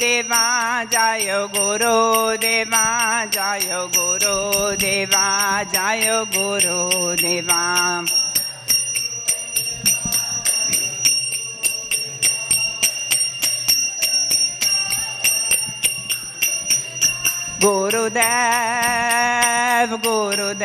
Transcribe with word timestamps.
देवा 0.00 0.44
जय 0.92 1.32
गुरु 1.56 1.96
देवा 2.44 2.84
जय 3.36 3.68
गुरु 3.96 4.36
देवा 4.84 5.26
जय 5.74 6.08
गुरु 6.36 7.14
देवा 7.22 7.62
गुरुदेव 18.58 19.90
गुरुदेव 20.04 20.64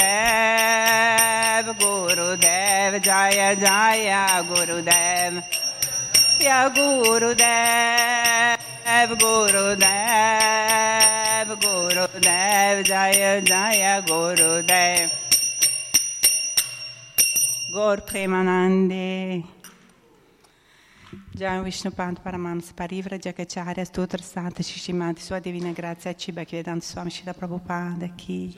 गुरुदेव 1.82 2.98
जय 3.07 3.41
जय 3.64 4.09
गुरुदेव 4.50 5.34
या 6.45 6.59
गुरुदेव 6.77 8.27
गुरुदेव 9.23 9.84
गुरुदेव 11.66 12.81
जय 12.90 13.41
जय 13.49 13.84
गुरुदेव 14.09 15.09
गौर 17.76 17.99
प्रेमानंदे 18.09 19.09
Jai 21.38 21.60
Vishnu 21.62 21.92
Pant 21.92 22.20
Paramams 22.20 22.73
Parivra 22.74 23.16
Jakacharya 23.16 23.84
Stotra 23.84 24.20
Santa 24.20 24.60
Shishimati 24.60 25.20
Sua 25.20 25.38
Divina 25.38 25.73
Grazia 25.73 26.12
Chiba 26.12 26.45
Kvedanta 26.45 26.83
Swami 26.83 27.11
Shila 27.11 27.33
Prabhupada 27.33 28.11
Ki. 28.16 28.56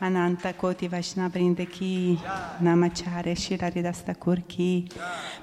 Ananta 0.00 0.54
Koti 0.54 0.88
Vaishnava 0.88 1.38
Brinda 1.38 1.70
Ki. 1.70 2.18
Namacharya 2.62 3.36
Shila 3.36 3.70
Ridastakur 3.70 4.48
Ki. 4.48 4.88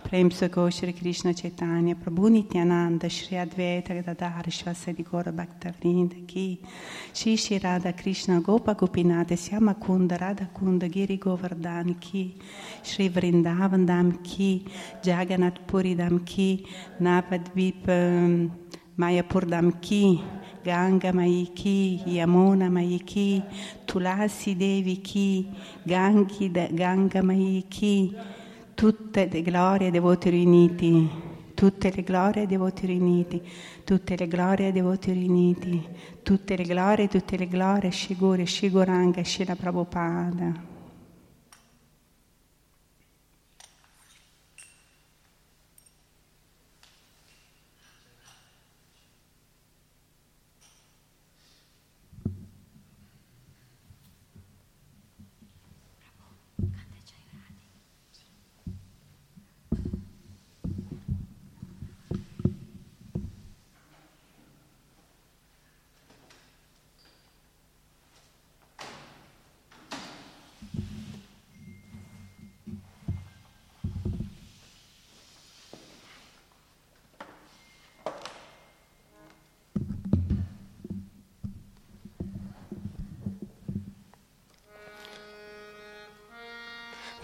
Prem 0.02 0.32
Shri 0.32 0.94
Krishna 0.94 1.36
Chaitanya 1.36 1.94
Prabhu 1.94 2.32
Nityananda 2.32 3.10
Shri 3.10 3.38
Advaita 3.38 4.04
Gadadhara 4.04 4.50
Shvasadi 4.50 5.04
Gora 5.08 5.32
Bhakta 5.32 5.72
Vrinda 5.72 6.26
Ki. 6.28 6.60
Shri 7.14 7.36
Shri 7.36 7.60
Radha 7.60 7.94
Krishna 7.94 8.42
Gopa 8.42 8.74
Gopinate 8.74 9.38
Syama 9.38 9.76
Kunda 9.76 10.20
Radha 10.20 10.50
Kunda 10.52 10.90
Giri 10.90 11.18
Govardhan 11.18 11.94
Ki. 12.00 12.36
Shri 12.82 13.08
Vrindavan 13.12 13.86
Dam 13.86 14.14
Ki. 14.24 14.66
Jagannath 15.04 15.68
Puri 15.68 15.94
Dam 15.94 16.26
Ki 16.26 16.55
Navadvip 17.00 17.88
um, 17.88 18.52
Mayapur 18.98 19.50
Dam 19.50 19.80
Ki 19.80 20.24
Ganga 20.64 21.12
Mai 21.14 21.50
Ki 21.56 22.02
Yamuna 22.06 22.70
Mai 22.72 23.00
Ki 23.06 23.44
Tulasi 23.86 24.58
Devi 24.58 25.02
Ki 25.02 25.48
Gangi 25.86 26.52
Ganga 26.76 27.22
Mai 27.24 27.66
Ki 27.70 28.16
tutte 28.76 29.30
le 29.32 29.42
glorie 29.42 29.90
dei 29.90 30.02
voti 30.02 30.30
riuniti 30.30 31.10
tutte 31.54 31.92
le 31.96 32.04
glorie 32.04 32.46
dei 32.46 32.58
voti 32.58 32.86
riuniti 32.86 33.42
tutte 33.86 34.18
le 34.18 34.28
glorie 34.28 34.74
dei 34.74 34.82
voti 34.82 35.14
riuniti 35.14 35.88
tutte 36.22 36.58
le 36.58 36.66
glorie 36.66 37.08
tutte 37.08 37.38
le 37.38 37.48
glorie 37.48 37.90
Shiguri 37.90 38.46
Shiguranga 38.46 39.24
Shila 39.24 39.56
Prabhupada 39.56 40.75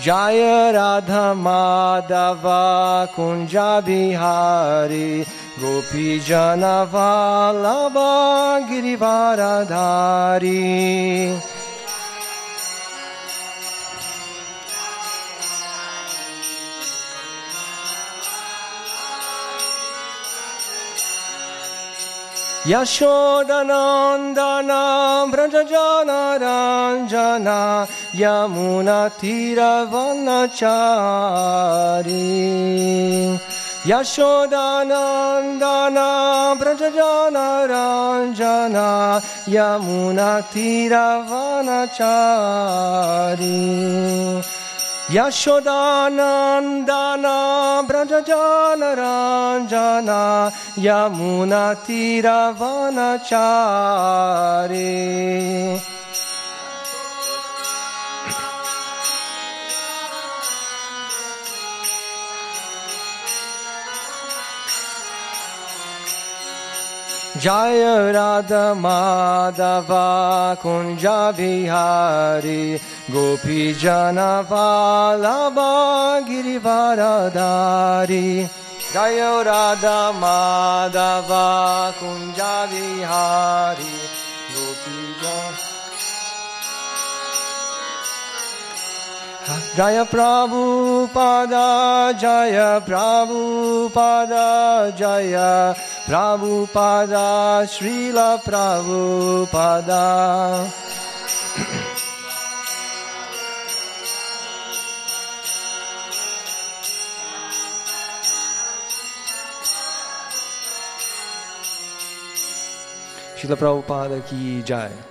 Jaya 0.00 0.72
Radha 0.72 1.34
Madhava 1.36 3.06
Kunja 3.14 3.82
Bihari 3.84 5.26
Gopi 5.60 6.18
Jana 6.20 6.86
Vallabha 6.90 8.64
Girivaradhari 8.66 11.36
Yashodanandana 22.64 25.24
Vrajajana 25.32 26.38
Ranjana 26.38 27.88
यमुनतिरवनचारी 28.21 29.03
यशोदानन्दना 33.91 34.99
व्रजजनरञ्जना 36.61 36.99
यमुनतिरवनचारी 39.55 40.33
यशोदानन्दना 45.15 46.65
Braja 47.87 48.21
Ranjana 48.97 50.51
Jaya 67.40 68.12
Radha 68.12 68.76
Madhava 68.76 70.60
Kunja 70.60 71.32
Vihari 71.34 72.78
Gopi 73.10 73.72
Jana 73.72 74.44
Vallabha 74.46 76.20
Girivaradari 76.28 78.46
Jaya 78.92 79.42
Radha 79.42 80.12
Madhava 80.20 81.94
Kunja 81.98 82.68
Jaya 89.76 90.04
Prabhupada 90.04 91.66
Jaya 92.18 92.80
Prabhupada 92.86 94.46
Jaya 94.96 95.74
Prabhupada 96.06 97.66
Srila 97.66 98.38
Prabhupada 98.42 100.04
Srila 113.40 113.56
Prabhupada 113.56 114.20
ki 114.28 114.62
jai. 114.62 115.09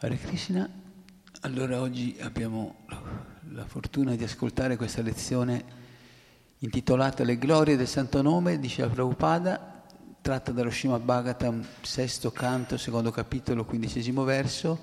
Hare 0.00 0.16
Krishna, 0.16 0.70
allora 1.40 1.80
oggi 1.80 2.16
abbiamo 2.20 2.84
la 3.50 3.66
fortuna 3.66 4.14
di 4.14 4.22
ascoltare 4.22 4.76
questa 4.76 5.02
lezione 5.02 5.64
intitolata 6.58 7.24
Le 7.24 7.36
glorie 7.36 7.76
del 7.76 7.88
Santo 7.88 8.22
Nome 8.22 8.60
di 8.60 8.68
Shila 8.68 8.86
Prabhupada, 8.86 9.82
tratta 10.20 10.52
dallo 10.52 10.70
Srimad 10.70 11.02
Bhagavatam, 11.02 11.66
sesto 11.80 12.30
canto, 12.30 12.76
secondo 12.76 13.10
capitolo, 13.10 13.64
quindicesimo 13.64 14.22
verso, 14.22 14.80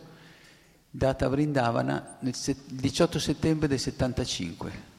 data 0.90 1.28
a 1.28 1.30
Vrindavana 1.30 2.18
il 2.20 2.36
18 2.72 3.18
settembre 3.18 3.70
del 3.70 3.80
75. 3.80 4.95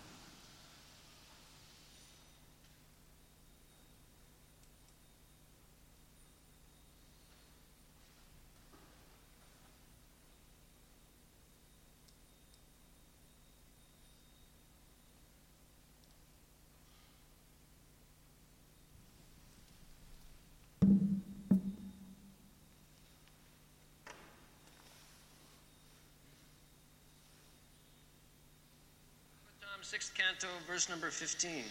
Verse 30.77 30.91
number 30.91 31.11
15. 31.11 31.65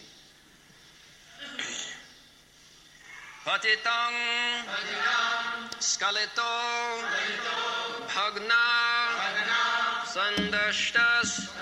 Patitam 3.46 4.14
Skalito 5.78 6.54
Bhagna 8.10 8.66
Sandashtas 10.10 11.54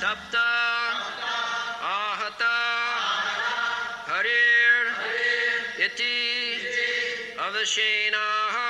Tapta 0.00 0.52
Ahata 1.84 2.56
Harir 4.08 4.88
Iti 5.84 6.56
Avashena 7.36 8.61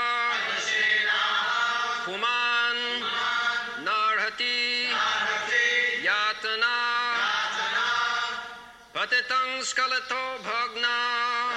Jagitang 9.32 9.64
skalato 9.64 10.44
bhagna. 10.44 10.92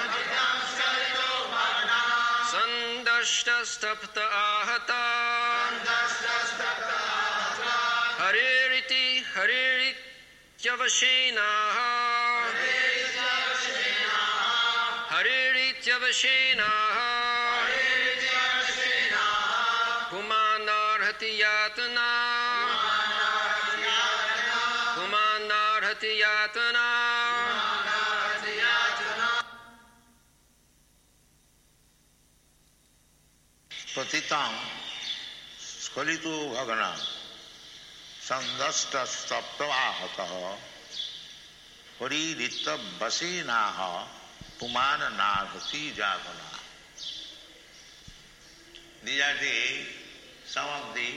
Jagitang 0.08 0.64
skalato 0.72 1.52
bhagna. 1.52 2.00
Sandashta 2.52 3.56
stapta 3.68 4.24
ahata. 4.24 5.04
Sandashta 5.84 6.36
stapta 6.56 6.96
ahata. 6.96 7.76
Haririti 8.16 9.20
hariritjavashenaha. 9.28 11.92
Hariritjavashenaha. 12.48 15.12
Hariritjavashenaha. 15.12 17.12
Hariritjavashenaha. 17.60 20.16
Kumanarhati 20.16 21.28
yatana. 21.44 22.08
Kumanarhati 22.72 23.84
yatana. 23.84 24.64
Kumanarhati 24.96 26.24
yatana. 26.24 27.35
स्पतिता 33.96 34.40
स्खलित 35.58 36.24
भगन 36.54 36.80
संदष्ट 38.22 38.96
स्तप्तवाहत 39.12 40.18
परीदित 42.00 42.68
बसेना 43.02 43.62
पुमान 44.60 45.00
नाघती 45.14 45.80
जागना 45.96 46.50
these 49.04 49.22
are 49.22 49.34
the 49.38 49.56
some 50.52 50.68
of 50.76 50.92
the 50.98 51.08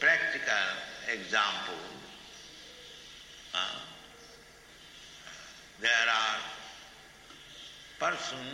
practical 0.00 1.10
example 1.16 1.84
there 5.82 6.08
are 6.08 6.40
person 8.00 8.48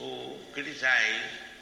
who 0.00 0.14
criticise 0.54 1.53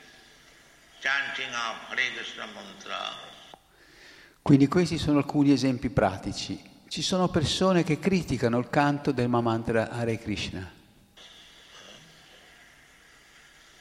Quindi 4.41 4.69
questi 4.69 4.99
sono 4.99 5.19
alcuni 5.19 5.53
esempi 5.53 5.91
pratici. 5.91 6.71
Ci 6.89 7.03
sono 7.03 7.29
persone 7.29 7.83
che 7.83 7.99
criticano 7.99 8.59
il 8.59 8.69
canto 8.69 9.11
del 9.11 9.29
Mamantra 9.29 9.91
Hare 9.91 10.19
Krishna. 10.19 10.71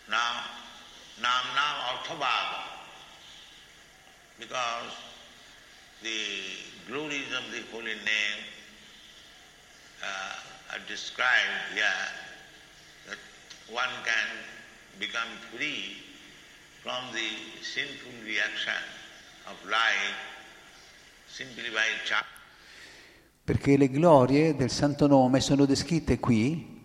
Nam 0.06 0.36
Nam 1.20 1.46
Nam 1.54 1.76
Arthabhava 1.94 2.62
because 4.40 4.92
the 6.02 6.92
glories 6.92 7.32
of 7.38 7.44
the 7.52 7.62
holy 7.72 7.94
name 7.94 8.40
uh, 10.04 10.74
are 10.74 10.82
described 10.88 11.74
here 11.74 12.08
that 13.08 13.18
one 13.70 13.94
can 14.04 15.00
become 15.00 15.30
free 15.56 16.11
from 16.82 17.12
the 17.12 17.62
sinful 17.62 18.12
reaction 18.24 18.74
of 19.46 19.56
life 19.66 20.16
simply 21.28 21.70
by 21.70 21.86
chanting. 22.04 22.40
Perché 23.44 23.78
le 23.78 23.90
glorie 23.90 24.56
del 24.56 24.70
Santo 24.70 25.08
Nome 25.08 25.42
sono 25.42 25.66
descritte 25.66 26.20
qui, 26.20 26.84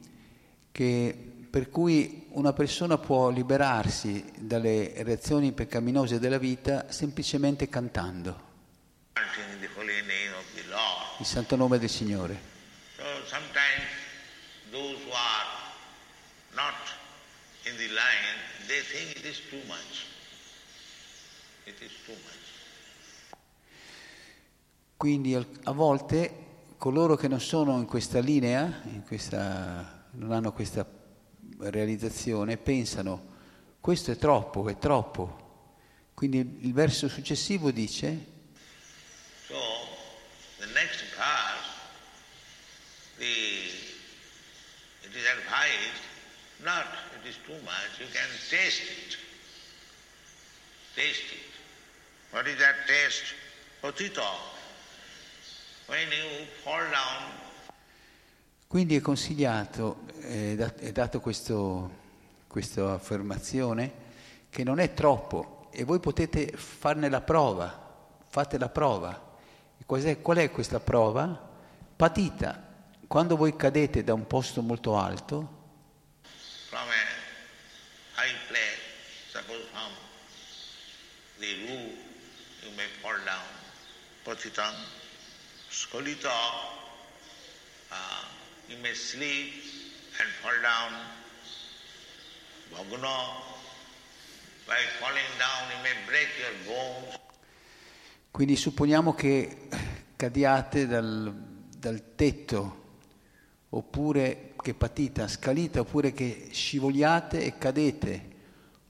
che, 0.72 1.46
per 1.50 1.70
cui 1.70 2.26
una 2.30 2.52
persona 2.52 2.98
può 2.98 3.30
liberarsi 3.30 4.24
dalle 4.38 4.92
reazioni 5.02 5.52
peccaminose 5.52 6.18
della 6.18 6.38
vita 6.38 6.90
semplicemente 6.90 7.68
cantando 7.68 8.44
il 11.18 11.24
Santo 11.24 11.56
Nome 11.56 11.78
del 11.78 11.88
Signore. 11.88 12.38
So 12.96 13.04
sometimes 13.26 13.84
those 14.70 14.96
who 15.04 15.12
are 15.12 15.46
not 16.54 16.74
in 17.64 17.76
the 17.76 17.88
line, 17.88 18.36
they 18.66 18.80
think 18.80 19.16
it 19.16 19.24
is 19.24 19.40
too 19.48 19.60
much. 19.66 20.06
It 21.64 21.80
is 21.80 21.92
too 22.04 22.12
much. 22.14 22.34
Quindi 24.96 25.34
a 25.34 25.72
volte 25.72 26.44
coloro 26.78 27.16
che 27.16 27.28
non 27.28 27.40
sono 27.40 27.78
in 27.78 27.86
questa 27.86 28.20
linea, 28.20 28.80
in 28.84 29.02
questa- 29.04 30.06
non 30.12 30.32
hanno 30.32 30.52
questa 30.52 30.86
realizzazione, 31.58 32.56
pensano 32.56 33.34
questo 33.80 34.10
è 34.10 34.16
troppo, 34.16 34.68
è 34.68 34.78
troppo. 34.78 35.44
Quindi 36.14 36.58
il 36.62 36.72
verso 36.72 37.08
successivo 37.08 37.70
dice, 37.70 38.34
So, 39.46 39.54
the 40.58 40.66
next 40.72 41.04
verse, 41.14 41.68
the, 43.18 43.24
it 43.24 45.14
is 45.14 45.24
advised, 45.28 46.02
not 46.62 46.86
it 47.20 47.26
is 47.28 47.36
too 47.46 47.58
much, 47.62 47.98
you 47.98 48.06
can 48.12 48.28
taste 48.48 48.82
it. 48.82 49.18
Taste 50.94 51.32
it. 51.32 51.52
What 52.30 52.46
is 52.46 52.56
that 52.58 52.74
taste? 52.86 53.34
Potito. 53.80 54.24
When 55.86 56.10
you 56.10 56.46
fall 56.62 56.88
down, 56.90 57.44
quindi 58.66 58.96
è 58.96 59.00
consigliato, 59.00 60.04
è, 60.20 60.54
dat- 60.56 60.80
è 60.80 60.90
dato 60.90 61.20
questo- 61.20 62.04
questa 62.48 62.92
affermazione, 62.94 64.04
che 64.50 64.64
non 64.64 64.80
è 64.80 64.92
troppo 64.94 65.68
e 65.72 65.84
voi 65.84 66.00
potete 66.00 66.50
farne 66.56 67.08
la 67.08 67.20
prova, 67.20 68.18
fate 68.28 68.58
la 68.58 68.68
prova. 68.68 69.22
Cos'è- 69.86 70.20
qual 70.20 70.38
è 70.38 70.50
questa 70.50 70.80
prova? 70.80 71.48
Patita. 71.94 72.60
Quando 73.06 73.36
voi 73.36 73.54
cadete 73.54 74.02
da 74.02 74.14
un 74.14 74.26
posto 74.26 74.62
molto 74.62 74.98
alto, 74.98 75.54
from 76.68 76.88
a 76.88 78.20
high 78.20 78.34
place, 78.48 78.80
suppose 79.30 79.64
from 79.70 79.92
the 81.38 81.54
roof, 81.68 81.92
you 82.64 82.72
may 82.74 82.88
fall 83.00 83.22
down. 83.24 83.44
Patitam, 84.26 84.74
skolita, 85.68 86.28
uh, 87.92 87.94
you 88.68 88.76
may 88.82 88.92
sleep 88.92 89.52
and 90.18 90.28
fall 90.42 90.50
down. 90.60 90.90
Bhagna, 92.72 93.16
by 94.66 94.82
falling 94.98 95.30
down, 95.38 95.70
you 95.70 95.80
may 95.80 95.94
break 96.08 96.26
your 96.40 96.56
bones. 96.66 97.14
Quindi 98.32 98.56
supponiamo 98.56 99.14
che 99.14 99.68
cadiate 100.16 100.88
dal, 100.88 101.32
dal 101.78 102.16
tetto, 102.16 102.96
oppure 103.68 104.54
che 104.60 104.74
patita, 104.74 105.28
scalita, 105.28 105.78
oppure 105.78 106.12
che 106.12 106.48
scivoliate 106.50 107.44
e 107.44 107.58
cadete, 107.58 108.30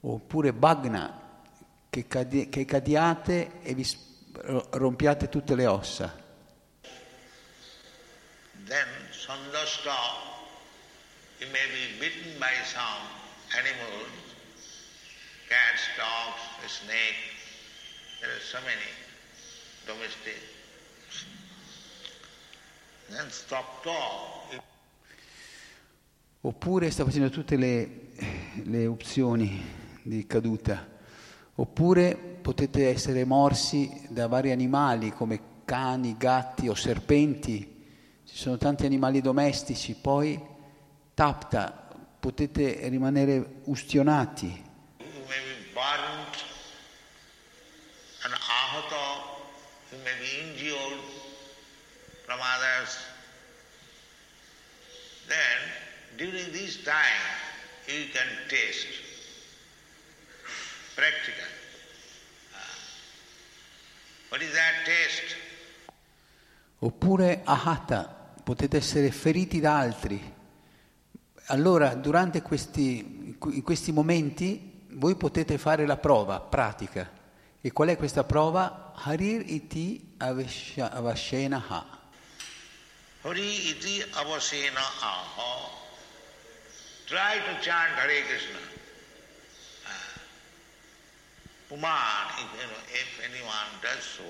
oppure 0.00 0.55
bagna, 0.55 1.43
che, 1.90 2.07
cadi- 2.07 2.49
che 2.49 2.64
cadiate 2.64 3.61
e 3.61 3.75
vi 3.75 3.85
rompiate 4.71 5.28
tutte 5.28 5.55
le 5.55 5.66
ossa. 5.66 6.25
Then 8.66 8.87
sandasta, 9.11 9.95
you 11.38 11.47
may 11.52 11.66
be 11.71 11.99
bitten 12.00 12.38
by 12.38 12.52
some 12.64 13.07
animal, 13.57 14.07
cats, 15.49 15.87
dogs, 15.97 16.43
snake. 16.66 17.35
There 18.21 18.31
are 18.31 18.40
so 18.40 18.59
many 18.64 18.90
domestic. 19.87 20.40
Then 23.09 23.31
stop 23.31 23.83
talk. 23.83 24.62
Oppure 26.40 26.90
sta 26.90 27.05
facendo 27.05 27.28
tutte 27.31 27.57
le, 27.57 27.88
le 28.64 28.87
opzioni 28.87 29.64
di 30.02 30.26
caduta. 30.26 30.87
Oppure 31.57 32.36
potete 32.46 32.88
essere 32.90 33.24
morsi 33.24 34.06
da 34.08 34.28
vari 34.28 34.52
animali 34.52 35.10
come 35.10 35.64
cani, 35.64 36.16
gatti 36.16 36.68
o 36.68 36.74
serpenti. 36.74 37.84
Ci 38.24 38.36
sono 38.36 38.56
tanti 38.56 38.86
animali 38.86 39.20
domestici. 39.20 39.96
Poi 39.96 40.40
tapta, 41.12 41.88
potete 42.20 42.88
rimanere 42.88 43.62
ustionati. 43.64 44.64
Then, 55.28 55.58
during 56.16 56.52
this 56.52 56.84
time, 56.84 57.22
you 57.88 58.06
can 58.12 58.28
taste 58.48 58.86
practical. 60.94 61.42
Ah. 62.54 62.58
What 62.58 62.64
is 62.64 62.74
that 62.74 62.74
taste? 64.06 64.15
Oppure 66.78 67.40
ahata, 67.45 68.35
potete 68.42 68.76
essere 68.76 69.11
feriti 69.11 69.61
da 69.61 69.78
altri. 69.78 70.35
Allora, 71.47 71.95
durante 71.95 72.42
questi, 72.42 73.37
in 73.40 73.62
questi 73.62 73.92
momenti, 73.92 74.85
voi 74.90 75.16
potete 75.16 75.59
fare 75.59 75.87
la 75.87 75.97
prova 75.97 76.40
pratica. 76.40 77.11
E 77.61 77.73
qual 77.73 77.88
è 77.88 77.97
questa 77.97 78.25
prova? 78.25 78.92
Harir 78.95 79.42
iti 79.47 80.14
avesha- 80.18 80.90
avashena 80.90 81.64
ha. 81.68 81.99
Hari 83.23 83.68
iti 83.71 84.04
avasena 84.12 84.80
aha. 84.80 85.68
Try 87.06 87.38
to 87.45 87.59
chant 87.61 87.99
Hare 87.99 88.23
Krishna. 88.25 88.75
Puman, 91.68 92.30
if, 92.38 92.50
you 92.54 92.66
know, 92.68 92.82
if 92.92 93.20
anyone 93.25 93.70
does 93.82 94.04
so, 94.04 94.23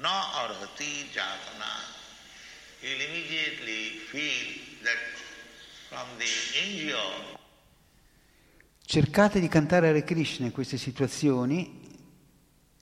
na 0.00 0.10
arhati 0.44 1.08
jatana, 1.12 1.72
he'll 2.80 3.00
immediately 3.00 3.98
feel 4.10 4.82
that 4.82 4.98
from 5.88 6.06
the 6.18 6.28
injured 6.68 7.38
Cercate 8.90 9.38
di 9.38 9.46
cantare 9.46 9.86
Hare 9.86 10.02
Krishna 10.02 10.46
in 10.46 10.50
queste 10.50 10.76
situazioni 10.76 11.80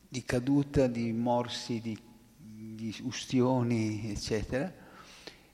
di 0.09 0.25
caduta, 0.25 0.87
di 0.87 1.13
morsi, 1.13 1.83
di, 1.83 1.99
di 2.39 2.97
ustioni, 3.03 4.11
eccetera, 4.11 4.73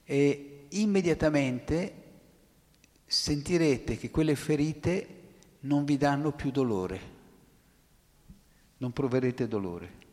e 0.05 0.67
immediatamente 0.69 2.03
sentirete 3.05 3.97
che 3.97 4.09
quelle 4.09 4.37
ferite 4.37 5.23
non 5.61 5.83
vi 5.83 5.97
danno 5.97 6.31
più 6.31 6.51
dolore, 6.51 7.14
non 8.77 8.91
proverete 8.91 9.47
dolore. 9.47 10.03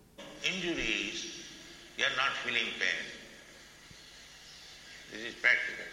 injuries, 0.43 1.45
you 1.97 2.05
are 2.05 2.17
not 2.17 2.33
feeling 2.45 2.67
pain. 2.79 3.03
This 5.13 5.29
is 5.29 5.35
practical. 5.41 5.87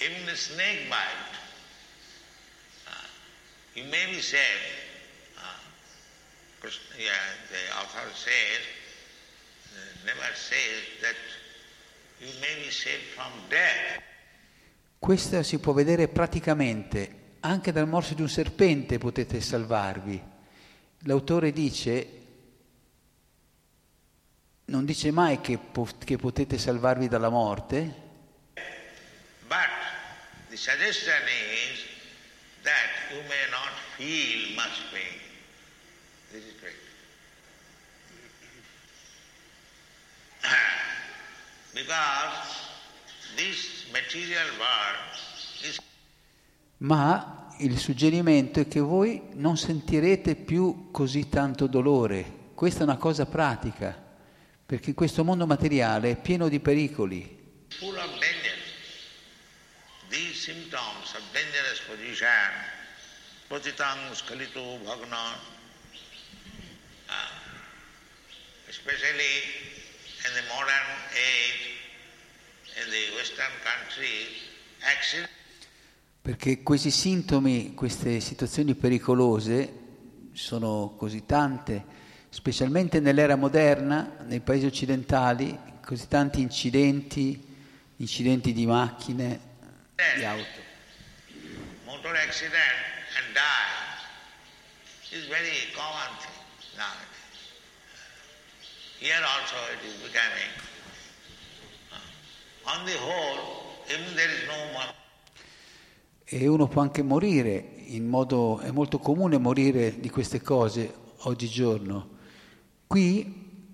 Even 0.00 0.28
a 0.28 0.36
snake 0.36 0.88
bite, 0.88 1.34
uh, 2.86 3.06
you 3.74 3.84
may 3.84 4.06
be 4.10 4.20
saved. 4.20 4.68
Uh, 5.36 6.68
yeah, 6.98 7.12
the 7.50 7.62
author 7.80 8.08
says, 8.14 8.62
uh, 9.74 10.06
never 10.06 10.34
says 10.34 10.82
that 11.02 11.16
you 12.20 12.28
may 12.40 12.64
be 12.64 12.70
saved 12.70 13.14
from 13.14 13.32
death. 13.48 14.02
Questo 14.98 15.42
si 15.42 15.58
può 15.58 15.72
vedere 15.72 16.08
praticamente, 16.08 17.36
anche 17.40 17.72
dal 17.72 17.86
morso 17.86 18.14
di 18.14 18.22
un 18.22 18.28
serpente 18.28 18.98
potete 18.98 19.40
salvarvi. 19.40 20.36
L'autore 21.02 21.52
dice, 21.52 22.12
non 24.66 24.84
dice 24.84 25.10
mai 25.10 25.40
che, 25.40 25.56
po- 25.58 25.88
che 26.04 26.16
potete 26.16 26.58
salvarvi 26.58 27.08
dalla 27.08 27.28
morte, 27.28 28.06
But 29.48 29.68
the 30.50 30.56
suggestion 30.56 31.22
is 31.70 31.84
that 32.64 32.88
you 33.10 33.22
may 33.22 33.46
not 33.50 33.72
feel 33.96 34.54
much 34.56 34.82
pain. 34.92 35.18
This 36.30 36.44
is 36.44 36.54
correct. 36.60 36.76
because 41.72 42.68
this 43.36 43.86
material 43.92 44.48
world 44.58 45.16
is 45.64 45.78
ma 46.80 47.47
il 47.60 47.78
suggerimento 47.78 48.60
è 48.60 48.68
che 48.68 48.80
voi 48.80 49.22
non 49.34 49.56
sentirete 49.56 50.36
più 50.36 50.90
così 50.90 51.28
tanto 51.28 51.66
dolore. 51.66 52.50
Questa 52.54 52.80
è 52.80 52.82
una 52.84 52.96
cosa 52.96 53.26
pratica, 53.26 53.96
perché 54.64 54.94
questo 54.94 55.24
mondo 55.24 55.46
materiale 55.46 56.12
è 56.12 56.20
pieno 56.20 56.48
di 56.48 56.60
pericoli. 56.60 57.36
especially 68.68 69.40
in 70.26 70.32
the 70.34 70.42
modern 70.52 70.88
age, 71.14 71.72
in 72.84 72.90
the 72.90 73.16
western 73.16 73.50
countries, 73.64 74.28
accident 74.82 75.37
Perché 76.20 76.62
questi 76.62 76.90
sintomi, 76.90 77.74
queste 77.74 78.20
situazioni 78.20 78.74
pericolose 78.74 79.72
sono 80.32 80.94
così 80.96 81.24
tante, 81.24 81.84
specialmente 82.28 83.00
nell'era 83.00 83.36
moderna, 83.36 84.16
nei 84.26 84.40
paesi 84.40 84.66
occidentali, 84.66 85.58
così 85.82 86.06
tanti 86.06 86.40
incidenti, 86.40 87.42
incidenti 87.96 88.52
di 88.52 88.66
macchine, 88.66 89.40
di 90.16 90.24
auto. 90.24 90.66
motor 91.88 92.14
accident, 92.16 92.78
and 93.16 93.34
die 93.34 95.16
is 95.16 95.26
very 95.26 95.72
common 95.74 96.10
thing 96.20 96.36
nowadays. 96.76 97.48
Here 99.00 99.24
also 99.24 99.56
it 99.72 99.82
is 99.88 99.96
becoming. 100.04 100.52
On 102.66 102.84
the 102.84 102.92
whole, 102.92 103.80
even 103.88 104.14
there 104.14 104.28
is 104.28 104.46
no 104.46 104.58
more 104.74 104.92
E 106.30 106.46
uno 106.46 106.68
può 106.68 106.82
anche 106.82 107.02
morire 107.02 107.72
in 107.86 108.06
modo, 108.06 108.58
è 108.58 108.70
molto 108.70 108.98
comune 108.98 109.38
morire 109.38 109.98
di 109.98 110.10
queste 110.10 110.42
cose 110.42 110.92
oggigiorno. 111.20 112.16
Qui, 112.86 113.70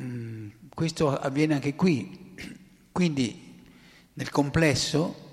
mm, 0.00 0.48
questo 0.72 1.14
avviene 1.14 1.54
anche 1.54 1.74
qui. 1.74 2.34
Quindi, 2.90 3.62
nel 4.14 4.30
complesso, 4.30 5.26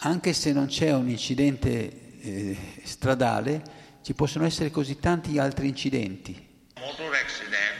anche 0.00 0.34
se 0.34 0.52
non 0.52 0.66
c'è 0.66 0.92
un 0.92 1.08
incidente 1.08 2.20
eh, 2.20 2.56
stradale, 2.84 3.62
ci 4.02 4.12
possono 4.12 4.44
essere 4.44 4.70
così 4.70 4.98
tanti 4.98 5.38
altri 5.38 5.68
incidenti. 5.68 6.46
motor 6.78 7.14
accident. 7.14 7.76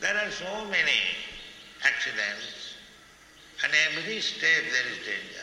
There 0.00 0.16
are 0.16 0.30
so 0.30 0.64
many 0.70 1.00
accidents, 1.84 2.76
and 3.62 3.72
every 3.88 4.20
step 4.20 4.62
there 4.70 4.88
is 4.90 4.98
danger. 5.06 5.41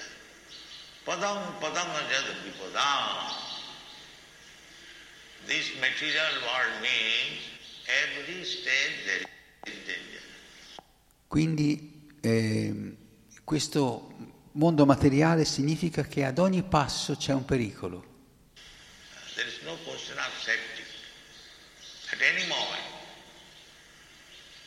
Padam 1.09 1.41
padam 1.59 1.89
jad 2.05 2.27
vipadam. 2.45 3.33
This 5.47 5.73
material 5.81 6.33
world 6.45 6.75
means 6.85 7.41
every 7.89 8.45
step 8.45 8.91
there 9.07 9.25
is 9.65 9.87
danger. 9.87 10.21
Quindi 11.27 12.13
ehm, 12.21 12.95
questo 13.43 14.11
mondo 14.51 14.85
materiale 14.85 15.45
significa 15.45 16.03
che 16.03 16.25
ad 16.25 16.37
ogni 16.37 16.61
passo 16.61 17.15
c'è 17.15 17.33
un 17.33 17.43
pericolo. 17.43 18.05
There 19.33 19.47
is 19.47 19.63
no 19.65 19.77
question 19.83 20.15
of 20.19 20.31
safety 20.37 20.83
at 22.11 22.21
any 22.21 22.47
moment. 22.47 22.85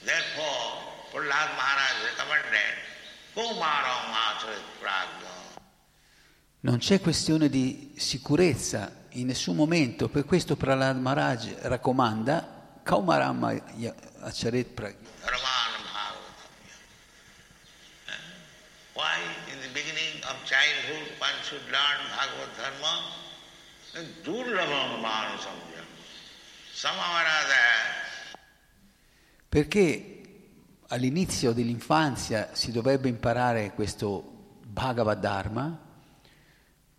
Therefore, 0.03 0.91
Prahlad 1.13 1.55
Maharaj 1.55 2.03
recommended, 2.03 2.75
Kumaram 3.33 4.11
Acharit 4.11 4.67
Pragna. 4.81 5.52
Non 6.65 6.79
c'è 6.79 7.01
questione 7.01 7.49
di 7.49 7.93
sicurezza 7.97 9.07
in 9.15 9.27
nessun 9.27 9.57
momento, 9.57 10.09
per 10.09 10.25
questo 10.25 10.55
Prahlad 10.55 10.97
Maharaj 10.97 11.57
raccomanda 11.63 12.79
Kaumarama 12.85 13.51
Acharet 14.21 14.69
Pragya. 14.69 14.97
Eh? 18.07 18.15
Why 18.93 19.19
in 19.51 19.59
the 19.61 19.71
beginning 19.73 20.23
of 20.23 20.37
childhood 20.45 21.11
one 21.19 21.35
should 21.43 21.69
learn 21.69 21.99
Bhagavad 22.15 22.55
Dharma? 22.57 23.11
Durlabam 24.23 25.01
Manasamjam. 25.01 25.85
Somehow 26.73 27.17
or 27.17 27.27
other, 27.27 28.39
Perché 29.49 30.23
all'inizio 30.87 31.53
dell'infanzia 31.53 32.51
si 32.55 32.71
dovrebbe 32.71 33.09
imparare 33.09 33.73
questo 33.75 34.61
Bhagavad 34.65 35.19
Dharma? 35.19 35.91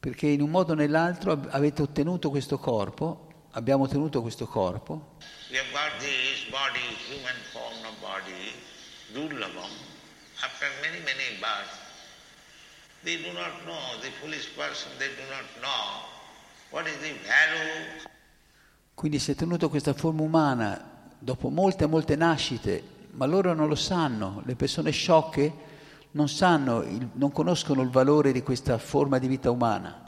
Perché 0.03 0.27
in 0.27 0.41
un 0.41 0.49
modo 0.49 0.73
o 0.73 0.75
nell'altro 0.75 1.31
avete 1.51 1.81
ottenuto 1.81 2.29
questo 2.29 2.57
corpo, 2.57 3.47
abbiamo 3.51 3.85
ottenuto 3.85 4.21
questo 4.21 4.47
corpo, 4.47 5.15
body, 5.49 6.81
many, 10.81 10.99
many 11.05 11.39
births. 11.39 11.79
They 13.03 13.15
do 13.21 13.31
not 13.31 13.63
know, 13.63 13.79
the 14.01 14.11
foolish 14.19 14.53
person, 14.57 14.91
they 14.97 15.07
do 15.07 15.23
not 15.29 15.45
know 15.61 16.03
what 16.71 16.85
is 16.85 16.97
the 16.99 17.13
value 17.23 18.11
quindi 18.93 19.19
si 19.19 19.31
è 19.31 19.35
tenuto 19.35 19.69
questa 19.69 19.93
forma 19.93 20.21
umana 20.21 21.09
dopo 21.17 21.49
molte, 21.49 21.87
molte 21.87 22.15
nascite, 22.15 22.83
ma 23.11 23.25
loro 23.25 23.53
non 23.53 23.69
lo 23.69 23.75
sanno, 23.75 24.41
le 24.45 24.55
persone 24.55 24.91
sciocche 24.91 25.71
non 26.13 26.29
sanno, 26.29 26.85
non 27.13 27.31
conoscono 27.31 27.81
il 27.81 27.89
valore 27.89 28.31
di 28.31 28.41
questa 28.43 28.77
forma 28.77 29.17
di 29.19 29.27
vita 29.27 29.49
umana. 29.49 30.03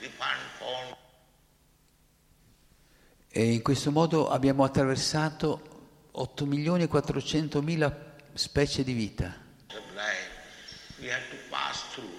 different 0.00 0.50
forms 0.58 0.94
E 3.36 3.52
in 3.52 3.62
questo 3.62 3.90
modo 3.90 4.28
abbiamo 4.28 4.62
attraversato 4.62 6.08
8 6.12 6.46
milioni 6.46 6.84
e 6.84 6.86
400 6.86 7.62
mila 7.62 8.14
specie 8.34 8.84
di 8.84 8.92
vita. 8.92 9.42
we 11.04 11.10
have 11.10 11.28
to 11.28 11.43
through. 11.94 12.10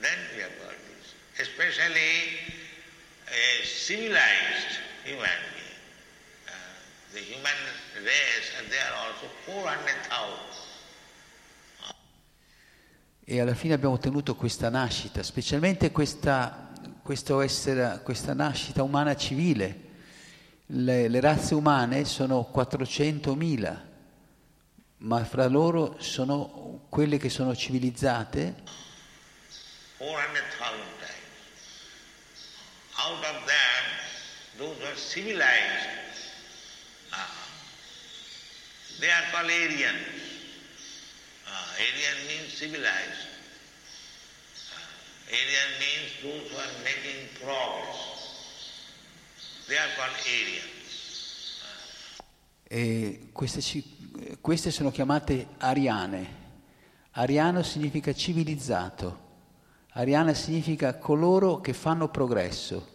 Then 0.00 0.18
we 0.34 0.40
got 0.40 0.74
this. 0.88 1.14
Especially 1.38 2.40
a 3.28 3.64
civilized 3.64 4.80
human 5.04 5.40
being. 5.52 5.78
Uh, 6.48 6.52
the 7.12 7.20
human 7.20 7.58
race, 8.02 8.48
and 8.58 8.68
they 8.70 8.80
are 8.80 8.96
also 9.06 9.28
400,000. 9.46 10.60
E 13.24 13.40
alla 13.40 13.54
fine 13.54 13.74
abbiamo 13.74 13.94
ottenuto 13.94 14.34
questa 14.34 14.68
nascita, 14.68 15.22
specialmente 15.22 15.92
questa, 15.92 16.72
essere, 17.40 18.00
questa 18.02 18.34
nascita 18.34 18.82
umana 18.82 19.14
civile. 19.14 19.90
Le, 20.66 21.08
le 21.08 21.20
razze 21.20 21.54
umane 21.54 22.04
sono 22.04 22.50
400.000, 22.52 23.76
ma 24.98 25.24
fra 25.24 25.46
loro 25.46 25.96
sono 25.98 26.86
quelle 26.88 27.16
che 27.16 27.28
sono 27.28 27.54
civilizzate 27.54 28.54
400,000 30.02 30.82
times. 30.98 31.30
Out 32.98 33.22
of 33.22 33.46
them, 33.46 33.82
those 34.58 34.76
who 34.76 34.84
are 34.84 34.96
civilized, 34.96 35.86
uh, 37.12 37.16
they 39.00 39.06
are 39.06 39.22
called 39.30 39.46
Aryans. 39.46 40.10
Uh, 41.46 41.78
Aryan 41.78 42.18
means 42.26 42.52
civilized. 42.52 43.30
Uh, 44.74 45.38
Aryan 45.38 45.70
means 45.78 46.10
those 46.20 46.50
who 46.50 46.56
are 46.58 46.74
making 46.82 47.28
progress. 47.38 48.18
They 49.68 49.76
are 49.76 49.92
called 49.96 50.18
Aryans. 50.18 50.72
e 52.74 53.28
queste, 53.32 53.60
queste 54.40 54.72
sono 54.72 54.90
chiamate 54.90 55.46
ariane. 55.58 56.40
Ariano 57.12 57.62
significa 57.62 58.14
civilizzato, 58.14 59.21
ariana 59.92 60.34
significa 60.34 60.96
coloro 60.98 61.60
che 61.60 61.72
fanno 61.72 62.08
progresso. 62.08 62.88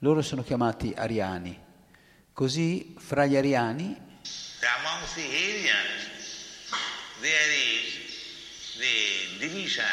Loro 0.00 0.22
sono 0.22 0.42
chiamati 0.42 0.92
ariani. 0.96 1.64
Così 2.32 2.94
fra 2.98 3.24
gli 3.24 3.36
ariani 3.36 4.04
Amongst 4.82 5.14
the 5.14 5.22
Aryans, 5.22 6.70
there 7.20 7.52
is 7.54 8.76
the 8.78 9.38
division 9.38 9.84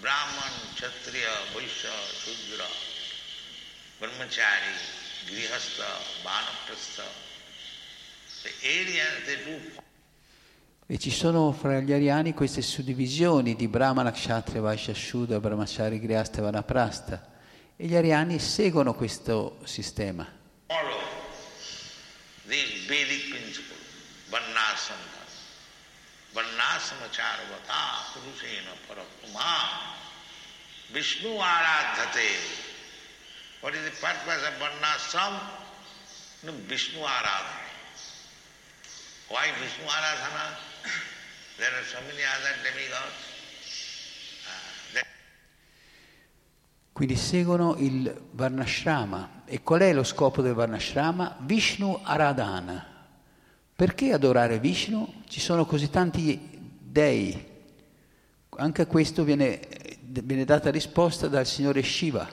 Brahman, 0.00 0.52
Kshatriya, 0.74 1.52
Vaishya, 1.52 1.90
Shudra, 2.14 2.66
Brahmachari, 3.98 4.74
Grihastha, 5.26 5.90
Vanaprastha. 6.22 7.04
The 8.42 8.50
Aryans, 8.64 9.26
they 9.26 9.36
do 9.44 9.60
E 10.92 10.98
ci 10.98 11.12
sono 11.12 11.52
fra 11.52 11.78
gli 11.78 11.92
ariani 11.92 12.34
queste 12.34 12.62
suddivisioni 12.62 13.54
di 13.54 13.68
Brahmana, 13.68 14.10
Kshatriya, 14.10 14.60
Vaishya, 14.60 14.92
Shudra, 14.92 15.38
Brahmachari, 15.38 16.00
Grihastha 16.00 16.42
Vanaprastha. 16.42 17.28
E 17.76 17.86
gli 17.86 17.94
ariani 17.94 18.40
seguono 18.40 18.92
questo 18.94 19.60
sistema. 19.62 20.26
follow 20.66 20.98
this 22.48 22.88
Vedic 22.88 23.28
principle, 23.30 23.76
Varnasana. 26.32 26.98
Charvata 27.12 28.10
purusena 28.12 28.74
paratma 28.88 29.94
Vishnu 30.90 31.38
aradhate. 31.38 32.34
What 33.60 33.74
is 33.74 33.84
the 33.84 33.94
purpose 34.00 34.42
of 34.44 34.58
Varnasam? 34.58 35.38
No, 36.42 36.52
Vishnu 36.66 36.98
aradhana. 36.98 37.62
Why 39.28 39.52
Vishnu 39.60 39.86
aradhana? 39.86 40.69
There 41.56 41.74
are 41.74 41.84
so 41.84 41.98
many 42.06 42.22
other 42.24 42.54
demigods. 42.62 43.28
Quindi 46.92 47.16
seguono 47.16 47.76
il 47.78 48.14
Varnashrama. 48.32 49.44
E 49.46 49.62
qual 49.62 49.80
è 49.80 49.92
lo 49.92 50.02
scopo 50.02 50.42
del 50.42 50.52
Varnashrama? 50.52 51.38
Vishnu 51.40 52.00
Aradhana. 52.02 52.86
Perché 53.74 54.12
adorare 54.12 54.58
Vishnu? 54.58 55.22
Ci 55.26 55.40
sono 55.40 55.64
così 55.64 55.88
tanti 55.88 56.38
dei. 56.78 57.48
Anche 58.56 58.82
a 58.82 58.86
questo 58.86 59.24
viene, 59.24 59.60
viene 60.00 60.44
data 60.44 60.70
risposta 60.70 61.26
dal 61.28 61.46
Signore 61.46 61.82
Shiva. 61.82 62.28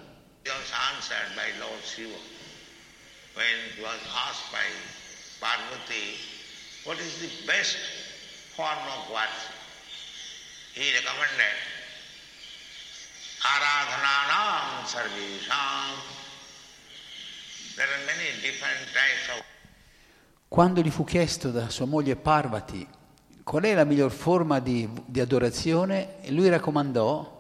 when 3.38 3.46
he 3.76 3.84
was 3.84 4.02
asked 4.26 4.52
by 4.52 4.66
Parvati, 5.40 6.18
what 6.84 6.98
is 7.00 7.22
the 7.22 7.46
best 7.46 7.78
form 8.58 8.86
of 8.90 9.10
worship? 9.14 9.54
He 10.74 10.90
recommended 10.98 11.58
Aradhananam 13.46 14.84
Sarvesham. 14.90 15.94
There 17.76 17.86
are 17.86 18.06
many 18.10 18.42
different 18.42 18.82
types 18.98 19.38
of 19.38 19.46
Quando 20.50 20.82
gli 20.82 20.90
fu 20.90 21.04
chiesto 21.04 21.52
da 21.52 21.70
sua 21.70 21.86
moglie 21.86 22.16
Parvati 22.16 22.88
qual 23.44 23.64
è 23.64 23.76
la 23.76 23.84
miglior 23.84 24.12
forma 24.12 24.60
di, 24.60 24.90
di 25.06 25.20
adorazione, 25.20 26.16
lui 26.30 26.50
raccomandò 26.50 27.36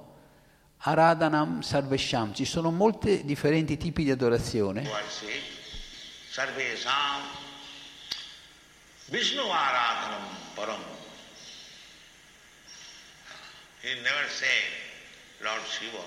Aradhanam 0.77 1.62
Sarvesham. 1.62 2.34
Ci 2.34 2.45
sono 2.45 2.69
molti 2.69 3.25
differenti 3.25 3.75
tipi 3.75 4.03
di 4.03 4.12
adorazione. 4.12 4.88
Sarvesham 6.30 7.21
Vishnu 9.08 9.41
Aradhanam 9.49 10.23
Param. 10.53 10.96
He 13.88 13.93
never 14.04 14.28
said, 14.28 14.67
Lord 15.41 15.63
Shiva, 15.63 16.04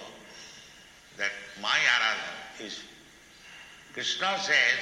that 1.16 1.30
my 1.62 1.78
Aradhana 1.96 2.66
is. 2.66 2.84
Krishna 3.94 4.36
says, 4.38 4.78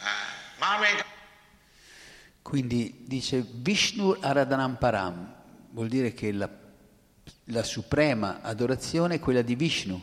uh, 0.00 0.06
Mame 0.60 1.02
Quindi 2.40 3.04
dice 3.04 3.44
Vishnu 3.50 4.16
Aradhanam 4.20 4.76
Param, 4.78 5.34
vuol 5.72 5.88
dire 5.88 6.14
che 6.14 6.30
la, 6.30 6.48
la 7.46 7.62
suprema 7.64 8.42
adorazione 8.42 9.16
è 9.16 9.20
quella 9.20 9.42
di 9.42 9.56
Vishnu. 9.56 10.00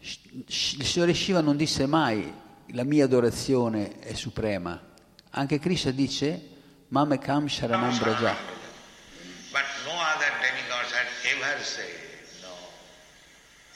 Sh- 0.00 0.20
Il 0.32 0.86
Signore 0.86 1.12
Shiva 1.12 1.40
non 1.40 1.56
disse 1.56 1.86
mai 1.86 2.32
la 2.68 2.84
mia 2.84 3.04
adorazione 3.04 3.98
è 3.98 4.14
suprema. 4.14 4.80
Anche 5.30 5.58
Krishna 5.58 5.90
dice 5.90 6.40
Mamekam 6.88 7.48
Sharanam 7.48 7.98
Braja. 7.98 8.54
But 9.52 9.64
no 9.84 9.92
other 9.92 10.32
demigods 10.40 10.92
had 10.92 11.08
said, 11.66 11.84
no, 12.42 12.54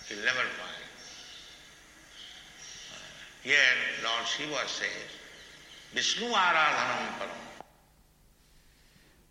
you'll 0.08 0.24
never 0.24 0.46
find. 0.56 0.68
Here 3.42 3.56
Lord 4.02 4.26
Shiva 4.26 4.66
says, 4.66 5.10
Vishnu 5.92 6.28
Aradhanam 6.28 7.18
Param. 7.18 7.38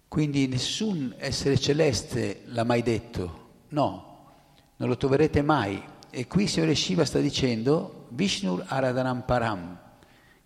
Quindi 0.09 0.47
nessun 0.47 1.15
essere 1.17 1.57
celeste 1.57 2.41
l'ha 2.45 2.63
mai 2.63 2.81
detto, 2.81 3.65
no, 3.69 4.33
non 4.77 4.89
lo 4.89 4.97
troverete 4.97 5.41
mai. 5.41 5.81
E 6.09 6.27
qui 6.27 6.47
Signore 6.47 6.75
Shiva 6.75 7.05
sta 7.05 7.19
dicendo 7.19 8.07
Vishnu 8.09 8.61
Aradhanam 8.65 9.21
Param, 9.21 9.79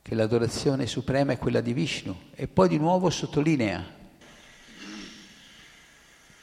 che 0.02 0.14
l'adorazione 0.14 0.86
suprema 0.86 1.32
è 1.32 1.38
quella 1.38 1.62
di 1.62 1.74
Vishnu. 1.74 2.32
E 2.36 2.48
poi 2.48 2.68
di 2.68 2.78
nuovo 2.78 3.10
sottolinea, 3.10 4.02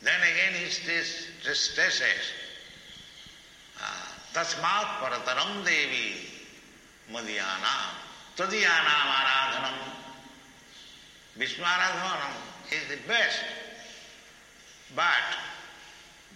Then 0.02 0.18
again 0.22 0.54
he 0.54 0.70
states, 0.70 1.19
Tasmat 4.33 5.03
Parataram 5.03 5.65
Devi 5.65 6.15
Madhyana 7.11 7.75
Tadyanam 8.37 9.11
Aradhanam 9.19 9.75
Vishnu 11.37 11.65
Aradhanam 11.65 12.35
is 12.71 12.89
the 12.89 13.09
best. 13.09 13.43
But 14.95 15.27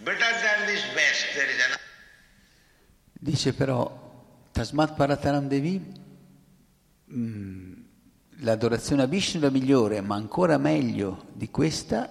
better 0.03 0.19
than 0.19 0.67
this 0.67 0.83
best 0.93 1.25
there 1.35 1.49
is 1.49 1.55
another. 1.63 1.79
dice 3.13 3.53
però 3.53 4.03
Tasmat 4.51 4.95
Parataram 4.95 5.47
Devi, 5.47 5.81
mm, 7.13 7.73
l'adorazione 8.39 9.03
a 9.03 9.05
Vishnu 9.05 9.39
è 9.39 9.43
la 9.43 9.49
migliore, 9.49 10.01
ma 10.01 10.15
ancora 10.15 10.57
meglio 10.57 11.27
di 11.31 11.49
questa 11.49 12.09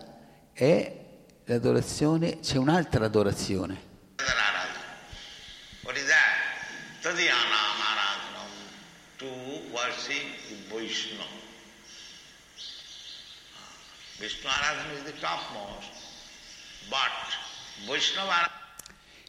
è 0.53 1.04
l'adorazione, 1.45 2.41
c'è 2.41 2.57
un'altra 2.57 3.05
adorazione. 3.05 3.93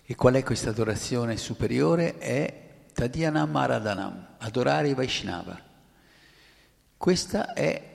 E 0.08 0.15
qual 0.15 0.36
è 0.36 0.43
questa 0.43 0.69
adorazione 0.69 1.36
superiore? 1.36 2.17
È 2.19 2.63
Tadyanam 2.93 3.56
Aradhanam, 3.56 4.28
adorare 4.38 4.89
i 4.89 4.93
Vaishnava. 4.93 5.60
Questa 6.95 7.54
è 7.54 7.93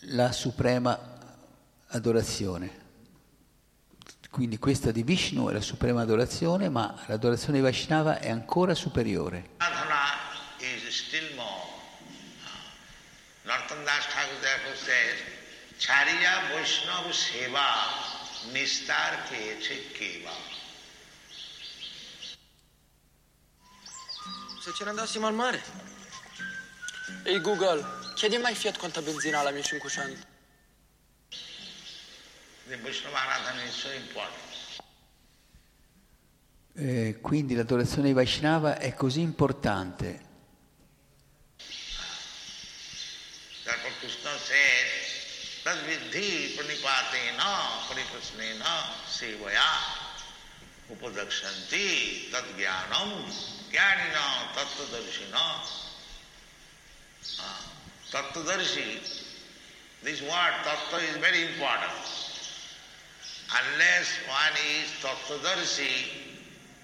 la 0.00 0.32
suprema 0.32 0.98
adorazione. 1.88 2.83
Quindi 4.34 4.58
questa 4.58 4.90
di 4.90 5.04
Vishnu 5.04 5.48
è 5.48 5.52
la 5.52 5.60
suprema 5.60 6.00
adorazione, 6.00 6.68
ma 6.68 6.92
l'adorazione 7.06 7.58
di 7.58 7.62
Vaishnava 7.62 8.18
è 8.18 8.30
ancora 8.30 8.74
superiore. 8.74 9.50
Se 24.60 24.72
ce 24.74 24.82
ne 24.82 24.90
andassimo 24.90 25.28
al 25.28 25.34
mare? 25.34 25.62
Ehi 27.22 27.40
Google, 27.40 27.84
chiedi 28.16 28.38
mai 28.38 28.56
Fiat 28.56 28.78
quanta 28.78 29.00
benzina 29.00 29.38
ha 29.38 29.42
la 29.44 29.52
mia 29.52 29.62
500? 29.62 30.33
The 32.66 32.76
Vaishnava 32.78 33.16
Aradhana 33.16 33.62
is 33.66 33.74
so 33.74 33.90
important. 33.90 34.54
Eh, 36.76 37.18
quindi 37.20 37.54
l'adorazione 37.54 38.08
di 38.08 38.14
Vaishnava 38.14 38.78
è 38.78 38.94
così 38.94 39.20
importante. 39.20 40.22
Ah, 57.38 57.58
Tattvadarshi, 58.10 59.00
this 60.02 60.20
word 60.20 60.54
tattva 60.62 61.00
is 61.00 61.16
very 61.18 61.42
important. 61.42 62.23
Unless 63.54 64.18
one 64.26 64.56
is 64.82 64.90
tattvadarshi, 65.00 65.86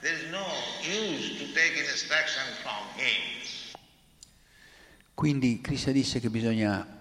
there 0.03 0.15
is 0.15 0.31
no 0.31 0.47
use 0.87 1.37
to 1.39 1.53
take 1.53 1.77
instruction 1.81 2.45
from 2.63 2.87
him. 2.97 3.39
Quindi 5.15 5.61
Krishna 5.61 5.91
dice 5.91 6.21
che 6.21 6.31
bisogna 6.31 6.97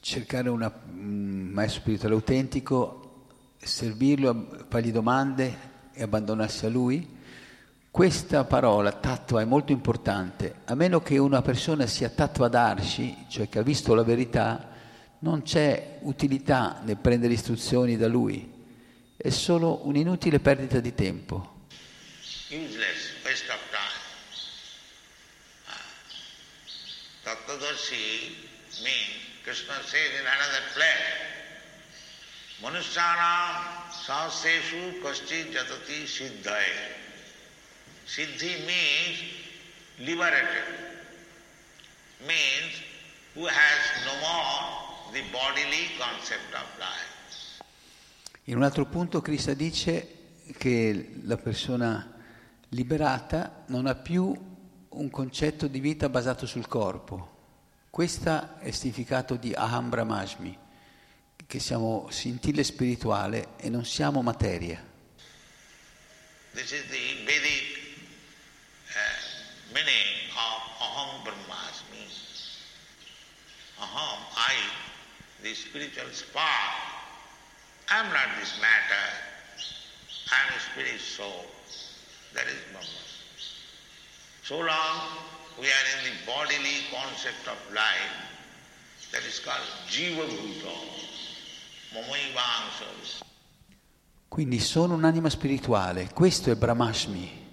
cercare 0.00 0.48
una- 0.48 0.72
un 0.92 1.50
maestro 1.52 1.80
spirituale 1.80 2.14
autentico, 2.14 3.26
servirlo, 3.58 4.64
fargli 4.68 4.92
domande 4.92 5.58
e 5.92 6.02
abbandonarsi 6.02 6.64
a 6.64 6.68
lui. 6.68 7.16
Questa 7.90 8.44
parola, 8.44 8.92
tattva, 8.92 9.40
è 9.40 9.44
molto 9.44 9.72
importante. 9.72 10.60
A 10.66 10.76
meno 10.76 11.00
che 11.00 11.18
una 11.18 11.42
persona 11.42 11.86
sia 11.86 12.10
tattvadarshi, 12.10 13.26
cioè 13.28 13.48
che 13.48 13.58
ha 13.58 13.62
visto 13.62 13.92
la 13.94 14.04
verità, 14.04 14.70
non 15.18 15.42
c'è 15.42 15.98
utilità 16.02 16.80
nel 16.84 16.96
prendere 16.96 17.32
istruzioni 17.32 17.96
da 17.96 18.06
lui. 18.06 18.54
È 19.20 19.30
solo 19.30 19.84
un'inutile 19.84 20.38
perdita 20.38 20.78
di 20.78 20.94
tempo. 20.94 21.56
useless, 22.50 23.12
waste 23.24 23.50
of 23.50 23.58
time. 23.70 24.06
Tattvadarshi 27.24 28.36
means, 28.82 29.42
Krishna 29.42 29.74
says 29.82 30.20
in 30.20 30.24
another 30.24 30.62
place, 30.72 31.26
Manusyanam 32.62 33.90
sahaseshu 34.06 35.02
kasti 35.02 35.52
jatati 35.52 36.06
siddhaya. 36.06 36.96
Siddhi 38.06 38.64
means 38.66 39.18
liberated, 39.98 40.64
means 42.26 42.82
who 43.34 43.46
has 43.46 43.82
no 44.06 44.14
more 44.22 45.12
the 45.12 45.22
bodily 45.32 45.90
concept 45.98 46.54
of 46.54 46.66
life. 46.80 47.07
In 48.48 48.56
un 48.56 48.62
altro 48.62 48.86
punto 48.86 49.20
Krishna 49.20 49.52
dice 49.52 50.36
che 50.56 51.16
la 51.24 51.36
persona 51.36 52.14
liberata 52.70 53.64
non 53.66 53.84
ha 53.84 53.94
più 53.94 54.34
un 54.88 55.10
concetto 55.10 55.66
di 55.66 55.80
vita 55.80 56.08
basato 56.08 56.46
sul 56.46 56.66
corpo. 56.66 57.36
Questo 57.90 58.58
è 58.60 58.68
il 58.68 58.74
significato 58.74 59.36
di 59.36 59.52
Aham 59.52 59.90
Brahmasmi, 59.90 60.58
che 61.46 61.58
siamo 61.58 62.08
scintille 62.10 62.64
spirituale 62.64 63.48
e 63.58 63.68
non 63.68 63.84
siamo 63.84 64.22
materia. 64.22 64.82
This 66.54 66.72
is 66.72 66.86
the 66.88 67.24
Vedic 67.26 67.76
uh, 68.88 69.74
meaning 69.74 70.32
of 70.32 70.80
aham 70.80 71.22
brahmasmi. 71.22 72.06
Aham, 73.78 74.20
I, 74.36 74.56
the 75.42 75.54
spiritual 75.54 76.10
spark, 76.12 76.97
I 77.90 78.00
am 78.00 78.08
not 78.12 78.38
this 78.38 78.52
matter, 78.60 79.04
I 80.30 80.46
am 80.46 80.54
a 80.54 80.60
spirit 80.60 81.00
soul. 81.00 81.46
That 82.34 82.46
is 82.46 82.58
Brahma. 82.70 82.86
So 84.42 84.58
long 84.58 85.08
we 85.58 85.66
are 85.66 85.86
in 85.96 86.04
the 86.04 86.24
bodily 86.26 86.84
concept 86.90 87.46
of 87.48 87.56
life, 87.72 88.12
that 89.10 89.24
is 89.24 89.40
called 89.40 89.64
Jiva 89.88 90.24
Bhuta. 90.26 90.96
Quindi 94.28 94.60
sono 94.60 94.94
un'anima 94.94 95.30
spirituale, 95.30 96.10
questo 96.12 96.50
è 96.50 96.54
Brahmashmi. 96.54 97.46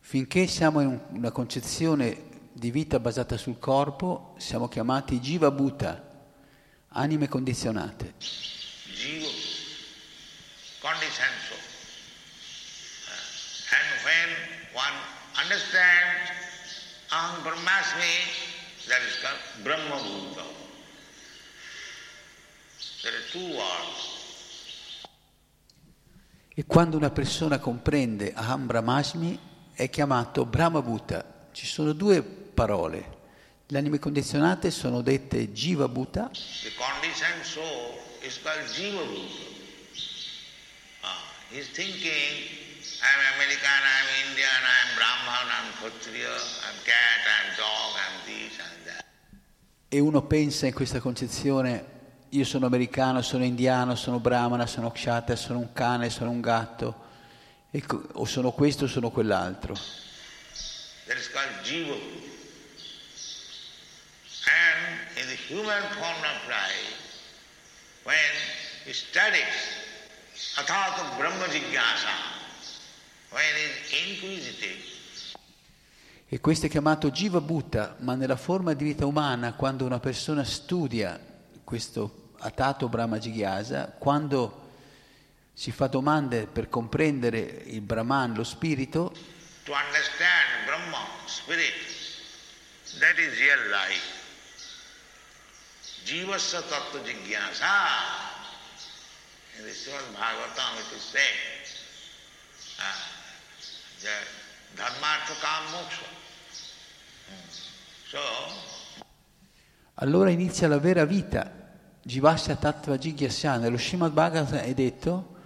Finché 0.00 0.48
siamo 0.48 0.80
in 0.80 0.88
un- 0.88 1.00
una 1.10 1.30
concezione 1.30 2.28
di 2.52 2.72
vita 2.72 2.98
basata 2.98 3.36
sul 3.36 3.60
corpo, 3.60 4.34
siamo 4.38 4.66
chiamati 4.66 5.20
Jiva 5.20 5.52
Bhuta, 5.52 6.02
anime 6.88 7.28
condizionate. 7.28 8.14
Jiva, 8.18 9.28
conditioned 10.80 11.38
soul. 11.48 11.58
Uh, 13.06 13.74
And 13.76 13.88
when 14.04 14.28
one 14.74 14.96
understands 15.36 16.30
Aham 17.12 17.42
Brahmasmi, 17.42 18.14
that 18.88 19.00
is 19.02 19.16
called 19.22 19.64
Brahma 19.64 19.96
Bhuta. 20.02 20.44
There 23.02 23.12
are 23.12 23.26
two 23.30 23.56
words. 23.56 24.18
E 26.54 26.64
quando 26.66 26.96
una 26.96 27.10
persona 27.10 27.58
comprende 27.58 28.32
Aham 28.34 28.66
Brahmasmi 28.66 29.38
è 29.72 29.88
chiamato 29.88 30.44
Brahma 30.44 30.82
Bhuta. 30.82 31.48
Ci 31.52 31.66
sono 31.66 31.92
due 31.92 32.22
parole. 32.22 33.18
Le 33.66 33.78
anime 33.78 33.98
condizionate 34.00 34.70
sono 34.72 35.00
dette 35.00 35.52
Jiva 35.52 35.86
Bhuta 35.88 36.28
The 36.32 36.72
conditioned 36.76 37.44
soul 37.44 37.94
is 38.22 38.38
called 38.42 38.66
Jiva 38.74 39.02
Bhuta. 39.04 39.59
He's 41.50 41.68
thinking, 41.68 42.46
I'm 43.02 43.20
American, 43.34 43.80
I'm 43.82 44.08
Indian, 44.28 44.60
I'm 44.62 44.90
Brahman, 44.94 45.46
I'm 45.50 45.68
Kshatriya, 45.78 46.30
I'm 46.30 46.78
cat, 46.84 47.20
I'm 47.26 47.48
dog, 47.56 47.90
I'm 47.98 48.16
this 48.26 48.58
and 48.60 48.86
that. 48.86 49.04
e 49.88 49.98
uno 49.98 50.22
pensa 50.22 50.66
in 50.66 50.72
questa 50.72 51.00
concezione 51.00 51.98
io 52.28 52.44
sono 52.44 52.66
americano, 52.66 53.20
sono 53.22 53.42
indiano, 53.42 53.96
sono 53.96 54.20
brahmana, 54.20 54.66
sono 54.66 54.92
kshatriya, 54.92 55.36
sono 55.36 55.58
un 55.58 55.72
cane, 55.72 56.08
sono 56.10 56.30
un 56.30 56.40
gatto, 56.40 56.94
co- 57.84 58.08
o 58.12 58.24
sono 58.26 58.52
questo 58.52 58.84
o 58.84 58.86
sono 58.86 59.10
quell'altro. 59.10 59.74
That 61.06 61.16
is 61.18 61.28
called 61.32 61.50
Jiva. 61.64 61.96
And 64.46 65.00
in 65.16 65.26
the 65.26 65.36
human 65.48 65.82
form 65.98 66.22
of 66.22 66.48
life, 66.48 66.94
when 68.04 68.14
he 68.84 68.92
studies 68.92 69.79
Athata 70.56 71.16
Brahma 71.16 71.46
Jigyasa, 71.46 72.08
when 73.30 73.42
he 73.54 73.62
is 73.64 74.16
inquisitive, 74.16 74.88
E 76.32 76.38
questo 76.38 76.66
è 76.66 76.68
chiamato 76.68 77.10
Jiva 77.10 77.40
Bhuta, 77.40 77.96
ma 77.98 78.14
nella 78.14 78.36
forma 78.36 78.72
di 78.72 78.84
vita 78.84 79.04
umana, 79.04 79.54
quando 79.54 79.84
una 79.84 79.98
persona 79.98 80.44
studia 80.44 81.18
questo 81.64 82.34
Atato 82.38 82.88
Brahma 82.88 83.18
Jigyasa, 83.18 83.96
quando 83.98 84.68
si 85.52 85.72
fa 85.72 85.88
domande 85.88 86.46
per 86.46 86.68
comprendere 86.68 87.40
il 87.40 87.80
Brahman, 87.80 88.34
lo 88.34 88.44
spirito, 88.44 89.12
to 89.64 89.72
understand 89.72 90.66
Brahma, 90.66 91.04
spirit, 91.26 91.74
that 93.00 93.18
is 93.18 93.36
real 93.38 93.68
life. 93.68 94.18
Jivasya 96.04 96.62
tattva 96.62 97.00
jigyasa. 97.00 98.29
The 99.62 99.72
Srimad 99.72 100.10
Bhagavatam 100.14 100.78
it 100.78 100.96
is 100.96 101.02
said, 101.02 101.36
uh, 102.78 102.96
dharmartha 104.74 105.34
kam 105.40 105.64
moksha. 105.72 106.08
So, 108.08 108.18
allora 109.94 110.30
inizia 110.30 110.66
la 110.66 110.78
vera 110.78 111.04
vita. 111.04 111.58
Jivasya 112.02 112.56
Tattva 112.56 112.96
Jigyasa, 112.96 113.58
nello 113.58 113.76
Srimad 113.76 114.12
Bhagavatam 114.12 114.60
è 114.60 114.72
detto 114.72 115.36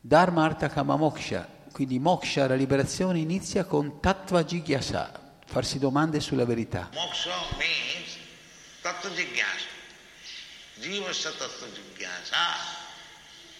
Dharma 0.00 0.44
Artha 0.44 0.68
Kama 0.68 0.96
Moksha, 0.96 1.48
quindi 1.72 1.98
moksha, 1.98 2.46
la 2.46 2.54
liberazione, 2.54 3.18
inizia 3.18 3.64
con 3.64 4.00
Tattva 4.00 4.44
Jigyasa, 4.44 5.38
farsi 5.46 5.78
domande 5.78 6.20
sulla 6.20 6.44
verità. 6.44 6.90
moksha 6.92 7.32
means 7.56 8.18
tattva 8.82 9.08
jigyasa. 9.08 9.68
Jivasya 10.80 11.30
tattva 11.30 11.66
jigyasa. 11.68 12.83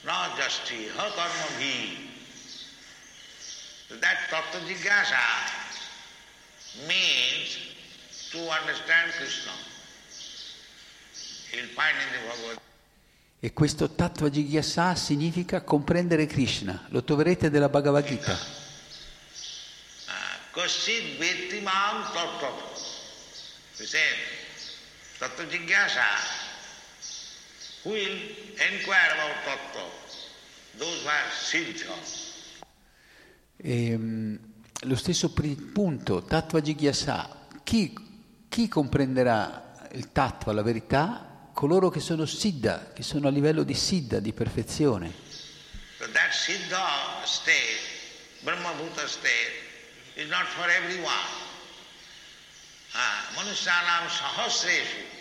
Not 0.05 0.37
just 0.37 0.71
iha 0.71 1.07
karma 1.17 1.49
bhi. 1.59 2.12
That 4.01 4.29
tattva 4.29 4.61
jigyasa 4.69 5.23
means 6.87 7.59
to 8.33 8.38
understand 8.51 9.12
Krishna. 9.12 9.53
You'll 11.53 11.71
find 11.77 11.97
in 11.97 12.11
the 12.12 12.29
Bhagavad 12.29 12.59
E 13.45 13.53
questo 13.53 13.90
Tattva 13.90 14.31
Jigyasa 14.31 14.95
significa 14.95 15.62
comprendere 15.62 16.25
Krishna, 16.27 16.87
lo 16.88 17.05
troverete 17.05 17.51
nella 17.51 17.69
Bhagavad 17.69 18.07
Gita. 18.07 18.38
Kasid 20.51 21.19
Vetimam 21.19 22.11
Tattva. 22.11 22.53
Tattva 25.19 25.43
Jigyasa. 25.45 26.44
Who 27.85 27.90
will 27.90 28.18
inquire 28.73 29.12
about 29.12 29.44
Tattva? 29.44 29.85
Those 30.79 31.03
who 31.03 31.09
are 31.09 31.31
Siddha. 31.31 31.94
E, 33.57 33.97
mm, 33.97 34.37
lo 34.85 34.97
stesso 34.97 35.31
punto, 35.31 36.23
Tattva 36.23 36.62
Jigyasa, 36.62 37.47
chi, 37.62 37.92
chi 38.49 38.68
comprenderà 38.68 39.88
il 39.92 40.12
Tattva, 40.12 40.53
la 40.53 40.62
verità? 40.62 41.49
Coloro 41.53 41.90
che 41.90 42.01
sono 42.01 42.25
Siddha, 42.25 42.92
che 42.94 43.03
sono 43.03 43.29
a 43.29 43.31
livello 43.31 43.62
di 43.62 43.75
Siddha, 43.75 44.18
di 44.18 44.33
perfezione. 44.33 45.12
So 45.99 46.11
that 46.11 46.33
Siddha 46.33 47.23
state, 47.25 47.79
Brahma 48.40 48.73
Bhuta 48.73 49.07
state, 49.07 49.53
is 50.16 50.29
not 50.31 50.47
for 50.47 50.68
everyone. 50.70 51.42
Ah, 52.94 53.29
Manusyanam 53.37 54.09
sahasreshu, 54.09 55.13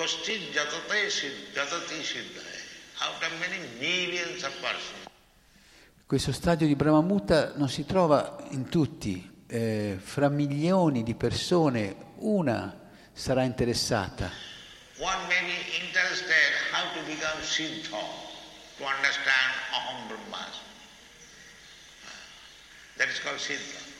kostit 0.00 0.54
jatate 0.54 1.10
jatati 1.54 2.02
siddha. 2.02 2.40
Out 3.02 3.22
of 3.22 3.32
many 3.38 3.60
millions 3.78 4.42
of 4.44 4.52
persons. 4.60 5.08
Questo 6.06 6.32
stadio 6.32 6.66
di 6.66 6.74
Brahmamuta 6.74 7.52
non 7.56 7.68
si 7.68 7.84
trova 7.84 8.38
in 8.50 8.68
tutti, 8.68 9.44
eh, 9.46 9.98
fra 10.02 10.28
milioni 10.28 11.02
di 11.02 11.14
persone 11.14 12.14
una 12.16 12.74
sarà 13.12 13.42
interessata. 13.42 14.30
One 14.98 15.26
may 15.28 15.40
be 15.44 15.84
interested 15.84 16.50
how 16.72 16.92
to 16.94 17.00
become 17.06 17.42
Siddha, 17.42 18.00
to 18.78 18.84
understand 18.84 19.52
Aham 19.72 20.08
Brahmasmi. 20.08 20.64
That 22.96 23.08
is 23.08 23.20
called 23.20 23.38
Siddha. 23.38 23.99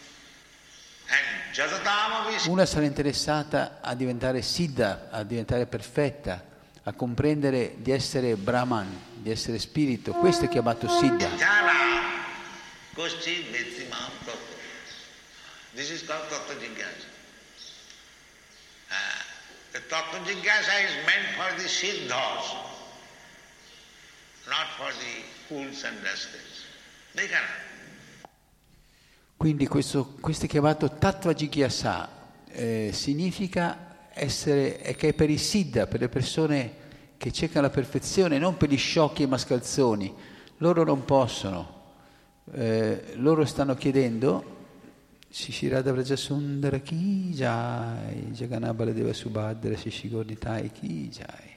Jatatam 1.53 2.51
Una 2.51 2.65
sarà 2.65 2.85
interessata 2.85 3.79
a 3.81 3.95
diventare 3.95 4.41
Siddha, 4.41 5.09
a 5.11 5.25
diventare 5.25 5.67
perfetta, 5.67 6.45
a 6.85 6.93
comprendere 6.93 7.75
di 7.79 7.91
essere 7.91 8.37
Brahman, 8.37 9.01
di 9.17 9.31
essere 9.31 9.59
spirito. 9.59 10.13
Questo 10.13 10.45
è 10.45 10.49
chiamato 10.49 10.89
Siddha. 10.89 11.29
Jana 11.37 11.73
Kosti 12.95 13.47
Vetimam 13.51 14.11
Tattva. 14.25 14.59
This 15.75 15.91
is 15.91 16.05
called 16.05 16.29
Tattva 16.29 16.55
Jigyasa. 16.55 17.09
The 19.73 19.81
Tattva 19.89 20.19
Jigyasa 20.25 20.85
is 20.85 20.95
meant 21.07 21.35
for 21.37 21.53
the 21.61 21.69
Siddhas, 21.69 22.55
not 24.49 24.67
for 24.77 24.93
the 24.93 25.23
fools 25.49 25.85
and 25.85 25.97
rascals. 26.03 26.65
They 27.15 27.27
cannot. 27.27 27.70
Quindi 29.41 29.67
questo, 29.67 30.17
questo 30.21 30.45
è 30.45 30.49
chiamato 30.49 30.99
Tattva 30.99 31.33
Jigyasa, 31.33 32.11
eh, 32.51 32.91
significa 32.93 34.11
essere, 34.13 34.81
è 34.81 34.95
che 34.95 35.09
è 35.09 35.15
per 35.15 35.31
i 35.31 35.39
Siddha, 35.39 35.87
per 35.87 36.01
le 36.01 36.11
persone 36.11 36.75
che 37.17 37.33
cercano 37.33 37.63
la 37.63 37.73
perfezione, 37.73 38.37
non 38.37 38.59
per 38.59 38.69
gli 38.69 38.77
sciocchi 38.77 39.23
e 39.23 39.27
mascalzoni. 39.27 40.15
Loro 40.59 40.85
non 40.85 41.07
possono. 41.07 41.95
Eh, 42.53 43.15
loro 43.15 43.47
stanno 43.47 43.75
chiedendo 43.77 44.59
Shishirada 45.31 45.91
Vraja 45.91 46.17
Sundara 46.17 46.81
Ki 46.81 47.31
Jai, 47.33 48.33
Jaganabala 48.33 48.91
Deva 48.93 49.15
Subhadra 49.15 49.75
Shishigornitai 49.75 50.71
Ki 50.71 51.09
Jai. 51.09 51.57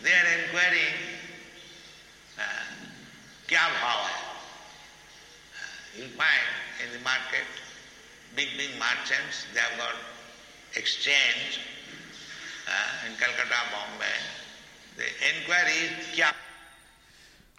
They 0.00 0.12
are 0.12 0.44
inquiring, 0.44 0.94
uh, 2.36 2.42
kya 3.46 3.58
bhava 3.58 4.06
hai? 4.06 4.21
You'll 5.96 6.08
find 6.16 6.48
in 6.84 6.90
the 6.92 7.02
market, 7.04 7.44
big, 8.34 8.48
big 8.56 8.70
merchants, 8.78 9.44
they 9.52 9.60
have 9.60 9.76
got 9.76 9.94
exchange 10.74 11.60
uh, 12.66 13.06
in 13.06 13.16
Calcutta, 13.16 13.54
Bombay. 13.70 14.18
The 14.96 15.04
inquiry 15.36 16.16
is 16.16 16.32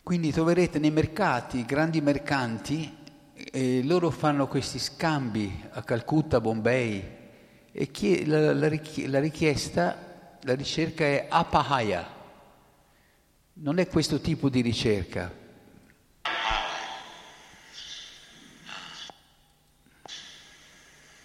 Quindi 0.04 0.32
troverete 0.32 0.80
nei 0.80 0.92
mercati, 0.92 1.64
grandi 1.64 2.02
mercanti, 2.02 2.98
eh, 3.36 3.82
loro 3.84 4.10
fanno 4.10 4.48
questi 4.48 4.78
scambi 4.78 5.70
a 5.72 5.82
Calcutta, 5.84 6.42
Bombay 6.42 7.22
e 7.72 7.90
chi- 7.90 8.26
la, 8.26 8.54
la 8.54 8.70
la 9.08 9.20
richiesta, 9.20 10.38
la 10.42 10.56
ricerca 10.56 11.06
è 11.06 11.28
apahaya. 11.30 12.22
Non 13.54 13.80
è 13.80 13.88
questo 13.88 14.20
tipo 14.20 14.50
di 14.50 14.62
ricerca. 14.62 15.32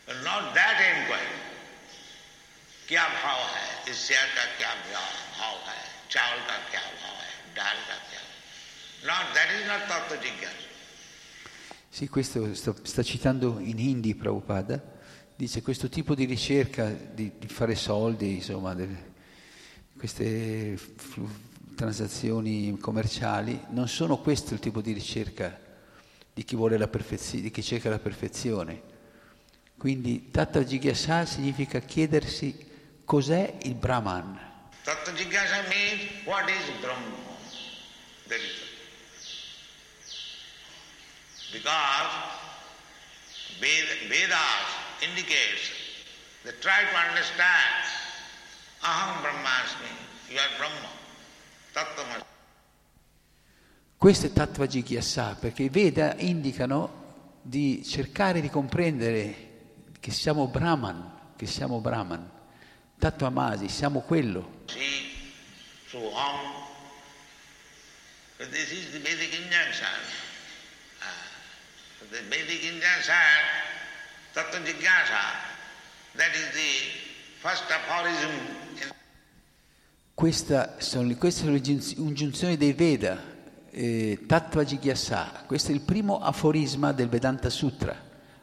But 0.07 0.23
not 0.23 0.55
that 0.55 0.79
inquiry. 0.81 1.37
क्या 2.89 3.05
भाव 3.88 3.88
है 3.88 3.92
इस 3.92 3.98
शेयर 4.08 4.28
का 4.36 4.46
क्या 4.58 4.72
भाव 4.92 5.10
भाव 5.40 5.56
है 5.70 5.78
चावल 6.12 6.40
का 6.48 6.58
क्या 6.72 6.82
भाव 7.02 7.16
है 7.24 7.32
दाल 7.56 7.78
का 7.88 7.98
क्या 8.10 8.22
नॉट 9.10 9.34
दैट 9.36 9.50
इज 9.60 9.68
नॉट 9.72 9.88
तत्व 9.92 10.16
जिज्ञासा 10.28 10.72
Sì, 11.94 12.08
questo 12.10 12.56
sta, 12.56 12.74
sta 12.82 13.04
citando 13.04 13.60
in 13.60 13.78
Hindi 13.78 14.16
Prabhupada, 14.16 14.82
dice 15.36 15.62
questo 15.62 15.90
tipo 15.90 16.16
di 16.16 16.26
ricerca 16.26 16.90
di, 16.90 17.32
di 17.38 17.48
fare 17.48 17.76
soldi, 17.76 18.34
insomma, 18.38 18.74
delle- 18.74 19.12
queste 19.96 20.76
flu- 20.76 21.30
transazioni 21.76 22.76
commerciali, 22.80 23.64
non 23.70 23.88
sono 23.88 24.18
questo 24.18 24.56
il 24.56 24.60
tipo 24.60 24.82
di 24.82 24.92
ricerca 24.92 25.56
di 26.34 26.44
chi 26.44 26.56
vuole 26.56 26.80
la 26.80 26.88
perfezione, 26.88 27.44
di 27.44 27.52
chi 27.52 27.62
cerca 27.62 27.90
la 27.92 28.00
perfezione. 28.00 28.82
Quindi 29.78 30.32
Tattva 30.32 30.64
Jigyasa 30.64 31.26
significa 31.26 31.80
chiedersi 31.80 32.58
cos'è 33.09 33.57
il 33.63 33.75
Brahman. 33.75 34.39
Tattva 34.85 35.13
jigyasa 35.13 35.65
means 35.69 36.27
what 36.27 36.47
is 36.47 36.69
Brahma. 36.79 37.17
That 38.29 38.37
is. 38.37 38.61
Because 41.51 42.13
Ved- 43.61 44.09
Vedas 44.13 44.69
indicates 45.01 45.73
that 46.45 46.61
try 46.61 46.85
to 46.85 46.97
understand 47.09 47.81
Aham 48.85 49.23
Brahmasmi, 49.23 49.89
you 50.29 50.39
are 50.39 50.53
Brahma. 50.59 50.89
Tattva 51.73 52.27
Questo 53.97 54.27
è 54.27 54.33
Tattva 54.33 54.67
Jigyasa, 54.67 55.35
perché 55.41 55.63
i 55.65 55.69
Veda 55.71 56.15
indicano 56.19 57.39
di 57.41 57.83
cercare 57.85 58.43
di 58.43 58.51
comprendere 58.51 59.47
che 59.99 60.11
siamo 60.11 60.47
Brahman, 60.49 61.33
che 61.37 61.47
siamo 61.47 61.81
Brahman. 61.81 62.37
Tattva 62.99 63.31
Masi, 63.31 63.69
siamo 63.69 64.01
quello. 64.01 64.65
Soham. 65.87 66.67
So 68.37 68.45
this 68.51 68.71
is 68.73 68.91
the 68.93 68.99
Vedic 68.99 69.33
injunction. 69.35 69.87
Ah, 71.01 72.07
the 72.11 72.23
Vedic 72.29 72.63
injunction, 72.65 73.15
Tattva 74.35 74.59
Jigyasa, 74.59 75.23
that 76.17 76.35
is 76.35 76.51
the 76.53 77.41
first 77.41 77.65
aphorism 77.71 78.31
in 78.31 78.91
Questa 80.15 80.75
sono, 80.79 81.15
queste 81.17 81.41
sono 81.43 81.53
le 81.53 81.61
giunz- 81.61 81.95
ingiunzioni 81.97 82.57
dei 82.57 82.73
Veda, 82.73 83.23
eh, 83.71 84.25
Tattva 84.27 84.65
Jigyasa. 84.65 85.45
Questo 85.47 85.71
è 85.71 85.75
il 85.75 85.81
primo 85.81 86.19
aforisma 86.21 86.93
del 86.93 87.09
Vedanta 87.09 87.49
Sutra, 87.49 87.97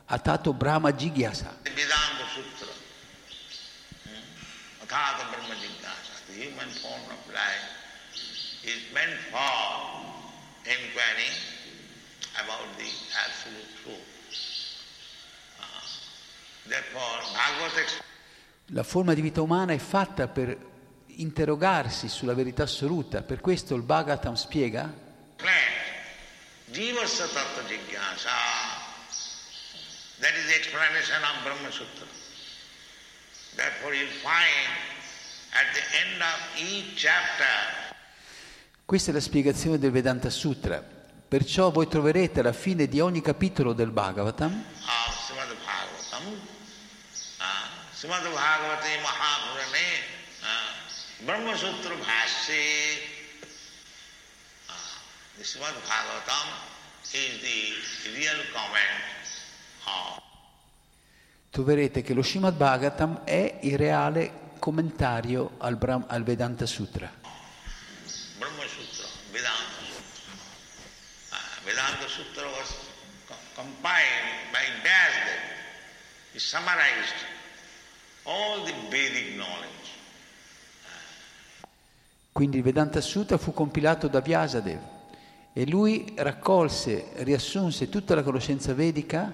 Atato 0.05 0.53
Brahma 0.53 0.93
Jigyasa. 0.93 1.57
Vedanta. 1.63 2.14
Athata 4.95 5.27
Brahma 5.29 5.55
Jigyasa, 5.55 6.25
the 6.27 6.33
human 6.39 6.69
form 6.69 7.01
of 7.11 7.19
life, 7.33 7.67
is 8.63 8.79
meant 8.93 9.11
for 9.27 9.43
inquiring 10.63 11.35
about 12.39 12.63
the 12.77 12.87
absolute 13.27 13.75
truth. 13.83 14.07
Ah, 15.59 15.83
Therefore, 16.65 17.19
Bhagavad 17.33 18.03
La 18.67 18.83
forma 18.83 19.13
di 19.13 19.19
vita 19.21 19.41
umana 19.41 19.73
è 19.73 19.77
fatta 19.77 20.29
per 20.29 20.57
interrogarsi 21.07 22.07
sulla 22.07 22.33
verità 22.33 22.63
assoluta, 22.63 23.21
per 23.21 23.41
questo 23.41 23.75
il 23.75 23.81
Bhagavatam 23.81 24.35
spiega 24.35 24.93
Tattva. 25.35 25.83
That 30.21 30.33
is 30.33 30.45
the 30.47 30.55
explanation 30.55 31.21
of 31.21 31.43
Brahma 31.43 31.69
Sutra. 31.69 31.83
Therefore, 31.85 32.13
you 32.13 32.13
find 32.13 32.13
at 32.13 32.13
the 32.15 32.73
end 32.73 32.73
of 32.73 32.73
each 32.95 33.43
chapter 33.43 33.44
Questa 38.85 39.11
è 39.11 39.13
la 39.13 39.19
spiegazione 39.19 39.79
del 39.79 39.91
Vedanta 39.91 40.29
Sutra. 40.29 40.83
Perciò 41.27 41.71
voi 41.71 41.87
troverete 41.87 42.41
alla 42.41 42.53
fine 42.53 42.87
di 42.87 42.99
ogni 42.99 43.21
capitolo 43.21 43.73
del 43.73 43.91
Bhagavatam 43.91 44.51
uh, 44.51 44.55
uh, 44.55 45.41
uh, 45.41 45.55
the 55.37 55.43
Srimad 55.43 55.73
Bhagavatam 55.73 56.47
is 57.13 57.41
the 57.41 58.19
real 58.19 58.39
comment 58.53 59.03
of 59.87 60.24
troverete 61.55 62.01
che 62.01 62.13
lo 62.13 62.21
Srimad 62.21 62.55
Bhagavatam 62.55 63.21
è 63.23 63.59
il 63.61 63.77
reale 63.77 64.51
commentario 64.59 65.51
al, 65.59 65.77
Brahm- 65.77 66.03
al 66.09 66.21
Vedanta 66.23 66.65
Sutra. 66.65 67.09
Brahma 68.37 68.63
Sutra, 68.67 69.07
Vedanta 69.31 69.79
Sutra. 69.87 70.33
Uh, 71.29 71.63
Vedanta 71.63 72.07
Sutra 72.09 72.45
was 72.47 72.75
co- 73.25 73.35
compiled 73.53 74.51
by 74.51 74.65
Vyasadeva. 74.83 75.39
He 76.33 76.39
summarized 76.39 77.15
all 78.23 78.65
the 78.65 78.73
Vedic 78.89 79.35
knowledge. 79.35 79.71
Quindi 82.33 82.57
il 82.57 82.63
Vedanta 82.63 82.99
Sutra 82.99 83.37
fu 83.37 83.53
compilato 83.53 84.09
da 84.09 84.19
Vyasadev 84.19 84.81
e 85.53 85.65
lui 85.65 86.15
raccolse, 86.17 87.11
riassunse 87.23 87.87
tutta 87.87 88.13
la 88.13 88.23
conoscenza 88.23 88.73
vedica 88.73 89.33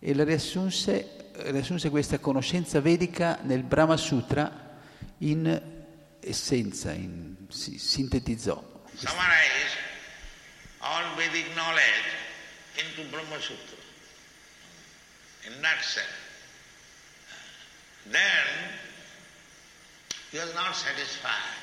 e 0.00 0.14
la 0.14 0.24
riassunse, 0.24 1.23
riassunse 1.36 1.90
questa 1.90 2.18
conoscenza 2.18 2.80
vedica 2.80 3.38
nel 3.42 3.62
Brahma 3.62 3.96
Sutra 3.96 4.78
in 5.18 5.72
essenza, 6.20 6.92
in- 6.92 7.46
si- 7.50 7.78
sintetizzò. 7.78 8.62
Summarize 8.94 9.76
all 10.78 11.14
Vedic 11.16 11.52
knowledge 11.54 12.08
into 12.76 13.02
Brahma 13.10 13.38
Sutra. 13.40 13.76
In 15.46 15.60
nutshell. 15.60 16.04
Then 18.10 18.46
he 20.30 20.38
was 20.38 20.52
not 20.54 20.74
satisfied. 20.74 21.62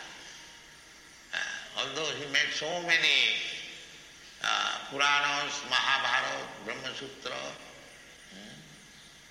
Uh, 1.33 1.37
although 1.79 2.11
he 2.17 2.25
made 2.31 2.51
so 2.53 2.67
many 2.81 3.37
uh, 4.43 4.89
Puranas, 4.89 5.61
Mahabharata, 5.69 6.45
Brahma 6.65 6.93
Sutra, 6.95 7.31
hmm, 8.33 8.39
Upanishad, 8.41 8.59
etc. 8.59 8.59
But 8.59 9.30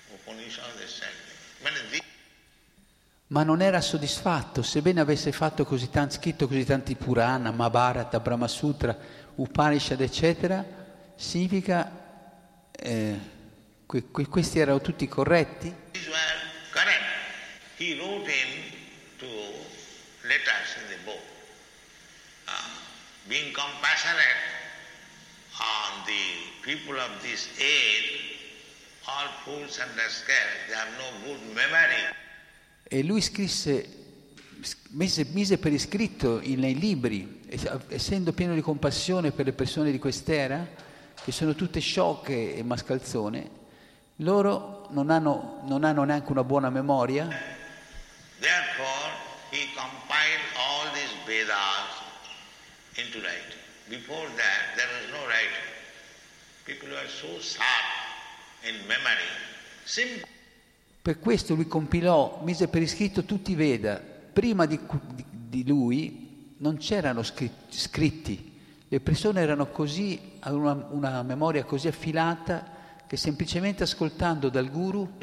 Ma 3.27 3.43
non 3.43 3.61
era 3.61 3.79
soddisfatto, 3.79 4.61
sebbene 4.61 4.99
avesse 4.99 5.31
fatto 5.31 5.63
così 5.63 5.89
tanti, 5.89 6.15
scritto 6.15 6.47
così 6.47 6.65
tanti 6.65 6.95
Purana, 6.95 7.51
Mahabharata, 7.51 8.19
Brahma 8.19 8.47
Sutra, 8.47 8.97
Upanishad, 9.35 10.01
eccetera, 10.01 10.63
significa 11.15 11.89
eh, 12.73 13.19
que- 13.87 14.11
que- 14.11 14.27
questi 14.27 14.59
erano 14.59 14.81
tutti 14.81 15.07
corretti? 15.07 15.73
Uh, 22.47 22.51
being 23.27 23.53
compassionate 23.53 24.35
on 25.57 26.03
the 26.05 26.51
people 26.63 26.99
of 26.99 27.21
this 27.21 27.47
age, 27.59 28.40
E 32.87 33.03
lui 33.03 33.21
scrisse, 33.21 33.87
mise, 34.89 35.25
mise 35.31 35.57
per 35.57 35.71
iscritto 35.71 36.39
nei 36.43 36.77
libri, 36.77 37.41
es- 37.47 37.69
essendo 37.89 38.33
pieno 38.33 38.53
di 38.53 38.61
compassione 38.61 39.31
per 39.31 39.45
le 39.45 39.53
persone 39.53 39.91
di 39.91 39.99
quest'era, 39.99 40.67
che 41.23 41.31
sono 41.31 41.55
tutte 41.55 41.79
sciocche 41.79 42.55
e 42.55 42.63
mascalzone, 42.63 43.49
loro 44.17 44.87
non 44.91 45.09
hanno, 45.09 45.61
non 45.65 45.83
hanno 45.83 46.03
neanche 46.03 46.31
una 46.31 46.43
buona 46.43 46.69
memoria 46.69 47.27
Therefore, 48.39 49.11
he 49.51 49.67
compiled 49.75 50.41
all 50.57 50.91
these 50.93 51.13
Vedas 51.27 52.01
into 52.97 53.19
writing. 53.19 53.59
Before 53.87 54.27
that, 54.35 54.75
there 54.75 54.87
was 54.87 55.11
no 55.11 55.27
writing. 55.27 55.67
People 56.65 56.89
were 56.89 57.07
so 57.07 57.39
sharp. 57.39 58.10
Per 61.01 61.19
questo 61.19 61.55
lui 61.55 61.67
compilò, 61.67 62.41
mise 62.43 62.67
per 62.67 62.81
iscritto 62.81 63.23
tutti 63.23 63.51
i 63.51 63.55
Veda. 63.55 63.99
Prima 63.99 64.65
di, 64.65 64.79
di- 65.29 65.65
lui 65.65 66.55
non 66.57 66.77
c'erano 66.77 67.23
scri- 67.23 67.51
scritti, 67.69 68.59
le 68.87 68.99
persone 68.99 69.41
erano 69.41 69.67
così, 69.67 70.37
avevano 70.39 70.87
una, 70.91 71.09
una 71.09 71.23
memoria 71.23 71.63
così 71.63 71.87
affilata 71.87 72.79
che 73.07 73.17
semplicemente 73.17 73.83
ascoltando 73.83 74.49
dal 74.49 74.69
guru 74.69 75.17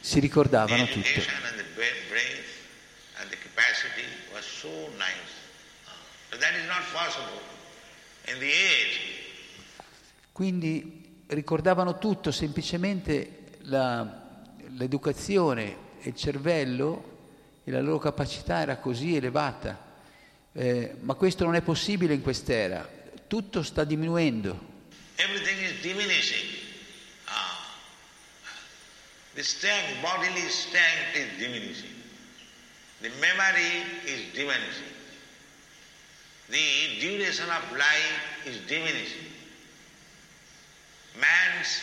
si 0.00 0.18
ricordavano 0.18 0.86
tutto. 0.86 1.20
so 4.62 4.68
nice. 4.96 5.32
That 6.30 6.54
is 6.54 6.66
not 6.68 6.82
possible. 6.92 7.42
Quindi 10.32 11.22
ricordavano 11.28 11.98
tutto, 11.98 12.30
semplicemente 12.30 13.56
la- 13.62 14.20
l'educazione 14.76 15.76
e 16.00 16.08
il 16.08 16.16
cervello 16.16 17.60
e 17.64 17.70
la 17.70 17.80
loro 17.80 17.98
capacità 17.98 18.60
era 18.60 18.76
così 18.76 19.16
elevata. 19.16 19.90
Eh, 20.52 20.96
ma 21.00 21.14
questo 21.14 21.44
non 21.44 21.54
è 21.54 21.62
possibile 21.62 22.14
in 22.14 22.22
quest'era, 22.22 22.86
tutto 23.26 23.62
sta 23.62 23.84
diminuendo. 23.84 24.70
Everything 25.16 25.60
is 25.60 25.80
diminishing. 25.80 26.50
Ah. 27.24 27.64
The 29.34 29.42
strength, 29.42 30.00
bodily 30.00 30.48
strength 30.48 31.16
is 31.16 31.38
diminishing. 31.38 31.94
The 33.00 33.10
memory 33.20 33.82
is 34.04 34.32
diminishing. 34.32 34.90
The 36.52 36.98
duration 37.00 37.48
of 37.48 37.62
life 37.70 38.44
is 38.44 38.60
diminishing. 38.66 39.26
Man's 41.14 41.80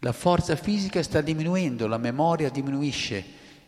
La 0.00 0.10
forza 0.12 0.56
fisica 0.56 1.00
sta 1.04 1.20
diminuendo, 1.20 1.86
la 1.86 1.96
memoria 1.96 2.48
diminuisce, 2.50 3.24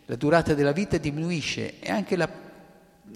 la 0.07 0.17
durata 0.17 0.53
della 0.55 0.73
vita 0.73 0.99
diminuisce 0.99 1.79
e 1.79 1.91
anche 1.93 2.17
la- 2.17 2.29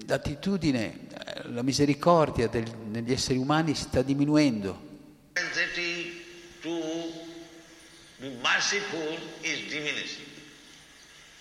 l'attitudine, 0.07 1.07
la 1.47 1.61
misericordia 1.63 2.47
del- 2.47 2.73
negli 2.89 3.11
esseri 3.11 3.37
umani 3.37 3.75
sta 3.75 4.01
diminuendo. 4.01 4.91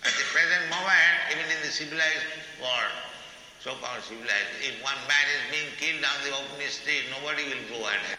At 0.05 0.11
the 0.17 0.25
present 0.33 0.69
moment, 0.69 1.31
even 1.31 1.49
in 1.49 1.61
the 1.63 1.71
civilized 1.71 2.27
world, 2.59 2.91
so-called 3.63 4.03
civilized, 4.03 4.59
if 4.61 4.83
one 4.83 4.99
man 5.07 5.27
is 5.31 5.51
being 5.51 5.71
killed 5.79 6.03
on 6.03 6.19
the 6.25 6.35
open 6.35 6.69
street, 6.69 7.05
nobody 7.11 7.45
will 7.45 7.79
go 7.79 7.87
and 7.87 8.03
help. 8.07 8.19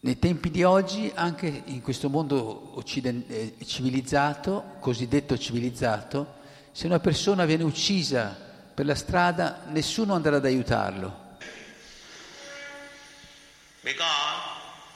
Nei 0.00 0.18
tempi 0.18 0.50
di 0.50 0.62
oggi, 0.62 1.10
anche 1.14 1.46
in 1.46 1.80
questo 1.80 2.08
mondo 2.08 2.76
occiden- 2.76 3.24
eh, 3.28 3.54
civilizzato, 3.64 4.76
cosiddetto 4.78 5.38
civilizzato, 5.38 6.36
se 6.70 6.86
una 6.86 7.00
persona 7.00 7.46
viene 7.46 7.64
uccisa 7.64 8.36
per 8.74 8.84
la 8.84 8.94
strada, 8.94 9.64
nessuno 9.68 10.14
andrà 10.14 10.36
ad 10.36 10.44
aiutarlo, 10.44 11.26
Because 13.82 14.42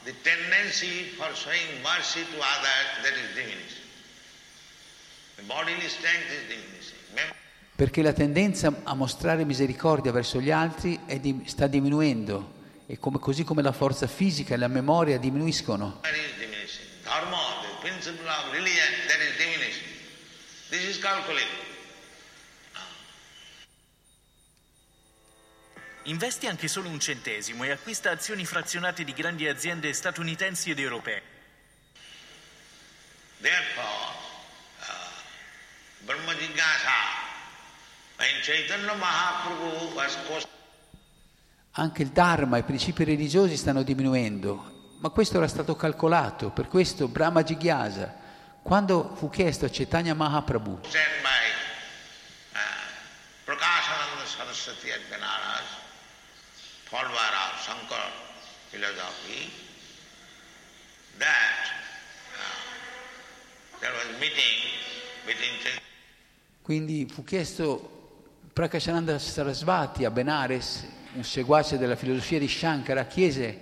the 0.05 0.13
tendency 0.23 1.15
for 1.17 1.35
showing 1.35 1.81
mercy 1.83 2.21
to 2.31 2.39
others, 2.39 3.03
that 3.03 3.15
is 3.17 3.35
diminishing. 3.35 3.89
The 5.37 5.43
bodily 5.45 5.89
strength 5.89 6.31
is 6.31 6.47
diminishing. 6.47 7.42
Perché 7.75 8.03
la 8.03 8.13
tendenza 8.13 8.73
a 8.85 8.95
mostrare 8.95 9.45
misericordia 9.45 10.13
verso 10.13 10.41
gli 10.41 10.51
altri 10.51 11.01
è 11.07 11.19
di- 11.19 11.43
sta 11.47 11.67
diminuendo 11.67 12.61
e 12.87 12.99
come- 12.99 13.19
così 13.19 13.45
come 13.45 13.63
la 13.63 13.73
forza 13.73 14.07
fisica 14.07 14.55
e 14.55 14.59
la 14.59 14.69
memoria 14.69 15.19
diminuiscono. 15.19 16.01
Dharma, 17.03 17.39
the 17.63 17.81
principle 17.81 18.29
of 18.29 18.53
religion, 18.53 18.89
that 19.09 19.19
is 19.21 19.37
diminishing. 19.37 19.87
This 20.69 20.83
is 20.85 20.99
calculated. 20.99 21.61
Investi 26.05 26.47
anche 26.47 26.69
solo 26.69 26.89
un 26.89 26.99
centesimo 27.01 27.65
e 27.65 27.71
acquista 27.71 28.11
azioni 28.11 28.45
frazionate 28.45 29.05
di 29.05 29.13
grandi 29.13 29.47
aziende 29.47 29.93
statunitensi 29.93 30.71
ed 30.71 30.79
europee. 30.79 31.23
Therefore, 33.41 34.15
uh, 34.81 36.05
Brahma 36.05 36.33
Jignasa, 36.35 36.51
when 36.57 36.61
Chaitanya 36.63 38.12
Mahaprabhu 38.12 38.12
was 38.12 38.12
questioned, 38.12 38.12
Anche 41.73 42.03
il 42.03 42.11
Dharma 42.11 42.57
e 42.57 42.61
i 42.61 42.63
principi 42.63 43.03
religiosi 43.03 43.57
stanno 43.57 43.83
diminuendo, 43.83 44.95
ma 45.01 45.09
questo 45.09 45.39
era 45.39 45.49
stato 45.49 45.75
calcolato, 45.75 46.51
per 46.51 46.69
questo 46.69 47.09
Brahma 47.09 47.43
Jigyasa, 47.43 48.15
quando 48.63 49.17
fu 49.17 49.29
chiesto 49.29 49.65
a 49.65 49.71
Chaitanya 49.73 50.15
Mahaprabhu 50.15 50.71
uh, 50.71 50.77
uh, 50.77 50.81
Chaitanya 50.85 51.11
Quindi 66.63 67.09
fu 67.13 67.25
chiesto 67.25 68.02
Prakashananda 68.53 69.19
Sarasvati 69.19 70.05
a 70.05 70.11
Benares, 70.11 70.87
un 71.15 71.25
seguace 71.25 71.79
della 71.79 71.97
filosofia 71.97 72.39
di 72.39 72.47
Shankara, 72.47 73.07
chiese 73.07 73.61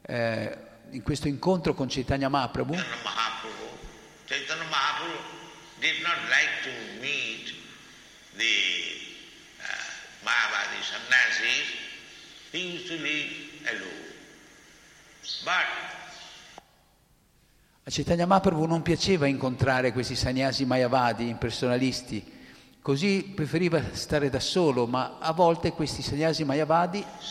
eh, 0.00 0.58
in 0.92 1.02
questo 1.02 1.28
incontro 1.28 1.74
con 1.74 1.86
Chaitanya 1.86 2.30
Mahaprabhu, 2.30 2.72
Mahaprabhu. 2.72 3.68
Chaitanya 4.24 4.64
Mahaprabhu 4.70 5.18
did 5.80 6.00
not 6.00 6.16
like 6.30 6.48
to 6.62 6.70
meet 7.02 7.52
the 8.36 8.96
uh, 9.60 10.24
Mayavadi 10.24 10.80
sannyasis. 10.80 11.76
He 12.52 12.72
used 12.72 12.86
to 12.86 12.94
live 12.94 13.30
alone. 13.68 14.14
But 15.44 15.66
a 17.82 17.90
Chaitanya 17.90 18.24
Mahaprabhu 18.24 18.64
non 18.64 18.80
piaceva 18.80 19.26
incontrare 19.26 19.92
questi 19.92 20.14
sannyasi 20.14 20.64
mayavadi, 20.64 21.28
impersonalisti, 21.28 22.35
così 22.86 23.32
preferiva 23.34 23.82
stare 23.94 24.30
da 24.30 24.38
solo, 24.38 24.86
ma 24.86 25.18
a 25.18 25.32
volte 25.32 25.72
questi 25.72 26.02
sannyasi 26.02 26.44
mayavadi. 26.44 27.04
Uh, 27.04 27.24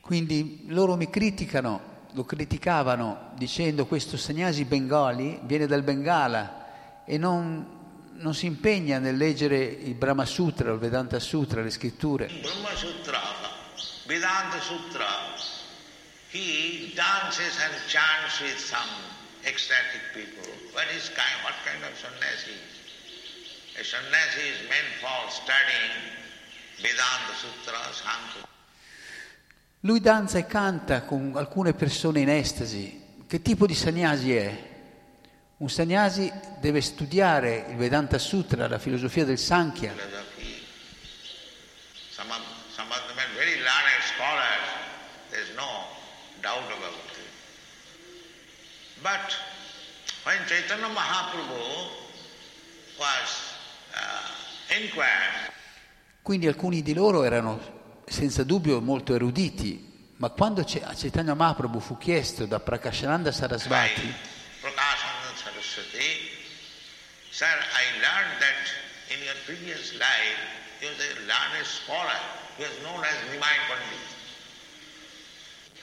Quindi 0.00 0.66
loro 0.68 0.94
mi 0.94 1.10
criticano, 1.10 2.06
lo 2.12 2.24
criticavano 2.24 3.32
dicendo 3.34 3.86
questo 3.86 4.16
Sannyasi 4.16 4.64
Bengali 4.66 5.40
viene 5.42 5.66
dal 5.66 5.82
Bengala 5.82 7.02
e 7.04 7.18
non, 7.18 7.83
non 8.16 8.34
si 8.34 8.46
impegna 8.46 8.98
nel 8.98 9.16
leggere 9.16 9.58
il 9.62 9.94
Brahma 9.94 10.24
Sutra, 10.24 10.72
il 10.72 10.78
Vedanta 10.78 11.18
Sutra, 11.18 11.62
le 11.62 11.70
scritture. 11.70 12.26
Brahma 12.26 12.74
Sutra, 12.74 13.20
Vedanta 14.06 14.60
Sutra, 14.60 15.06
he 16.30 16.92
dances 16.94 17.58
and 17.60 17.74
chants 17.86 18.40
with 18.40 18.58
some 18.58 18.88
ecstatic 19.42 20.00
people. 20.12 20.50
What 20.72 20.86
is 20.94 21.08
kind, 21.08 21.42
what 21.42 21.54
kind 21.64 21.82
of 21.82 21.96
sannyasi? 21.98 22.56
A 23.78 23.82
sannyasi 23.82 24.48
is 24.48 24.68
meant 24.68 24.94
for 25.00 25.30
studying 25.30 26.22
Vedanta 26.80 27.34
Sutra, 27.34 27.78
Sankhya. 27.92 28.48
Lui 29.80 30.00
danza 30.00 30.38
e 30.38 30.46
canta 30.46 31.02
con 31.02 31.32
alcune 31.36 31.74
persone 31.74 32.20
in 32.20 32.30
estasi. 32.30 33.02
Che 33.26 33.42
tipo 33.42 33.66
di 33.66 33.74
sannyasi 33.74 34.34
è? 34.34 34.73
Un 35.64 35.70
sannyasi 35.70 36.30
deve 36.60 36.82
studiare 36.82 37.64
il 37.70 37.76
Vedanta 37.76 38.18
Sutra, 38.18 38.68
la 38.68 38.78
filosofia 38.78 39.24
del 39.24 39.38
Sankhya. 39.38 39.94
But 49.00 49.38
when 50.24 50.36
Chaitanya 50.44 50.88
Mahaprabhu 50.88 51.88
was 52.98 53.54
uh, 53.94 54.74
inquired, 54.78 55.50
Quindi 56.20 56.46
alcuni 56.46 56.82
di 56.82 56.92
loro 56.92 57.24
erano 57.24 58.02
senza 58.04 58.44
dubbio 58.44 58.82
molto 58.82 59.14
eruditi, 59.14 60.12
ma 60.16 60.28
quando 60.28 60.60
a 60.60 60.64
Chaitanya 60.94 61.32
Mahaprabhu 61.32 61.80
fu 61.80 61.96
chiesto 61.96 62.44
da 62.44 62.60
Prakashananda 62.60 63.32
Sarasvati 63.32 64.33
Saraswati, 65.74 66.30
Sir, 67.30 67.46
I 67.46 67.98
learned 67.98 68.38
that 68.38 68.62
in 69.10 69.18
your 69.24 69.34
previous 69.44 69.92
life 69.98 70.38
you 70.80 70.86
was 70.88 70.98
a 71.00 71.18
learned 71.26 71.66
scholar, 71.66 72.14
you 72.58 72.64
was 72.64 72.78
known 72.82 73.02
as 73.02 73.16
Nimai 73.26 73.58
Pandit. 73.66 74.12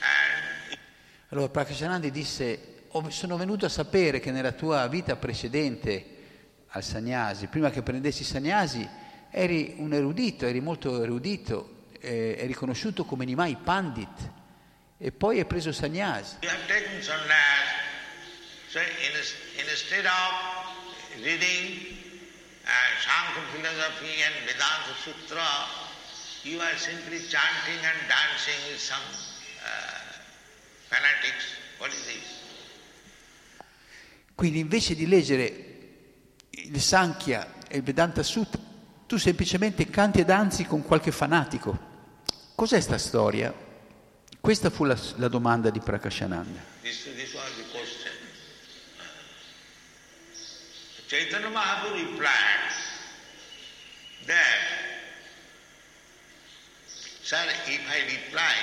And 0.00 0.78
Allora 1.28 1.48
Prakashanandi 1.48 2.10
disse, 2.10 2.84
"Ho- 2.88 3.10
sono 3.10 3.36
venuto 3.36 3.66
a 3.66 3.68
sapere 3.68 4.18
che 4.20 4.30
nella 4.30 4.52
tua 4.52 4.86
vita 4.88 5.16
precedente 5.16 6.06
al 6.68 6.82
Sannyasi, 6.82 7.46
prima 7.48 7.70
che 7.70 7.82
prendessi 7.82 8.24
Sannyasi, 8.24 8.88
eri 9.30 9.74
un 9.78 9.92
erudito, 9.92 10.46
eri 10.46 10.60
molto 10.60 11.02
erudito, 11.02 11.86
eh, 12.00 12.36
eri 12.38 12.54
conosciuto 12.54 13.04
come 13.04 13.24
Nimai 13.26 13.56
Pandit 13.62 14.30
e 14.98 15.12
poi 15.12 15.38
hai 15.38 15.44
preso 15.44 15.70
Sannyasi. 15.72 16.36
you 16.42 16.50
have 16.50 16.66
taken 16.66 17.02
sannyas. 17.02 17.80
So 18.72 18.80
in, 18.80 19.68
instead 19.68 20.06
of 20.06 21.22
reading 21.22 21.92
uh, 22.64 22.70
Sankhya 23.04 23.44
philosophy 23.52 24.22
and 24.24 24.32
Vedanta 24.46 24.94
Sutra, 24.96 25.44
you 26.42 26.58
are 26.58 26.78
simply 26.78 27.18
chanting 27.28 27.84
and 27.84 28.08
dancing 28.08 28.56
with 28.70 28.80
some 28.80 29.04
uh, 29.60 30.00
fanatics. 30.88 31.44
What 31.76 31.92
is 31.92 32.02
this? 32.06 32.40
Quindi 34.34 34.60
invece 34.60 34.94
di 34.94 35.06
leggere 35.06 35.52
il 36.48 36.80
Sankhya 36.80 37.66
e 37.68 37.76
il 37.76 37.82
Vedanta 37.82 38.22
Sutra, 38.22 38.58
tu 39.06 39.18
semplicemente 39.18 39.90
canti 39.90 40.20
e 40.20 40.24
danzi 40.24 40.64
con 40.64 40.82
qualche 40.82 41.12
fanatico. 41.12 41.90
Cos'è 42.54 42.80
sta 42.80 42.96
storia? 42.96 43.52
Questa 44.40 44.70
fu 44.70 44.84
la, 44.84 44.98
la 45.16 45.28
domanda 45.28 45.68
di 45.68 45.78
Prakashananda. 45.78 46.58
This, 46.80 47.04
Chaitanya 51.12 51.48
Mahaprabhu 51.50 51.92
replied 51.94 52.72
that, 54.24 54.60
Sir, 57.22 57.36
if 57.66 57.80
I 57.86 58.00
reply 58.08 58.54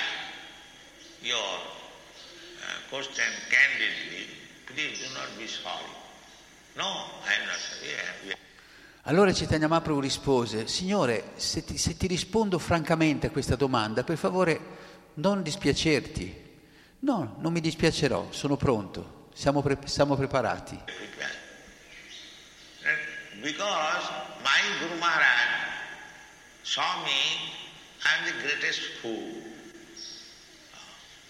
your 1.22 1.38
uh, 1.38 2.88
question 2.90 3.22
candidly, 3.48 4.26
please 4.66 4.98
do 4.98 5.14
not 5.14 5.28
be 5.38 5.46
sorry. 5.46 5.94
No, 6.76 6.82
I 7.22 7.38
am 7.40 7.46
not 7.46 7.56
sorry. 7.56 7.94
I 7.94 8.30
am- 8.32 8.38
Allora 9.04 9.32
Chaitanya 9.32 9.68
Mahaprabhu 9.68 10.00
rispose, 10.00 10.66
Signore, 10.66 11.32
se 11.36 11.64
ti, 11.64 11.78
se 11.78 11.96
ti 11.96 12.08
rispondo 12.08 12.58
francamente 12.58 13.28
a 13.28 13.30
questa 13.30 13.54
domanda, 13.54 14.02
per 14.02 14.16
favore 14.16 14.60
non 15.14 15.42
dispiacerti. 15.44 16.48
No, 17.02 17.36
non 17.38 17.52
mi 17.52 17.60
dispiacerò, 17.60 18.26
sono 18.30 18.56
pronto, 18.56 19.28
siamo, 19.34 19.62
pre- 19.62 19.78
siamo 19.86 20.16
preparati 20.16 20.78
prepared. 23.39 23.39
And 23.39 23.43
Because 23.43 24.05
my 24.43 24.61
Guru 24.79 24.97
Maharaj 24.99 25.51
saw 26.63 27.03
me, 27.03 27.19
I 28.05 28.09
am 28.17 28.21
the 28.25 28.35
greatest 28.43 28.81
fool. 29.01 29.27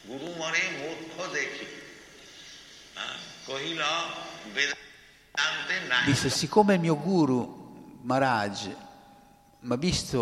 গুরু 0.09 0.29
মরে 0.41 0.63
মূর্খ 0.81 1.15
দেখি 1.37 1.67
আহ, 3.01 3.17
কহিল 3.47 3.81
বেদান্তে 4.55 5.75
নাই 5.91 6.03
Disse, 6.09 6.29
siccome 6.41 6.73
il 6.77 6.81
mio 6.85 6.95
guru 7.09 7.39
Maharaj 8.09 8.57
m'ha 9.67 9.77
visto, 9.87 10.19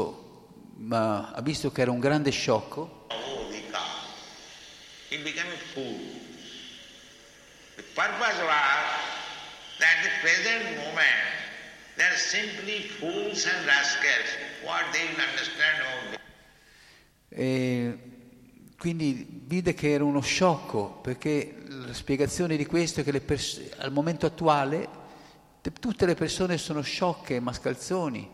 m'ha- 0.89 1.23
ha 1.35 1.41
visto 1.49 1.67
che 1.73 1.79
era 1.83 1.91
un 1.97 2.01
grande 2.07 2.31
sciocco, 2.37 2.81
অধিকার 3.41 3.89
he 5.11 5.17
became 5.27 5.51
a 5.59 5.61
fool. 5.71 5.99
The 7.79 7.85
purpose 7.99 8.39
was 8.51 8.85
that 9.81 9.95
the 10.05 10.11
present 10.23 10.63
moment 10.83 11.21
they 11.98 12.06
are 12.06 12.16
simply 12.16 12.88
fools 12.98 13.44
and 13.44 13.66
rascals. 13.66 14.30
What 14.64 14.90
they 14.92 15.04
will 15.04 15.20
understand 15.20 15.82
about 15.82 16.20
E 17.28 17.98
quindi 18.78 19.26
vide 19.28 19.74
che 19.74 19.92
era 19.92 20.04
uno 20.04 20.20
sciocco, 20.20 21.00
perché 21.02 21.56
la 21.66 21.92
spiegazione 21.92 22.56
di 22.56 22.64
questo 22.64 23.00
è 23.00 23.04
che 23.04 23.10
le 23.10 23.20
pers- 23.20 23.60
al 23.78 23.90
momento 23.92 24.24
attuale 24.24 24.88
te- 25.60 25.72
tutte 25.72 26.06
le 26.06 26.14
persone 26.14 26.58
sono 26.58 26.80
sciocche 26.80 27.34
e 27.34 27.40
mascalzoni, 27.40 28.30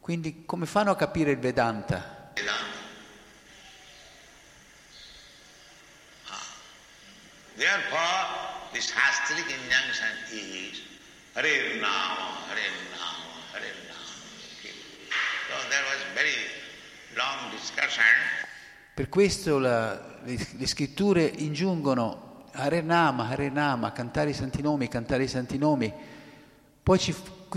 quindi 0.00 0.44
come 0.46 0.64
fanno 0.66 0.90
a 0.90 0.96
capire 0.96 1.30
il 1.32 1.38
Vedanta? 1.38 2.30
Vedanta. 2.34 2.78
Ah. 6.28 6.36
Therefore, 7.56 8.26
the 8.72 8.80
Shastric 8.80 9.44
injunction 9.50 10.08
is 10.30 10.80
Hare 11.34 11.78
Nama, 11.78 12.48
Hare 12.48 12.60
Nama, 12.60 12.91
Per 18.94 19.08
questo 19.08 19.58
la- 19.58 20.18
le, 20.24 20.46
le 20.58 20.66
scritture 20.66 21.24
ingiungono 21.24 22.48
Hare 22.52 22.80
Nama, 22.82 23.28
Hare 23.28 23.48
Nama, 23.48 23.92
cantare 23.92 24.30
i 24.30 24.34
santi 24.34 24.60
nomi, 24.62 24.88
cantare 24.88 25.24
i 25.24 25.28
santi 25.28 25.56
nomi. 25.58 25.92
Poi 26.82 26.98
ci 26.98 27.14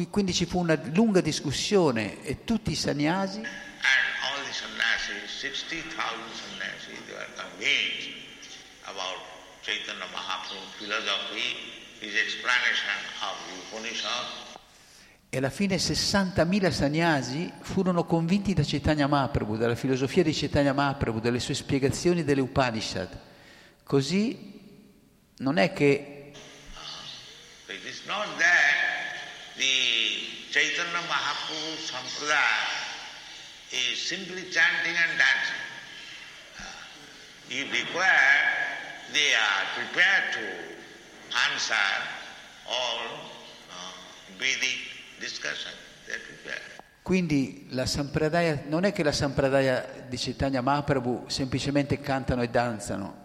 quindi 0.09 0.33
ci 0.33 0.45
fu 0.45 0.59
una 0.59 0.77
lunga 0.93 1.21
discussione 1.21 2.21
e 2.23 2.43
tutti 2.43 2.71
i 2.71 2.75
sannyasi 2.75 3.37
And 3.37 3.47
all 3.47 4.43
the 4.45 4.51
sannyasis, 4.51 5.31
60,000 5.39 5.87
sannyasis, 6.35 6.99
they 7.07 7.15
were 7.15 7.27
convinced 7.35 8.11
about 8.83 9.19
Chaitanya 9.63 10.03
Mahaprabhu's 10.11 10.73
philosophy, 10.77 11.55
his 12.01 12.13
explanation 12.13 12.97
of 13.23 13.35
Upanishad. 13.71 14.54
E 15.35 15.39
alla 15.39 15.49
fine 15.49 15.75
60.000 15.75 16.71
sannyasi 16.71 17.51
furono 17.59 18.05
convinti 18.05 18.53
da 18.53 18.63
Chaitanya 18.63 19.05
Mahaprabhu, 19.05 19.57
dalla 19.57 19.75
filosofia 19.75 20.23
di 20.23 20.31
Chaitanya 20.31 20.71
Mahaprabhu, 20.71 21.19
dalle 21.19 21.41
sue 21.41 21.53
spiegazioni 21.53 22.23
delle 22.23 22.39
Upanishad. 22.39 23.19
Così 23.83 24.53
non 25.39 25.57
è 25.57 25.73
che 25.73 26.31
It 27.67 27.83
is 27.83 28.03
not 28.05 28.27
that 28.37 29.57
the 29.57 30.23
Chaitanya 30.51 31.01
Mahaprabhu 31.05 31.83
Sampradaya 31.83 32.71
is 33.71 34.07
simply 34.07 34.49
chanting 34.49 34.95
and 34.95 35.19
dancing. 35.19 35.63
Uh, 36.59 36.63
If 37.49 37.71
required, 37.73 39.11
they 39.11 39.33
are 39.35 39.65
prepared 39.75 40.31
to 40.31 40.45
answer 41.51 41.75
all 42.69 43.03
uh, 43.69 44.39
Vedic 44.39 44.94
quindi 47.01 47.67
la 47.69 47.85
Sampradaya, 47.85 48.63
non 48.65 48.83
è 48.83 48.91
che 48.91 49.03
la 49.03 49.11
Sampradaya 49.11 50.05
di 50.07 50.17
Chaitanya 50.17 50.61
Mahaprabhu 50.61 51.25
semplicemente 51.29 51.99
cantano 51.99 52.41
e 52.41 52.49
danzano. 52.49 53.23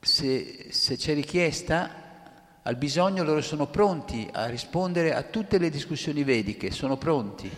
Se, 0.00 0.68
se 0.70 0.96
c'è 0.96 1.12
richiesta, 1.14 2.60
al 2.62 2.76
bisogno 2.76 3.22
loro 3.24 3.42
sono 3.42 3.66
pronti 3.66 4.26
a 4.32 4.46
rispondere 4.46 5.14
a 5.14 5.22
tutte 5.24 5.58
le 5.58 5.68
discussioni 5.68 6.24
vediche, 6.24 6.70
sono 6.70 6.96
pronti. 6.96 7.54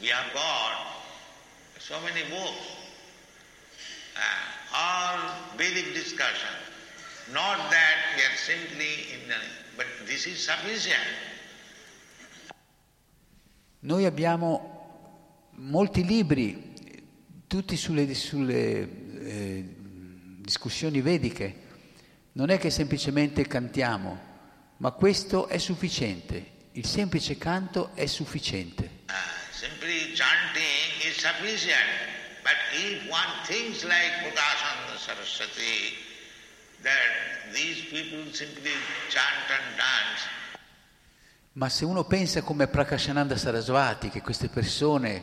We 0.00 0.12
have 0.12 0.30
got 0.32 0.76
so 1.78 1.98
many 2.04 2.22
books, 2.28 2.66
uh, 4.14 4.74
all 4.74 5.56
Vedic 5.56 5.92
discussion. 5.92 6.54
Not 7.32 7.68
that 7.70 8.14
we 8.16 8.22
are 8.22 8.36
simply 8.36 9.12
in, 9.12 9.26
the- 9.26 9.74
but 9.76 9.86
this 10.06 10.26
is 10.26 10.38
sufficient. 10.38 11.27
Noi 13.80 14.04
abbiamo 14.06 15.50
molti 15.56 16.04
libri, 16.04 16.74
tutti 17.46 17.76
sulle, 17.76 18.12
sulle, 18.14 18.88
eh, 19.20 19.64
discussioni 20.40 21.00
vediche. 21.00 21.66
Non 22.32 22.50
è 22.50 22.58
che 22.58 22.70
semplicemente 22.70 23.46
cantiamo, 23.46 24.18
ma 24.78 24.90
questo 24.90 25.46
è 25.46 25.58
sufficiente. 25.58 26.56
Il 26.72 26.86
semplice 26.86 27.38
canto 27.38 27.90
è 27.94 28.06
sufficiente. 28.06 29.04
Simply 29.52 30.12
chanting 30.14 31.04
is 31.04 31.16
sufficient. 31.18 32.16
But 32.42 32.56
if 32.72 33.10
one 33.10 33.44
thinks 33.44 33.84
like 33.84 34.22
Pudasana 34.22 34.96
Saraswati, 34.96 35.94
that 36.82 37.52
these 37.52 37.82
people 37.90 38.32
simply 38.32 38.72
chant 39.10 39.50
and 39.50 39.76
dance, 39.76 40.37
Ma 41.58 41.68
se 41.68 41.84
uno 41.84 42.04
pensa 42.04 42.42
come 42.42 42.68
Prakashananda 42.68 43.36
Sarasvati, 43.36 44.10
che 44.10 44.22
queste 44.22 44.48
persone 44.48 45.20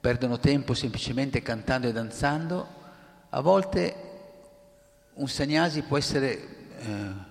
perdono 0.00 0.40
tempo 0.40 0.74
semplicemente 0.74 1.40
cantando 1.40 1.86
e 1.86 1.92
danzando, 1.92 2.80
a 3.30 3.40
volte 3.40 3.94
un 5.14 5.28
sannyasi 5.28 5.82
può 5.82 5.96
essere... 5.96 6.30
eh, 6.78 7.30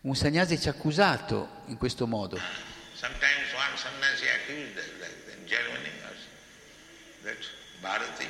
un 0.00 0.14
sannyasi 0.14 0.58
ci 0.58 0.68
ha 0.68 0.70
accusato 0.70 1.60
in 1.66 1.76
questo 1.76 2.06
modo. 2.06 2.38
sometimes 2.94 3.52
one 3.52 3.76
sannyasi 3.76 4.28
accused 4.28 4.74
like 4.98 5.38
in 5.38 5.46
Germany, 5.46 5.90
that 7.24 7.36
Bharati. 7.82 8.26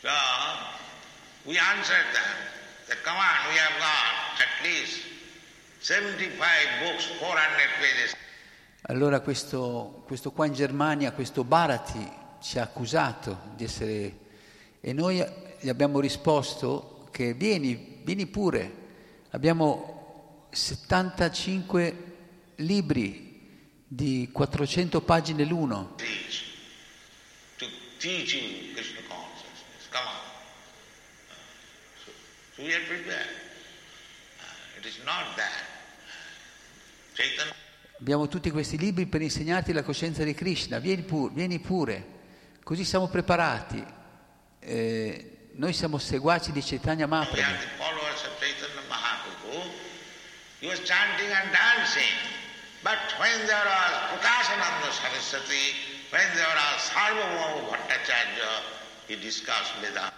So 0.00 0.10
we 1.44 1.56
answered 1.58 2.10
them 2.12 2.36
that 2.88 3.00
come 3.04 3.16
on, 3.16 3.52
we 3.52 3.56
have 3.56 3.78
got 3.78 4.40
at 4.40 4.64
least 4.64 5.00
75 5.00 5.00
books, 5.00 5.00
400 5.00 5.00
pages. 5.02 5.12
Allora 8.82 9.20
questo, 9.20 10.02
questo 10.06 10.30
qua 10.32 10.46
in 10.46 10.54
Germania, 10.54 11.12
questo 11.12 11.44
Bharati, 11.44 12.20
ci 12.40 12.58
ha 12.58 12.62
accusato 12.62 13.52
di 13.54 13.64
essere 13.64 14.20
E 14.84 14.92
noi 14.92 15.24
gli 15.60 15.68
abbiamo 15.68 16.00
risposto 16.00 17.08
che 17.12 17.34
vieni, 17.34 18.00
vieni 18.02 18.26
pure. 18.26 18.80
Abbiamo 19.30 20.48
75 20.50 21.96
libri 22.56 23.48
di 23.86 24.28
400 24.32 25.00
pagine 25.02 25.44
l'uno. 25.44 25.94
teach, 25.96 26.42
to 27.58 27.66
teach 27.98 28.34
you 28.34 28.74
Krishna 28.74 29.02
consciousness. 29.06 29.88
Come 29.92 30.04
on. 30.04 30.16
Uh, 31.30 31.34
So, 32.04 32.10
so 32.56 32.62
we 32.64 32.74
are 32.74 32.84
prepared. 32.88 33.28
Uh, 34.40 34.78
It 34.80 34.86
is 34.86 34.98
not 35.04 35.36
that. 35.36 35.71
Abbiamo 37.98 38.26
tutti 38.26 38.50
questi 38.50 38.76
libri 38.78 39.06
per 39.06 39.22
insegnarti 39.22 39.72
la 39.72 39.82
coscienza 39.82 40.24
di 40.24 40.34
Krishna. 40.34 40.78
Vieni, 40.78 41.02
pu- 41.02 41.30
vieni 41.32 41.60
pure. 41.60 42.04
Così 42.64 42.84
siamo 42.84 43.08
preparati. 43.08 43.84
Eh, 44.58 45.50
noi 45.54 45.72
siamo 45.72 45.98
seguaci 45.98 46.50
di 46.52 46.60
Chaitanya 46.62 47.06
Mahaprabhu. 47.06 47.40
are 47.42 47.58
the 47.58 47.68
followers 47.76 48.22
of 48.24 48.38
Chaitanya 48.40 48.82
Mahaprabhu. 48.88 49.70
He 50.60 50.66
was 50.66 50.80
chanting 50.80 51.30
and 51.30 51.50
dancing. 51.52 52.10
But 52.82 52.98
when 53.18 53.46
there 53.46 53.62
was 53.62 54.18
Prakashananda 54.18 54.90
Saraswati, 54.90 55.74
when 56.10 56.26
there 56.34 56.46
was 56.46 56.90
Sarvabhauma 56.90 57.70
Bhattacharya, 57.70 58.50
he 59.06 59.16
discussed 59.18 59.78
Vedanta. 59.80 60.12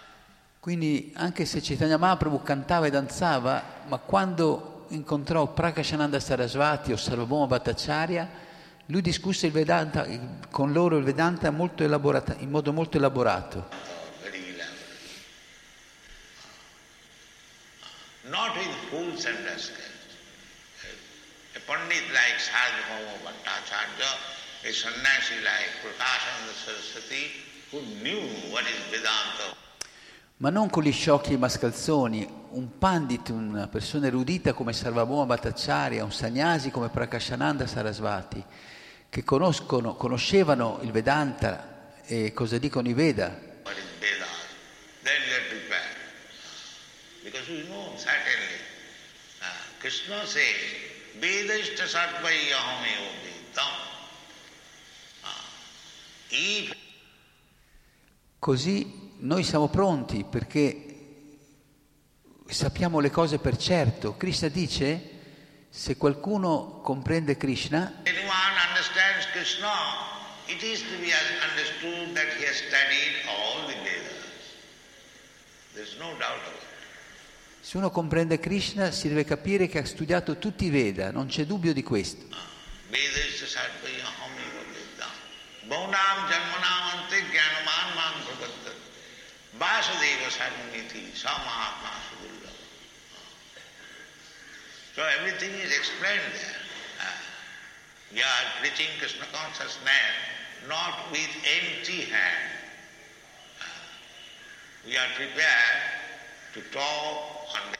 Quindi 0.59 1.11
anche 1.15 1.45
se 1.45 1.61
Chaitanya 1.61 1.97
Mahaprabhu 1.97 2.41
cantava 2.41 2.87
e 2.87 2.89
danzava, 2.89 3.83
ma 3.85 3.97
quando 3.99 4.74
incontrò 4.89 5.47
Prakashananda 5.53 6.19
Sarasvati 6.19 6.91
o 6.91 6.97
Sarvabhauma 6.97 7.47
Bhattacharya, 7.47 8.29
lui 8.87 9.01
discusse 9.01 9.49
Vedanta, 9.49 10.05
con 10.51 10.71
loro 10.71 10.97
il 10.97 11.03
Vedanta 11.03 11.47
in 11.47 11.55
modo 12.49 12.73
molto 12.73 12.97
elaborato. 12.97 13.93
Not 18.27 18.57
fools 18.89 19.25
and 19.25 19.37
rascals. 19.45 19.81
A 21.55 21.59
pandit 21.65 22.03
like 22.11 22.39
Sarvabhauma 22.39 23.17
Bhattacharya, 23.23 24.09
a 24.63 24.71
sannyasi 24.71 25.41
like 25.43 25.69
Prakashananda 25.81 26.53
Saraswati, 26.65 27.31
who 27.71 27.81
knew 28.01 28.21
what 28.51 28.63
is 28.65 28.79
Vedanta, 28.89 29.55
Ma 30.37 30.49
non 30.49 30.69
con 30.69 30.83
gli 30.83 30.91
sciocchi 30.91 31.31
e 31.31 31.35
i 31.35 31.37
mascalzoni, 31.37 32.27
un 32.49 32.77
pandit, 32.77 33.29
una 33.29 33.67
persona 33.67 34.07
erudita 34.07 34.51
come 34.51 34.73
Sarvabhauma 34.73 35.25
Bhattacharya, 35.25 36.03
un 36.03 36.11
sannyasi 36.11 36.71
come 36.71 36.89
Prakashananda 36.89 37.65
Sarasvati, 37.65 38.43
che 39.09 39.23
conoscono, 39.23 39.95
conoscevano 39.95 40.79
il 40.81 40.91
Vedanta 40.91 41.93
e 42.03 42.33
cosa 42.33 42.57
dicono 42.57 42.89
i 42.89 42.93
Veda, 42.93 43.53
Krishna 49.79 50.25
says. 50.25 50.55
Uh, 55.23 55.29
if 56.31 56.75
Così 58.39 59.04
noi 59.25 59.43
siamo 59.43 59.67
pronti 59.69 60.23
perché 60.23 60.85
sappiamo 62.47 62.99
le 62.99 63.09
cose 63.09 63.39
per 63.39 63.57
certo. 63.57 64.15
Krishna 64.17 64.49
dice, 64.49 65.09
se 65.69 65.97
qualcuno 65.97 66.79
comprende 66.83 67.35
Krishna, 67.35 68.01
anyone 68.05 68.53
understands 68.67 69.25
Krishna, 69.31 69.71
it 70.45 70.61
is 70.61 70.81
to 70.81 70.97
be 70.99 71.11
understood 71.49 72.13
that 72.13 72.27
he 72.37 72.45
has 72.45 72.55
studied 72.55 73.25
all 73.27 73.65
the 73.65 73.73
Vedas. 73.83 74.13
There's 75.73 75.97
no 75.97 76.09
doubt 76.19 76.41
about 76.41 76.53
it. 76.53 76.73
se 77.61 77.77
uno 77.77 77.89
comprende 77.89 78.39
Krishna 78.39 78.91
si 78.91 79.07
deve 79.07 79.23
capire 79.23 79.67
che 79.67 79.79
ha 79.79 79.85
studiato 79.85 80.37
tutti 80.37 80.65
i 80.65 80.69
Veda, 80.69 81.09
non 81.09 81.25
c'è 81.25 81.45
dubbio 81.45 81.73
di 81.73 81.81
questo. 81.81 82.27
Vedashta 82.89 83.47
sarvayahamayo 83.47 84.65
vedam. 84.69 85.09
Baunam 85.67 86.29
janmanam 86.29 86.84
ante 86.84 86.84
jnanaman 86.84 86.84
man 86.84 86.84
prabhatat. 86.84 86.84
Vasudeva 89.57 90.29
sarvamiti 90.29 91.11
samahatma 91.15 91.89
sudurlava. 92.09 92.63
So 94.95 95.01
everything 95.19 95.53
is 95.59 95.71
explained 95.75 96.31
there. 96.33 96.65
We 98.13 98.21
are 98.21 98.45
preaching 98.61 98.87
Krishna 98.99 99.25
consciousness 99.31 100.15
not 100.67 101.11
with 101.11 101.29
empty 101.43 102.07
hand. 102.07 102.47
Uh, 103.59 103.65
we 104.85 104.95
are 104.95 105.09
prepared 105.15 105.81
to 106.53 106.61
talk 106.71 107.55
on 107.55 107.73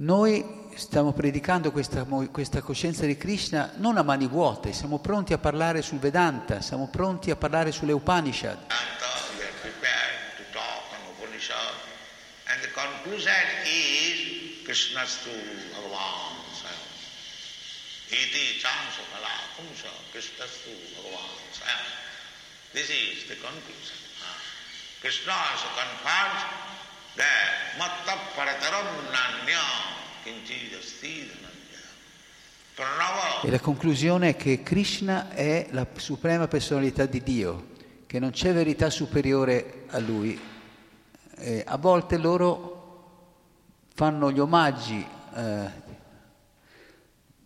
Noi 0.00 0.70
stiamo 0.76 1.12
predicando 1.12 1.72
questa, 1.72 2.04
questa 2.30 2.60
coscienza 2.62 3.04
di 3.04 3.16
Krishna 3.16 3.72
non 3.78 3.96
a 3.96 4.02
mani 4.02 4.28
vuote, 4.28 4.72
siamo 4.72 5.00
pronti 5.00 5.32
a 5.32 5.38
parlare 5.38 5.82
sul 5.82 5.98
Vedanta, 5.98 6.60
siamo 6.60 6.88
pronti 6.88 7.32
a 7.32 7.36
parlare 7.36 7.72
sulle 7.72 7.92
Upanishad. 7.92 8.58
Vedanta, 8.58 9.06
we 9.36 9.42
are 9.42 9.52
prepared 9.60 10.36
to 10.36 10.44
talk 10.52 10.84
on 10.92 11.00
Upanishad, 11.16 11.74
conclusion 13.08 13.32
is 13.64 14.68
Krishnastu 14.68 15.32
Bhagavan 15.72 16.44
Swayam. 16.52 16.84
Iti 18.12 18.60
chansa 18.60 19.00
phala 19.08 19.32
pumsa 19.56 19.88
Krishnastu 20.12 20.68
Bhagavan 20.92 21.40
Swayam. 21.56 21.88
This 22.74 22.90
is 22.90 23.24
the 23.28 23.36
conclusion. 23.40 23.96
Ah. 24.20 24.36
Krishna 25.00 25.32
also 25.32 25.68
confirms 25.72 26.42
that 27.16 27.80
matta 27.80 28.20
parataram 28.36 29.08
nanya 29.08 29.64
kinchid 30.24 30.76
asti 30.76 31.30
dhananjaya. 31.32 31.88
Pranava 32.76 33.40
E 33.42 33.50
la 33.50 33.60
conclusione 33.60 34.30
è 34.30 34.36
che 34.36 34.62
Krishna 34.62 35.30
è 35.30 35.68
la 35.70 35.86
suprema 35.96 36.46
personalità 36.46 37.06
di 37.06 37.22
Dio, 37.22 37.68
che 38.06 38.18
non 38.18 38.32
c'è 38.32 38.52
verità 38.52 38.90
superiore 38.90 39.84
a 39.88 39.98
lui. 39.98 40.38
E 41.40 41.64
a 41.66 41.78
volte 41.78 42.18
loro 42.18 42.77
fanno 43.98 44.30
gli 44.30 44.38
omaggi, 44.38 45.04
eh, 45.34 45.70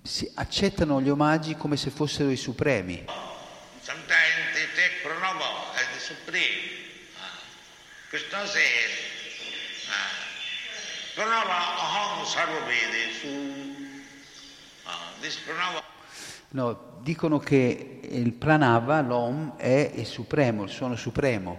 si 0.02 0.30
accettano 0.34 1.00
gli 1.00 1.08
omaggi 1.08 1.56
come 1.56 1.78
se 1.78 1.88
fossero 1.88 2.28
i 2.28 2.36
supremi. 2.36 3.06
Sometimes 3.80 4.52
they 4.52 4.66
take 4.74 5.00
Pranava 5.02 5.72
as 5.72 5.86
the 5.94 5.98
supreme. 5.98 6.60
Krishna 8.10 8.44
says, 8.44 8.90
Pranava 11.14 11.56
aham 11.80 12.26
sarvavedesu. 12.26 13.30
This 15.22 15.38
Pranava 15.46 15.82
No, 16.50 16.98
dicono 17.00 17.38
che 17.38 18.00
il 18.02 18.34
pranava, 18.34 19.00
l'om, 19.00 19.56
è 19.56 19.90
il 19.94 20.04
supremo, 20.04 20.64
il 20.64 20.68
suono 20.68 20.96
supremo, 20.96 21.58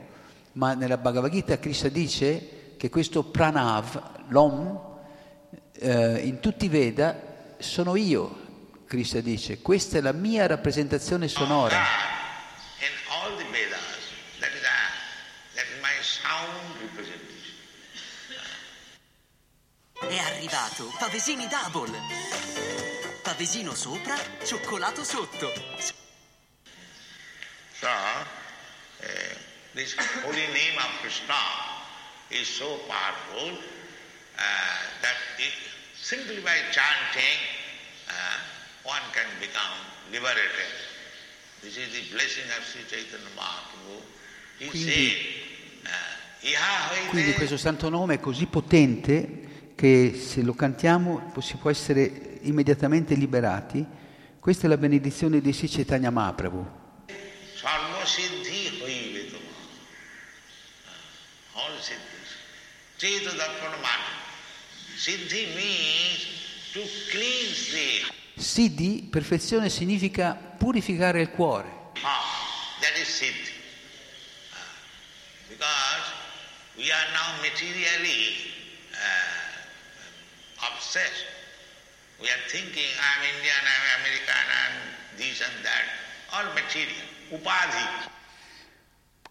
ma 0.52 0.76
nella 0.76 0.98
Bhagavad 0.98 1.32
Gita 1.32 1.58
Krishna 1.58 1.90
dice 1.90 2.62
che 2.84 2.90
questo 2.90 3.24
pranav, 3.24 4.26
l'om, 4.28 4.78
eh, 5.80 6.18
in 6.18 6.42
tutti 6.42 6.66
i 6.66 6.68
Veda 6.68 7.56
sono 7.58 7.96
io, 7.96 8.82
Krishna 8.86 9.22
dice, 9.22 9.62
questa 9.62 10.00
è 10.00 10.02
la 10.02 10.12
mia 10.12 10.46
rappresentazione 10.48 11.30
sonora. 11.30 11.82
representation. 16.82 17.56
È 20.02 20.18
arrivato 20.18 20.94
Pavesini 21.00 21.48
Double. 21.48 21.98
Pavesino 23.22 23.74
sopra, 23.74 24.18
cioccolato 24.44 25.06
sotto. 25.06 25.54
So, 27.80 27.88
uh, 27.88 29.06
this 29.74 29.96
holy 30.26 30.48
name 30.48 30.78
of 30.80 31.00
Krishna 31.00 31.73
is 32.40 32.48
so 32.48 32.80
powerful 32.88 33.52
uh, 33.52 34.42
that 35.02 35.16
it, 35.38 35.54
simply 35.96 36.40
by 36.42 36.58
chanting 36.72 37.38
uh, 38.10 38.38
one 38.84 39.02
can 39.14 39.28
become 39.40 39.74
liberated. 40.12 40.72
This 41.62 41.78
is 41.78 41.90
the 41.94 42.04
blessing 42.12 42.46
of 42.58 42.64
Sri 42.66 42.82
Chaitanya 42.90 43.30
Mahaprabhu. 43.36 44.02
He 44.60 44.68
Quindi- 44.68 44.92
said, 44.92 45.86
uh, 45.86 47.10
Quindi 47.10 47.34
questo 47.34 47.56
santo 47.58 47.88
nome 47.90 48.16
è 48.16 48.20
così 48.20 48.48
potente 48.48 49.72
che 49.76 50.14
se 50.20 50.42
lo 50.42 50.54
cantiamo 50.54 51.32
si 51.40 51.56
può 51.56 51.70
essere 51.70 52.40
immediatamente 52.42 53.16
liberati. 53.16 53.86
Questa 54.40 54.66
è 54.66 54.70
la 54.70 54.78
benedizione 54.78 55.40
di 55.40 55.54
Sri 55.54 55.70
Chaitanya 55.70 56.10
Mahaprabhu. 56.10 56.82
sarva 57.56 58.06
siddhi 58.06 58.82
hoive 58.82 59.30
tuma. 59.30 59.40
Uh, 60.84 61.60
All 61.60 61.80
siddhis. 61.80 62.36
Cheta 62.98 63.32
darpana 63.32 63.78
mani. 63.82 64.12
Siddhi 64.96 65.54
means 65.56 66.28
to 66.74 66.82
cleanse 67.12 67.72
the 67.72 68.42
Siddhi, 68.42 69.04
perfezione, 69.10 69.70
significa 69.70 70.34
purificare 70.58 71.22
il 71.22 71.30
cuore. 71.30 71.70
heart. 72.02 72.82
That 72.82 72.98
is 72.98 73.08
siddhi. 73.08 73.52
Uh, 74.52 74.58
Because 75.50 76.22
We 76.76 76.90
are 76.92 77.08
now 77.14 77.38
materially 77.42 78.50
uh, 78.98 80.66
obsessed. 80.74 81.26
We 82.20 82.28
are 82.28 82.44
thinking, 82.50 82.90
I'm 82.98 83.22
Indian, 83.30 83.62
I'm 83.62 83.86
American, 84.02 84.46
I'm 84.50 84.76
this 85.18 85.42
and 85.42 85.64
that, 85.64 85.86
all 86.34 86.50
material, 86.58 86.98
upadhi. 87.30 88.10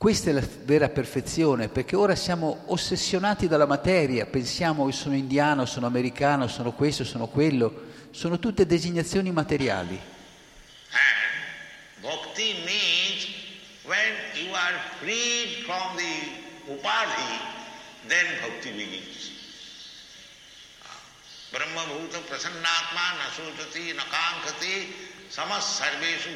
Questa 0.03 0.30
è 0.30 0.32
la 0.32 0.44
vera 0.64 0.88
perfezione, 0.88 1.68
perché 1.68 1.94
ora 1.94 2.16
siamo 2.16 2.64
ossessionati 2.66 3.46
dalla 3.46 3.66
materia, 3.66 4.26
pensiamo 4.26 4.84
che 4.86 4.90
sono 4.90 5.14
indiano, 5.14 5.64
sono 5.64 5.86
americano, 5.86 6.48
sono 6.48 6.72
questo, 6.72 7.05
sono 7.05 7.28
quello, 7.28 8.09
sono 8.11 8.40
tutte 8.40 8.66
designazioni 8.66 9.30
materiali. 9.30 9.96
Bhakti 12.00 12.64
means 12.64 13.28
when 13.84 14.12
you 14.34 14.53
are 14.53 14.74
freed 14.98 15.62
from 15.66 15.94
the 15.94 16.72
upadhi, 16.72 17.38
then 18.09 18.26
bhakti 18.40 18.70
begins. 18.72 19.30
Brahma 21.50 21.84
bhuta 21.84 22.18
prasannatma 22.18 23.12
na 23.18 23.30
sotati 23.32 23.94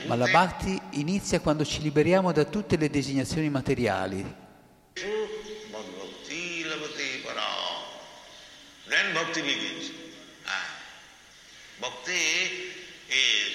Ma 0.07 0.14
la 0.14 0.26
bhakti 0.28 0.80
inizia 0.92 1.40
quando 1.40 1.64
ci 1.66 1.82
liberiamo 1.82 2.32
da 2.32 2.44
tutte 2.44 2.76
le 2.76 2.88
designazioni 2.88 3.51
materiali. 3.51 4.44
Then 8.88 9.12
bhakti 9.12 9.42
begins. 9.42 9.90
Ah. 10.44 10.64
Bhakti 11.80 12.12
is 13.09 13.53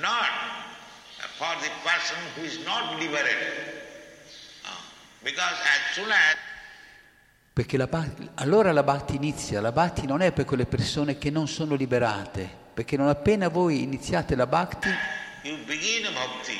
not 0.00 0.28
for 1.38 1.54
the 1.62 1.70
person 1.82 2.18
who 2.34 2.42
is 2.44 2.58
not 2.66 2.98
liberated. 2.98 3.54
Ah. 4.64 4.76
Because 5.22 5.54
as 5.62 5.94
soon 5.94 6.10
as 6.10 6.36
Perché 7.52 7.76
la 7.76 7.86
bhakti- 7.86 8.28
allora 8.34 8.72
la 8.72 8.82
bhakti 8.82 9.16
inizia, 9.16 9.60
la 9.60 9.72
bhakti 9.72 10.06
non 10.06 10.20
è 10.20 10.32
per 10.32 10.44
quelle 10.44 10.66
persone 10.66 11.18
che 11.18 11.30
non 11.30 11.46
sono 11.48 11.74
liberate, 11.74 12.59
perché 12.80 12.96
non 12.96 13.08
appena 13.08 13.48
voi 13.48 13.82
iniziate 13.82 14.34
la 14.34 14.46
bhakti, 14.46 14.88
bhakti, 14.88 16.56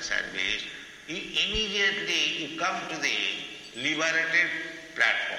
service, 0.00 0.64
you 1.06 1.16
immediately 1.16 2.42
you 2.42 2.56
come 2.58 2.80
to 2.88 2.98
the 2.98 3.80
liberated 3.80 4.48
platform. 4.94 5.38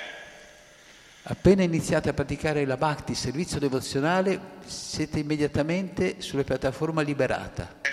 appena 1.24 1.64
iniziate 1.64 2.08
a 2.08 2.14
praticare 2.14 2.66
la 2.66 2.78
bhakti, 2.78 3.12
il 3.12 3.18
servizio 3.18 3.60
devozionale, 3.60 4.40
siete 4.66 5.20
immediatamente 5.20 6.22
sulla 6.22 6.44
piattaforma 6.46 7.02
liberata. 7.02 7.76
That 7.82 7.92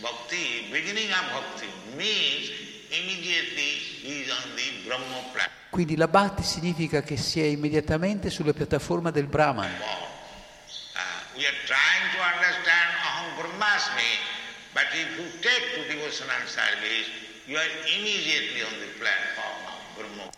Bhakti, 0.00 0.70
beginning 0.70 1.10
of 1.10 1.26
bhakti 1.34 1.66
means 1.96 2.50
immediately 2.90 3.82
he 3.98 4.22
is 4.22 4.30
on 4.30 4.54
the 4.54 4.86
Brahma 4.86 5.26
platform. 5.32 5.56
Quindi 5.70 5.96
la 5.96 6.06
bhakti 6.06 6.44
significa 6.44 7.02
che 7.02 7.16
si 7.16 7.40
è 7.40 7.44
immediatamente 7.44 8.30
sulla 8.30 8.52
piattaforma 8.52 9.10
del 9.10 9.26
Brahman. 9.26 9.68
Uh, 9.68 9.88
we 11.34 11.44
are 11.44 11.56
trying 11.66 12.06
to 12.14 12.20
understand 12.22 12.88
Aham 13.02 13.34
Brahmasmi, 13.42 14.10
but 14.72 14.86
if 14.94 15.18
you 15.18 15.26
take 15.40 15.74
to 15.74 15.92
devotional 15.92 16.46
service, 16.46 17.10
you 17.46 17.56
are 17.58 17.70
immediately 17.98 18.62
on 18.62 18.78
the 18.78 18.92
platform 18.98 19.58
of 19.66 19.82
Brahma. 19.96 20.30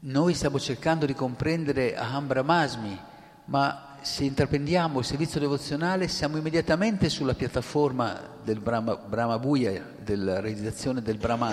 Noi 0.00 0.34
stiamo 0.34 0.58
cercando 0.58 1.06
di 1.06 1.14
comprendere 1.14 1.94
Aham 1.94 2.26
Brahmasmi, 2.26 3.00
ma 3.46 3.85
se 4.06 4.22
intraprendiamo 4.22 5.00
il 5.00 5.04
servizio 5.04 5.40
devozionale 5.40 6.06
siamo 6.06 6.36
immediatamente 6.36 7.08
sulla 7.08 7.34
piattaforma 7.34 8.38
del 8.40 8.60
Brahma, 8.60 8.94
Brahma 8.94 9.36
Bhuya, 9.36 9.84
della 9.98 10.38
realizzazione 10.38 11.02
del 11.02 11.16
Brahman. 11.16 11.52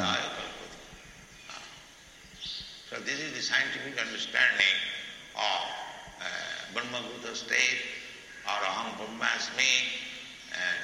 So 2.88 3.02
this 3.02 3.18
is 3.20 3.34
the 3.34 3.42
scientific 3.42 4.00
understanding 4.00 4.76
of 5.34 5.66
uh, 6.20 6.74
Brahma 6.74 7.00
Bhuta 7.00 7.34
state 7.34 7.82
or 8.46 8.62
Aham 8.62 8.98
Brahmasmi 8.98 9.74
and 10.52 10.78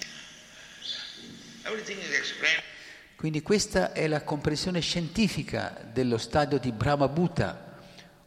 uh, 0.00 1.68
everything 1.68 1.98
is 1.98 2.16
explained. 2.16 2.62
Quindi 3.16 3.42
questa 3.42 3.92
è 3.92 4.08
la 4.08 4.22
comprensione 4.22 4.80
scientifica 4.80 5.78
dello 5.92 6.16
stadio 6.16 6.58
di 6.58 6.72
Brahma 6.72 7.08
Bhuta 7.08 7.76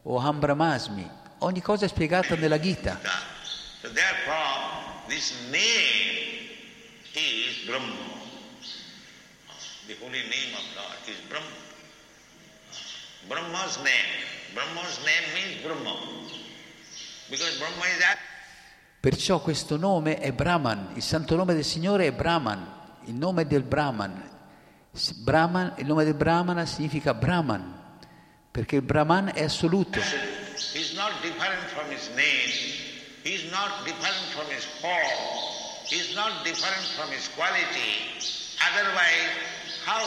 o 0.04 0.20
Aham 0.20 0.38
Brahmasmi. 0.38 1.26
Ogni 1.40 1.62
cosa 1.62 1.86
è 1.86 1.88
spiegata 1.88 2.36
nella 2.36 2.60
Gita. 2.60 3.00
So 3.82 3.92
therefore, 3.92 5.06
this 5.08 5.34
name 5.52 6.50
is 7.14 7.66
Brahma. 7.66 7.94
The 9.86 9.96
holy 10.02 10.22
name 10.24 10.56
of 10.56 10.64
God 10.74 11.08
is 11.08 11.18
Brahma. 11.30 11.46
Brahma's 13.28 13.78
name. 13.78 14.26
Brahma's 14.54 15.00
name 15.06 15.34
means 15.34 15.62
Brahma. 15.62 15.94
Because 17.30 17.58
Brahma 17.60 17.86
is 17.86 17.98
that. 18.00 18.18
Perciò 19.00 19.40
questo 19.40 19.78
nome 19.78 20.18
è 20.20 20.32
Brahman, 20.34 20.94
il 20.96 21.04
santo 21.04 21.36
nome 21.36 21.54
del 21.54 21.64
Signore 21.64 22.08
è 22.08 22.12
Brahman, 22.12 22.68
il 23.06 23.14
nome 23.14 23.46
del 23.46 23.62
Brahman. 23.62 24.28
Brahman, 25.18 25.76
il 25.78 25.86
nome 25.86 26.04
del 26.04 26.16
Brahmana 26.16 26.66
significa 26.66 27.14
Brahman, 27.14 28.00
perché 28.50 28.78
il 28.78 28.82
Brahman 28.82 29.32
è 29.36 29.44
assoluto. 29.44 30.00
He's 30.74 30.94
not 30.94 31.12
different 31.22 31.62
from 31.70 31.90
his 31.92 32.10
name. 32.16 32.52
He's 33.24 33.50
not 33.52 33.84
different 33.86 34.18
from 34.36 34.48
his 34.50 34.64
form. 34.82 35.18
He's 35.86 36.14
not 36.16 36.44
different 36.44 36.84
from 36.98 37.10
his 37.12 37.30
quality. 37.36 38.16
Otherwise, 38.72 39.32
how 39.86 40.06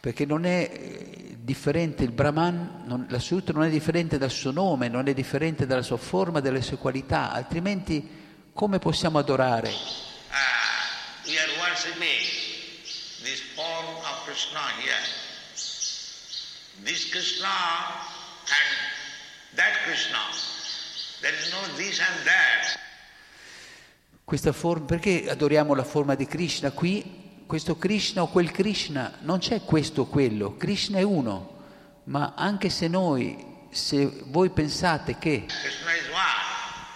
Perché 0.00 0.24
non 0.24 0.44
è 0.46 0.70
eh, 0.72 1.36
differente 1.38 2.04
il 2.04 2.12
Brahman, 2.12 2.84
non- 2.86 3.06
l'assoluto 3.10 3.52
non 3.52 3.64
è 3.64 3.68
differente 3.68 4.16
dal 4.16 4.30
suo 4.30 4.52
nome, 4.52 4.88
non 4.88 5.08
è 5.08 5.12
differente 5.12 5.66
dalla 5.66 5.82
sua 5.82 5.96
forma, 5.96 6.40
dalle 6.40 6.62
sue 6.62 6.76
qualità, 6.78 7.32
altrimenti 7.32 8.08
come 8.54 8.78
possiamo 8.78 9.18
adorare? 9.18 9.68
uh, 9.68 11.26
we 11.26 11.36
are 11.36 11.50
worshipping 11.60 12.22
this 13.24 13.40
form 13.54 13.86
of 13.96 14.24
Krishna 14.24 14.60
here. 14.80 14.94
This 16.84 17.10
Krishna 17.10 17.48
and 18.46 18.97
that 19.54 19.74
Krishna. 19.84 20.18
There 21.20 21.34
is 21.34 21.52
no 21.52 21.76
this 21.76 22.00
and 22.00 22.24
that. 22.24 22.78
Questa 24.24 24.52
forma, 24.52 24.84
perché 24.84 25.28
adoriamo 25.28 25.74
la 25.74 25.84
forma 25.84 26.14
di 26.14 26.26
Krishna 26.26 26.70
qui? 26.70 27.44
Questo 27.46 27.76
Krishna 27.76 28.22
o 28.22 28.28
quel 28.28 28.50
Krishna, 28.50 29.16
non 29.20 29.38
c'è 29.38 29.62
questo 29.64 30.02
o 30.02 30.06
quello, 30.06 30.56
Krishna 30.56 30.98
è 30.98 31.02
uno, 31.02 32.02
ma 32.04 32.34
anche 32.36 32.68
se 32.68 32.88
noi, 32.88 33.66
se 33.70 34.06
voi 34.26 34.50
pensate 34.50 35.16
che 35.18 35.46
Krishna 35.46 35.94
is 35.94 36.08
one. 36.10 36.48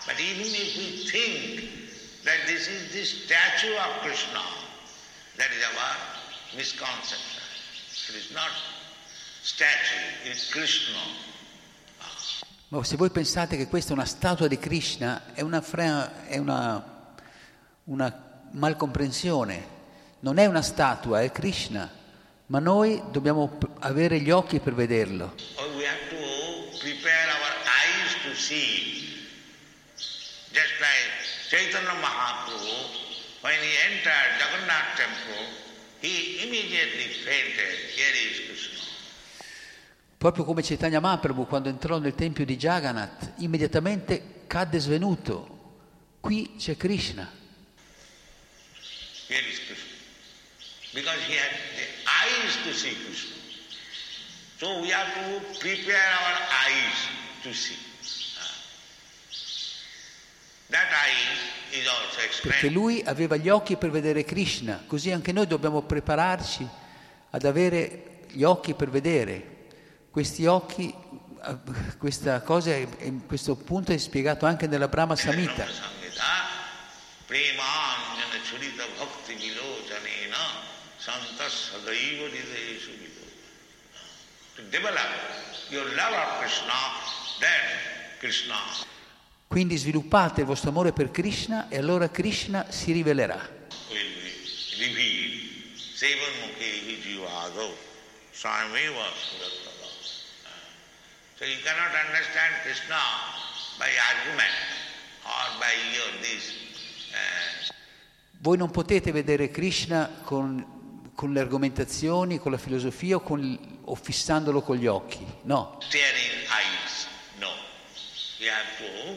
But 0.05 0.21
even 0.21 0.45
if 0.45 0.77
we 0.77 1.09
think 1.09 1.71
that 2.25 2.45
this 2.45 2.69
is 2.69 2.93
the 2.93 3.03
statue 3.03 3.79
of 3.79 4.03
Krishna, 4.03 4.43
that 5.37 5.51
is 5.53 5.65
our 5.65 5.97
misconception. 6.55 7.41
It 8.11 8.17
is 8.17 8.31
not 8.33 8.51
statue, 9.43 10.27
it 10.27 10.33
is 10.33 10.51
Krishna. 10.51 10.99
Ma 12.73 12.83
se 12.85 12.97
voi 12.97 13.11
pensate 13.11 13.59
che 13.59 13.67
questa 13.67 13.91
è 13.91 13.93
una 13.93 14.07
statua 14.07 14.49
di 14.49 14.59
Krishna, 14.59 15.35
è 15.35 15.43
una, 15.43 15.61
fra- 15.61 16.25
è 16.27 16.39
una, 16.39 17.13
una 17.85 18.45
malcomprensione. 18.53 19.69
Non 20.21 20.39
è 20.39 20.47
una 20.47 20.63
statua, 20.63 21.21
è 21.21 21.31
Krishna. 21.31 21.87
Ma 22.47 22.61
noi 22.61 23.03
dobbiamo 23.11 23.59
avere 23.81 24.21
gli 24.21 24.31
occhi 24.31 24.59
per 24.59 24.73
vederlo. 24.73 25.35
Temple, 34.97 35.47
he 36.01 36.45
immediately 36.45 37.09
fainted, 37.25 37.91
here 37.97 38.15
is 38.15 38.41
Krishna. 38.47 38.92
Proprio 40.23 40.45
come 40.45 40.63
Chaitanya 40.63 41.01
Mahaprabhu 41.01 41.49
quando 41.49 41.69
entrò 41.69 41.99
nel 41.99 42.15
tempio 42.15 42.45
di 42.45 42.57
Jagannath, 42.57 43.33
immediatamente 43.39 44.45
cadde 44.47 44.79
svenuto. 44.79 45.81
Qui 46.21 46.55
c'è 46.57 46.77
Krishna. 46.77 47.29
Here 49.27 49.45
is 49.49 49.59
Krishna. 49.67 49.97
Because 50.93 51.19
he 51.27 51.35
had 51.35 51.51
the 51.75 51.89
eyes 52.07 52.55
to 52.63 52.73
see 52.73 52.95
Krishna. 53.05 53.35
So 54.59 54.79
we 54.79 54.93
have 54.93 55.13
to 55.13 55.59
prepare 55.59 56.15
our 56.15 56.39
eyes 56.69 57.09
to 57.43 57.53
see. 57.53 57.75
Ah. 58.39 58.47
That 60.69 60.87
eye 60.93 61.77
is 61.77 61.89
also 61.89 62.49
Perché 62.49 62.69
lui 62.69 63.03
aveva 63.05 63.35
gli 63.35 63.49
occhi 63.49 63.77
per 63.77 63.91
vedere 63.91 64.23
Krishna, 64.23 64.85
così 64.87 65.11
anche 65.11 65.33
noi 65.33 65.49
dobbiamo 65.49 65.83
prepararci 65.83 66.65
ad 67.31 67.45
avere 67.45 68.27
gli 68.29 68.45
occhi 68.45 68.75
per 68.75 68.89
vedere. 68.89 69.52
Questi 70.13 70.45
occhi 70.45 70.95
eh, 71.43 71.57
questa 71.97 72.43
cosa, 72.43 72.77
questo 73.27 73.57
punto 73.57 73.93
è 73.93 73.97
spiegato 73.97 74.45
anche 74.45 74.67
nella 74.67 74.87
Brahma 74.87 75.17
Samhita. 75.17 75.67
Quindi 89.49 89.77
sviluppate 89.79 90.41
il 90.43 90.47
vostro 90.47 90.69
amore 90.69 90.93
per 90.93 91.11
Krishna 91.11 91.69
e 91.71 91.79
allora 91.79 92.11
Krishna 92.11 92.71
si 92.71 92.93
rivelerà. 92.93 93.61
Seven 95.95 96.33
mukhi 96.41 97.01
jivado 97.01 97.77
sameva 98.31 99.05
surattava. 99.15 99.72
So 101.43 101.49
you 101.49 101.57
cannot 101.65 101.91
understand 101.91 102.55
Krishna 102.63 102.95
by 103.77 103.91
argument 104.15 104.55
or 105.27 105.59
by 105.59 105.75
your 105.91 106.21
this 106.21 106.55
uh, 107.11 107.75
Voi 108.39 108.57
non 108.57 108.71
potete 108.71 109.11
vedere 109.11 109.51
Krishna 109.51 110.21
con, 110.23 111.11
con 111.17 111.33
le 111.33 111.41
argomentazioni, 111.41 112.39
con 112.39 112.53
la 112.53 112.59
filosofia 112.59 113.17
o, 113.17 113.21
con- 113.23 113.81
o 113.87 113.95
fissandolo 113.97 114.63
con 114.63 114.77
gli 114.77 114.87
occhi, 114.87 115.27
no. 115.43 115.81
staring 115.81 116.47
eyes. 116.47 117.09
No. 117.41 117.51
You 118.39 118.49
have 118.49 118.77
to 118.79 119.17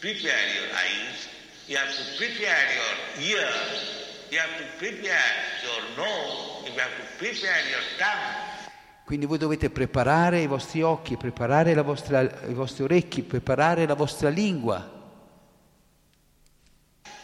prepare 0.00 0.48
your 0.54 0.72
eyes, 0.72 1.28
you 1.66 1.76
have 1.76 1.94
to 1.94 2.16
prepare 2.16 2.72
your 2.72 3.36
ear, 3.36 3.50
you 4.30 4.38
have 4.38 4.56
to 4.56 4.64
prepare 4.78 5.28
your 5.60 5.82
nose, 5.94 6.70
you 6.70 6.80
have 6.80 6.96
to 6.96 7.04
prepare 7.18 7.68
your 7.68 7.84
tongue. 7.98 8.55
Quindi 9.06 9.26
voi 9.26 9.38
dovete 9.38 9.70
preparare 9.70 10.40
i 10.40 10.48
vostri 10.48 10.82
occhi, 10.82 11.16
preparare 11.16 11.72
vostra, 11.82 12.22
i 12.22 12.52
vostri 12.54 12.82
orecchi, 12.82 13.22
preparare 13.22 13.86
la 13.86 13.94
vostra 13.94 14.28
lingua. 14.30 14.78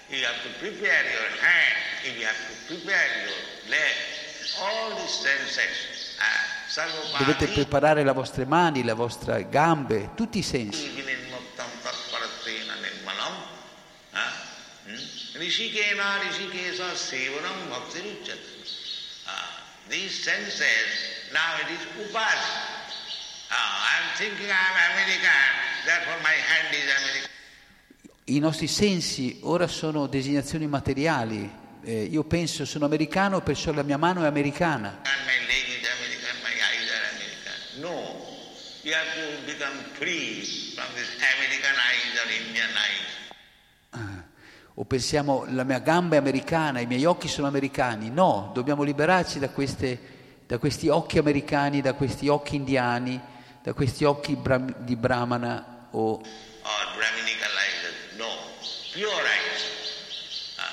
You 0.07 0.25
have 0.25 0.39
to 0.45 0.49
prepare 0.61 1.11
your 1.11 1.27
hand, 1.41 1.75
eh, 2.05 2.11
you 2.21 2.25
have 2.25 2.39
to 2.39 2.55
prepare 2.69 3.27
your 3.27 3.35
leg, 3.67 3.95
all 4.61 4.95
these 4.95 5.27
sensations. 5.27 6.15
Eh, 6.23 7.19
dovete 7.19 7.49
preparare 7.49 8.05
le 8.05 8.13
vostre 8.13 8.45
mani, 8.45 8.85
le 8.85 8.93
vostre 8.93 9.49
gambe, 9.49 10.11
tutti 10.15 10.39
i 10.39 10.43
sensi. 10.43 10.87
Eh? 10.87 11.11
Mm? 14.89 14.99
Rishikena 15.35 16.19
Rishikesa 16.21 16.95
Sevanam 16.95 17.69
Bhaktirucchata 17.69 18.52
These 19.89 20.23
senses, 20.23 21.31
now 21.33 21.57
it 21.61 21.71
is 21.71 21.85
upas. 22.07 22.71
I 23.51 24.01
am 24.01 24.17
thinking 24.17 24.49
I 24.49 24.53
am 24.53 24.93
American, 24.93 25.53
therefore 25.85 26.19
my 26.23 26.33
hand 26.33 26.75
is 26.75 26.89
American. 26.97 27.31
I 28.25 28.39
nostri 28.39 28.69
sensi 28.69 29.41
ora 29.43 29.67
sono 29.67 30.07
designazioni 30.07 30.67
materiali. 30.67 31.51
Eh, 31.85 32.05
io 32.05 32.25
penso 32.25 32.65
sono 32.65 32.87
americano, 32.87 33.43
perciò 33.43 33.73
la 33.73 33.83
mia 33.83 33.99
mano 33.99 34.23
è 34.23 34.27
americana. 34.27 35.03
No, 37.81 38.15
you 38.85 38.95
have 38.95 39.09
to 39.15 39.45
become 39.45 39.77
free 39.95 40.45
from 40.77 40.87
this 40.95 41.09
American 41.17 41.75
eyes 41.75 42.15
or 42.23 42.31
Indian 42.31 42.71
eyes. 42.71 43.12
O 44.75 44.85
pensiamo 44.85 45.45
la 45.49 45.65
mia 45.65 45.81
gamba 45.81 46.17
è 46.17 46.19
americana, 46.19 46.81
i 46.81 46.87
miei 46.87 47.05
occhi 47.05 47.29
sono 47.29 47.47
americani. 47.47 48.11
No, 48.11 48.51
dobbiamo 48.55 48.83
liberarci 48.83 49.39
da, 49.39 49.51
queste- 49.51 49.99
da 50.47 50.59
questi 50.59 50.89
occhi 50.89 51.19
americani, 51.19 51.81
da 51.83 51.93
questi 51.93 52.29
occhi 52.29 52.57
indiani, 52.57 53.21
da 53.63 53.75
questi 53.75 54.05
occhi 54.05 54.35
bra- 54.35 54.59
di 54.59 54.97
Brahmana 54.97 55.89
o 55.91 56.21
eyes. 56.23 58.17
No, 58.17 58.29
pure 58.93 59.09
eyes. 59.11 60.57
Ah. 60.57 60.73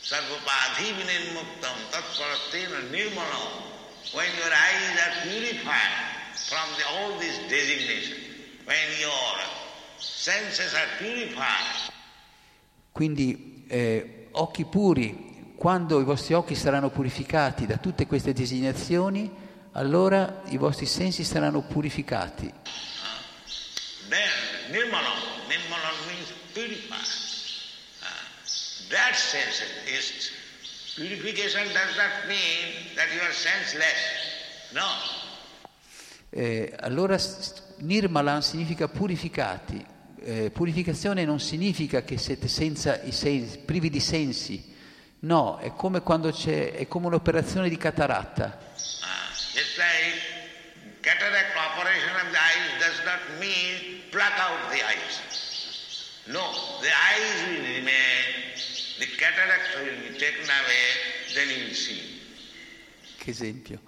Sarvapadhi 0.00 0.92
vinirmuktam 0.92 1.76
tatparatena 1.90 2.78
nirmalam. 2.90 3.64
When 4.12 4.30
your 4.36 4.52
eyes 4.52 4.96
are 5.04 5.28
purified 5.28 5.92
from 6.48 6.68
the, 6.76 6.84
all 6.94 7.18
this 7.18 7.36
designation, 7.48 8.16
when 8.64 8.88
your 9.00 9.34
senses 9.98 10.74
are 10.74 10.88
purified, 10.98 11.85
Quindi 12.96 13.66
eh, 13.68 14.28
occhi 14.30 14.64
puri, 14.64 15.52
quando 15.54 16.00
i 16.00 16.04
vostri 16.04 16.32
occhi 16.32 16.54
saranno 16.54 16.88
purificati 16.88 17.66
da 17.66 17.76
tutte 17.76 18.06
queste 18.06 18.32
designazioni, 18.32 19.30
allora 19.72 20.40
i 20.46 20.56
vostri 20.56 20.86
sensi 20.86 21.22
saranno 21.22 21.60
purificati. 21.60 22.50
then 24.08 24.30
nirmalam, 24.70 25.18
nirmalam 25.46 25.94
means 26.06 26.32
purified. 26.54 27.04
Ah. 28.00 28.08
that 28.88 29.14
sense 29.14 29.62
is 29.84 30.30
purification 30.94 31.66
does 31.74 31.96
not 31.98 32.26
mean 32.26 32.94
that 32.94 33.12
you 33.12 33.20
are 33.20 33.34
senseless. 33.34 34.72
No. 34.72 34.88
Eh, 36.30 36.74
allora 36.80 37.18
Nirmalan 37.80 38.40
significa 38.40 38.88
purificati. 38.88 39.95
Eh, 40.28 40.50
purificazione 40.50 41.24
non 41.24 41.38
significa 41.38 42.02
che 42.02 42.18
siete 42.18 42.48
senza 42.48 43.00
i 43.02 43.12
sensi, 43.12 43.58
privi 43.58 43.88
di 43.88 44.00
sensi. 44.00 44.74
No, 45.20 45.58
è 45.58 45.70
come 45.72 46.00
quando 46.00 46.32
c'è, 46.32 46.72
è 46.72 46.88
come 46.88 47.06
un'operazione 47.06 47.68
di 47.68 47.76
cataratta. 47.76 48.44
Ah, 48.44 49.30
Just 49.54 49.78
like 49.78 50.18
cataract 51.00 51.54
operation 51.54 52.16
of 52.16 52.32
the 52.32 52.38
eyes 52.38 52.74
does 52.80 53.04
not 53.04 53.38
mean 53.38 54.00
pluck 54.10 54.34
out 54.40 54.68
the 54.72 54.82
eyes. 54.82 55.22
No, 56.26 56.42
the 56.80 56.90
eyes 56.90 57.46
will 57.46 57.62
remain, 57.62 58.50
the 58.98 59.06
cataract 59.16 59.76
will 59.78 60.10
be 60.10 60.18
taken 60.18 60.50
away, 60.50 61.34
then 61.36 61.48
you 61.50 61.66
will 61.66 61.72
see. 61.74 62.02
Che 63.16 63.30
esempio. 63.30 63.80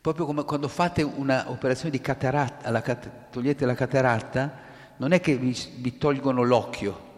Proprio 0.00 0.24
come 0.24 0.44
quando 0.44 0.68
fate 0.68 1.02
un'operazione 1.02 1.90
di 1.90 2.00
cataratta, 2.00 2.68
alla 2.68 2.80
cat- 2.80 3.28
togliete 3.30 3.66
la 3.66 3.74
cataratta, 3.74 4.72
non 4.98 5.12
è 5.12 5.20
che 5.20 5.36
vi, 5.36 5.56
vi 5.76 5.98
tolgono 5.98 6.42
l'occhio, 6.42 7.12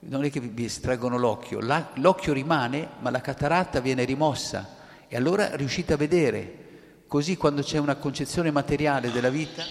non 0.00 0.24
è 0.24 0.30
che 0.30 0.40
vi, 0.40 0.64
estraggono 0.64 1.16
l'occhio, 1.16 1.60
La- 1.60 1.90
l'occhio 1.94 2.32
rimane, 2.32 2.88
ma 3.00 3.10
la 3.10 3.20
cataratta 3.20 3.80
viene 3.80 4.04
rimossa. 4.04 4.76
E 5.08 5.16
allora 5.16 5.54
riuscite 5.56 5.92
a 5.92 5.96
vedere. 5.96 6.62
Così 7.06 7.36
quando 7.36 7.62
c'è 7.62 7.78
una 7.78 7.94
concezione 7.96 8.50
materiale 8.50 9.10
della 9.10 9.30
vita, 9.30 9.62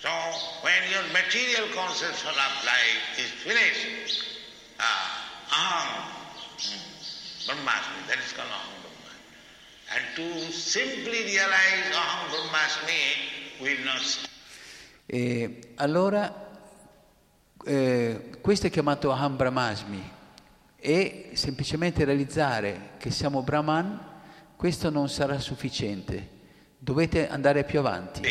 So 0.00 0.08
when 0.62 0.82
your 0.90 1.04
material 1.12 1.68
conception 1.74 2.30
of 2.32 2.64
life 2.64 3.20
is 3.20 3.30
finished, 3.44 4.24
ah, 4.78 5.28
aham, 5.50 6.08
hmm, 6.56 7.46
brahmasmi, 7.46 8.06
that 8.08 8.16
is 8.18 8.32
called 8.32 8.48
aham 8.48 8.80
brahmasmi. 8.80 9.20
And 9.92 10.04
to 10.16 10.52
simply 10.52 11.24
realize 11.24 11.92
aham 11.92 12.30
brahmasmi 12.30 13.60
will 13.60 13.84
not 13.84 14.28
e 15.12 15.72
allora 15.76 16.49
eh, 17.64 18.30
questo 18.40 18.66
è 18.66 18.70
chiamato 18.70 19.10
Aham 19.12 19.36
Brahmasmi 19.36 20.12
e 20.76 21.30
semplicemente 21.34 22.04
realizzare 22.04 22.92
che 22.98 23.10
siamo 23.10 23.42
Brahman, 23.42 24.08
questo 24.56 24.90
non 24.90 25.08
sarà 25.08 25.38
sufficiente. 25.38 26.38
Dovete 26.78 27.28
andare 27.28 27.64
più 27.64 27.78
avanti. 27.78 28.22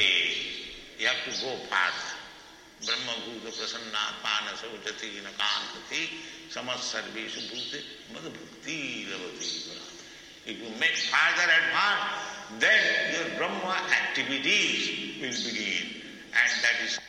If 10.46 10.58
you 10.64 10.70
make 10.80 10.96
further 11.12 11.46
advance, 11.46 12.58
then 12.58 13.14
your 13.14 13.38
Brahma 13.38 13.76
activities 13.92 15.22
will 15.22 15.30
begin. 15.30 16.02
And 16.34 16.64
that 16.64 16.82
is 16.84 17.00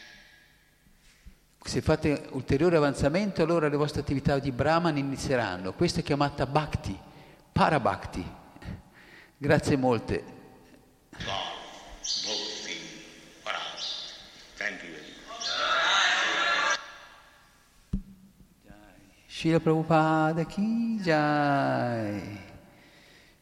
Se 1.62 1.82
fate 1.82 2.28
ulteriore 2.32 2.76
avanzamento, 2.76 3.42
allora 3.42 3.68
le 3.68 3.76
vostre 3.76 4.00
attività 4.00 4.38
di 4.38 4.50
Brahman 4.50 4.96
inizieranno. 4.96 5.72
Questa 5.72 6.00
è 6.00 6.02
chiamata 6.02 6.46
Bhakti, 6.46 6.98
Parabhakti. 7.52 8.38
Grazie 9.36 9.76
molte. 9.76 10.24
Srila 19.26 19.58
Prabhupada 19.60 20.44
ki 20.44 21.00
jai. 21.00 22.38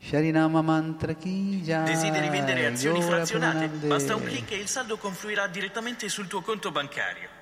Sharinama 0.01 0.63
mantra 0.63 1.15
ki 1.15 1.61
jai. 1.63 1.87
Desideri 1.87 2.29
vendere 2.29 2.67
azioni 2.67 3.03
frazionate? 3.03 3.67
Basta 3.67 4.15
un 4.15 4.23
clic 4.23 4.53
e 4.53 4.59
il 4.59 4.69
saldo 4.69 4.97
confluirà 4.97 5.49
direttamente 5.49 6.09
sul 6.09 6.29
tuo 6.29 6.41
conto 6.41 6.71
bancario. 6.71 7.38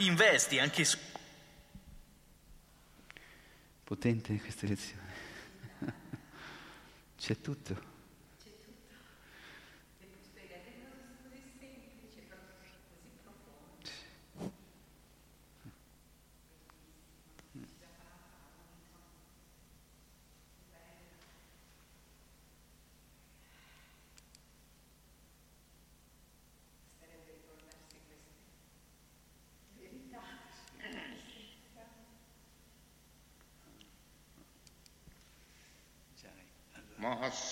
Investi 0.00 0.58
anche 0.58 0.84
su... 0.84 0.96
Potente 3.84 4.38
questa 4.38 4.66
lezione. 4.66 5.12
C'è 7.18 7.38
tutto. 7.40 7.89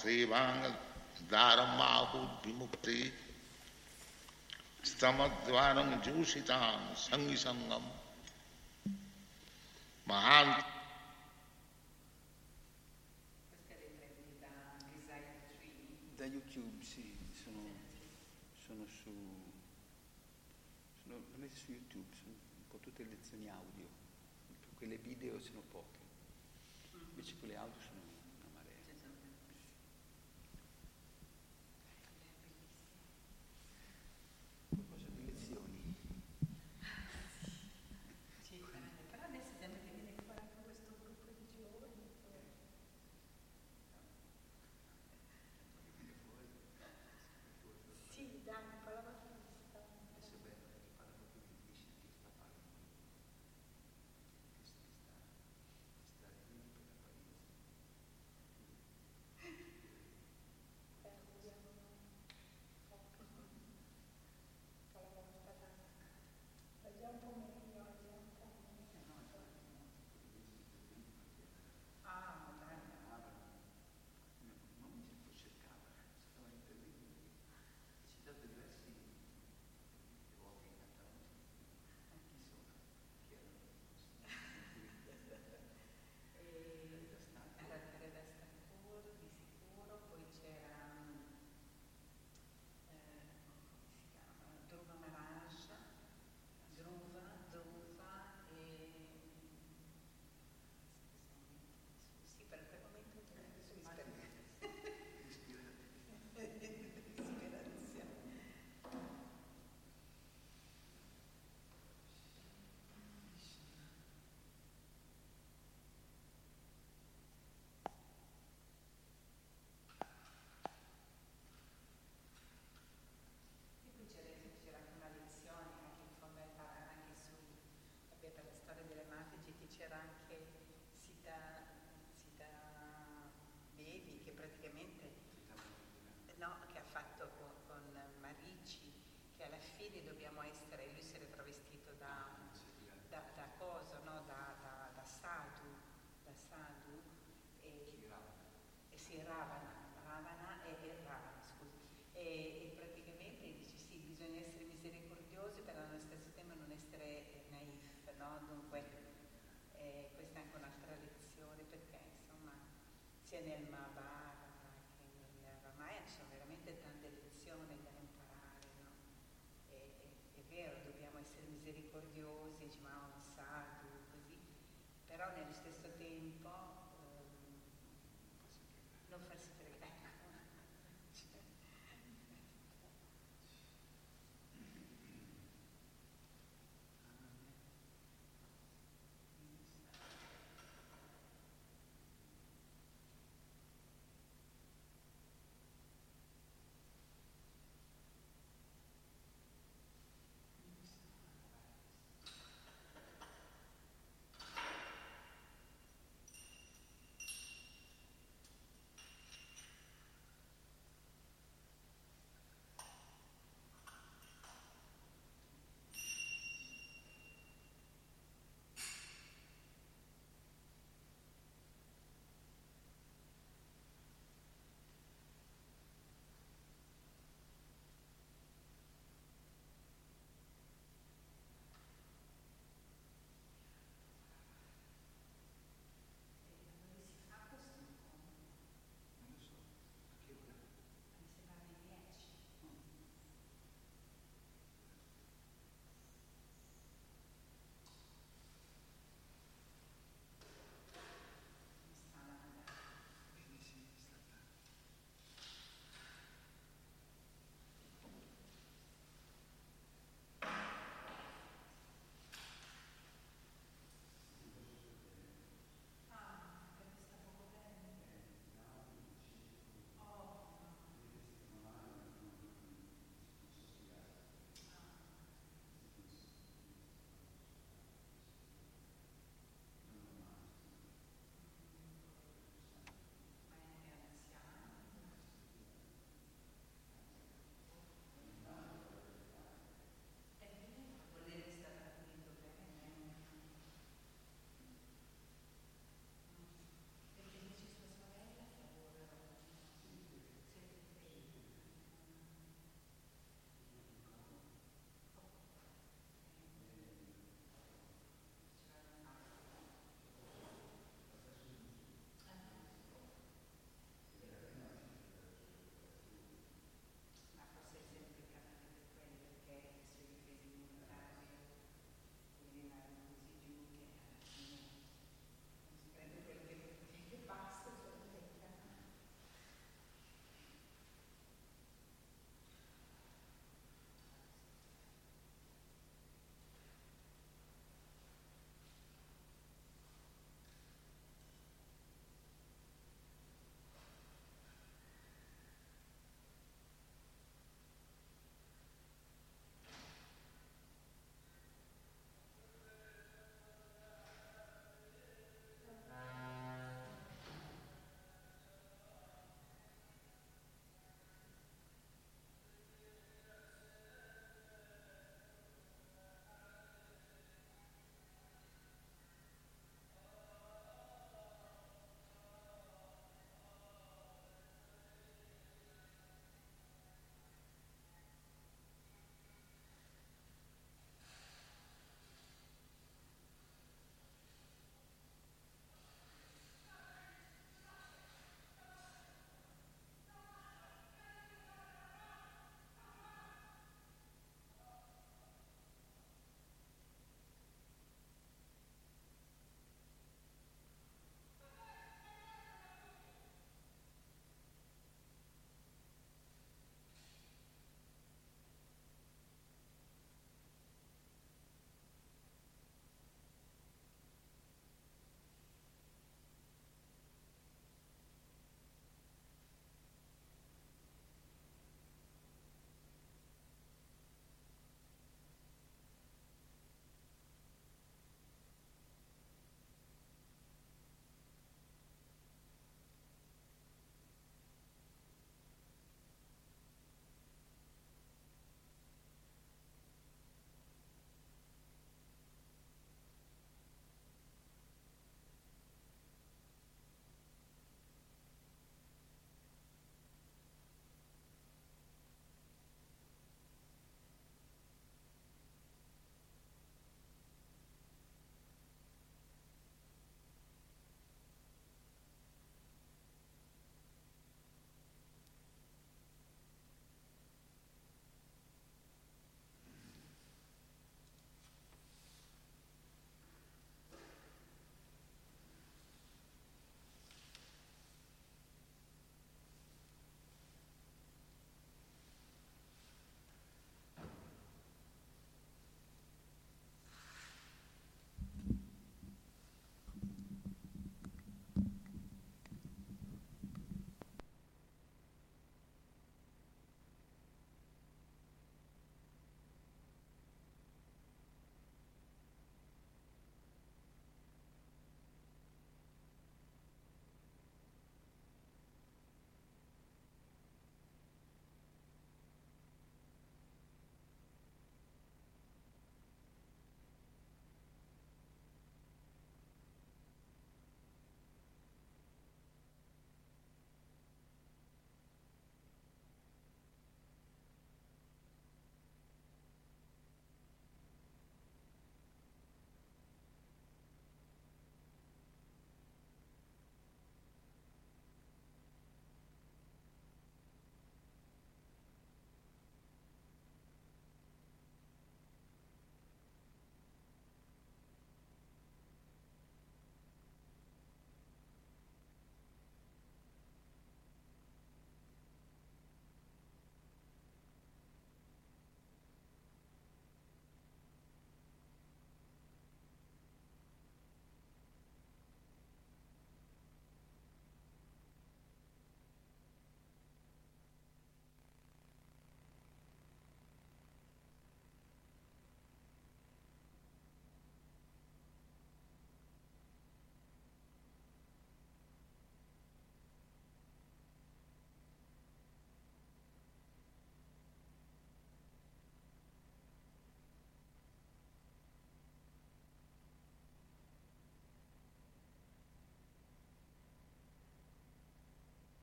सेवांगदारमाहुर्विमुक्ति 0.09 3.01
स्तमद्वारम 4.91 5.91
जूषिताम 6.05 6.83
संग 7.05 7.35
संगम 7.45 7.85
महान 10.07 10.47
da 16.19 16.27
YouTube, 16.27 16.83
sì, 16.83 17.05
sono, 17.43 17.63
sono 18.65 18.85
su 18.87 19.13
sono 21.05 21.21
messe 21.37 21.59
su 21.59 21.73
YouTube, 21.73 22.17
sono 22.17 22.33
un 22.33 22.67
po' 22.71 22.79
tutte 22.79 23.03
le 23.05 23.11
lezioni 23.11 23.49
audio, 23.49 23.87
quelle 24.79 24.97
video 24.97 25.39
sono 25.39 25.63
poche, 25.71 26.01
invece 27.11 27.37
quelle 27.39 27.57
audio 27.57 27.81
sono 27.81 27.88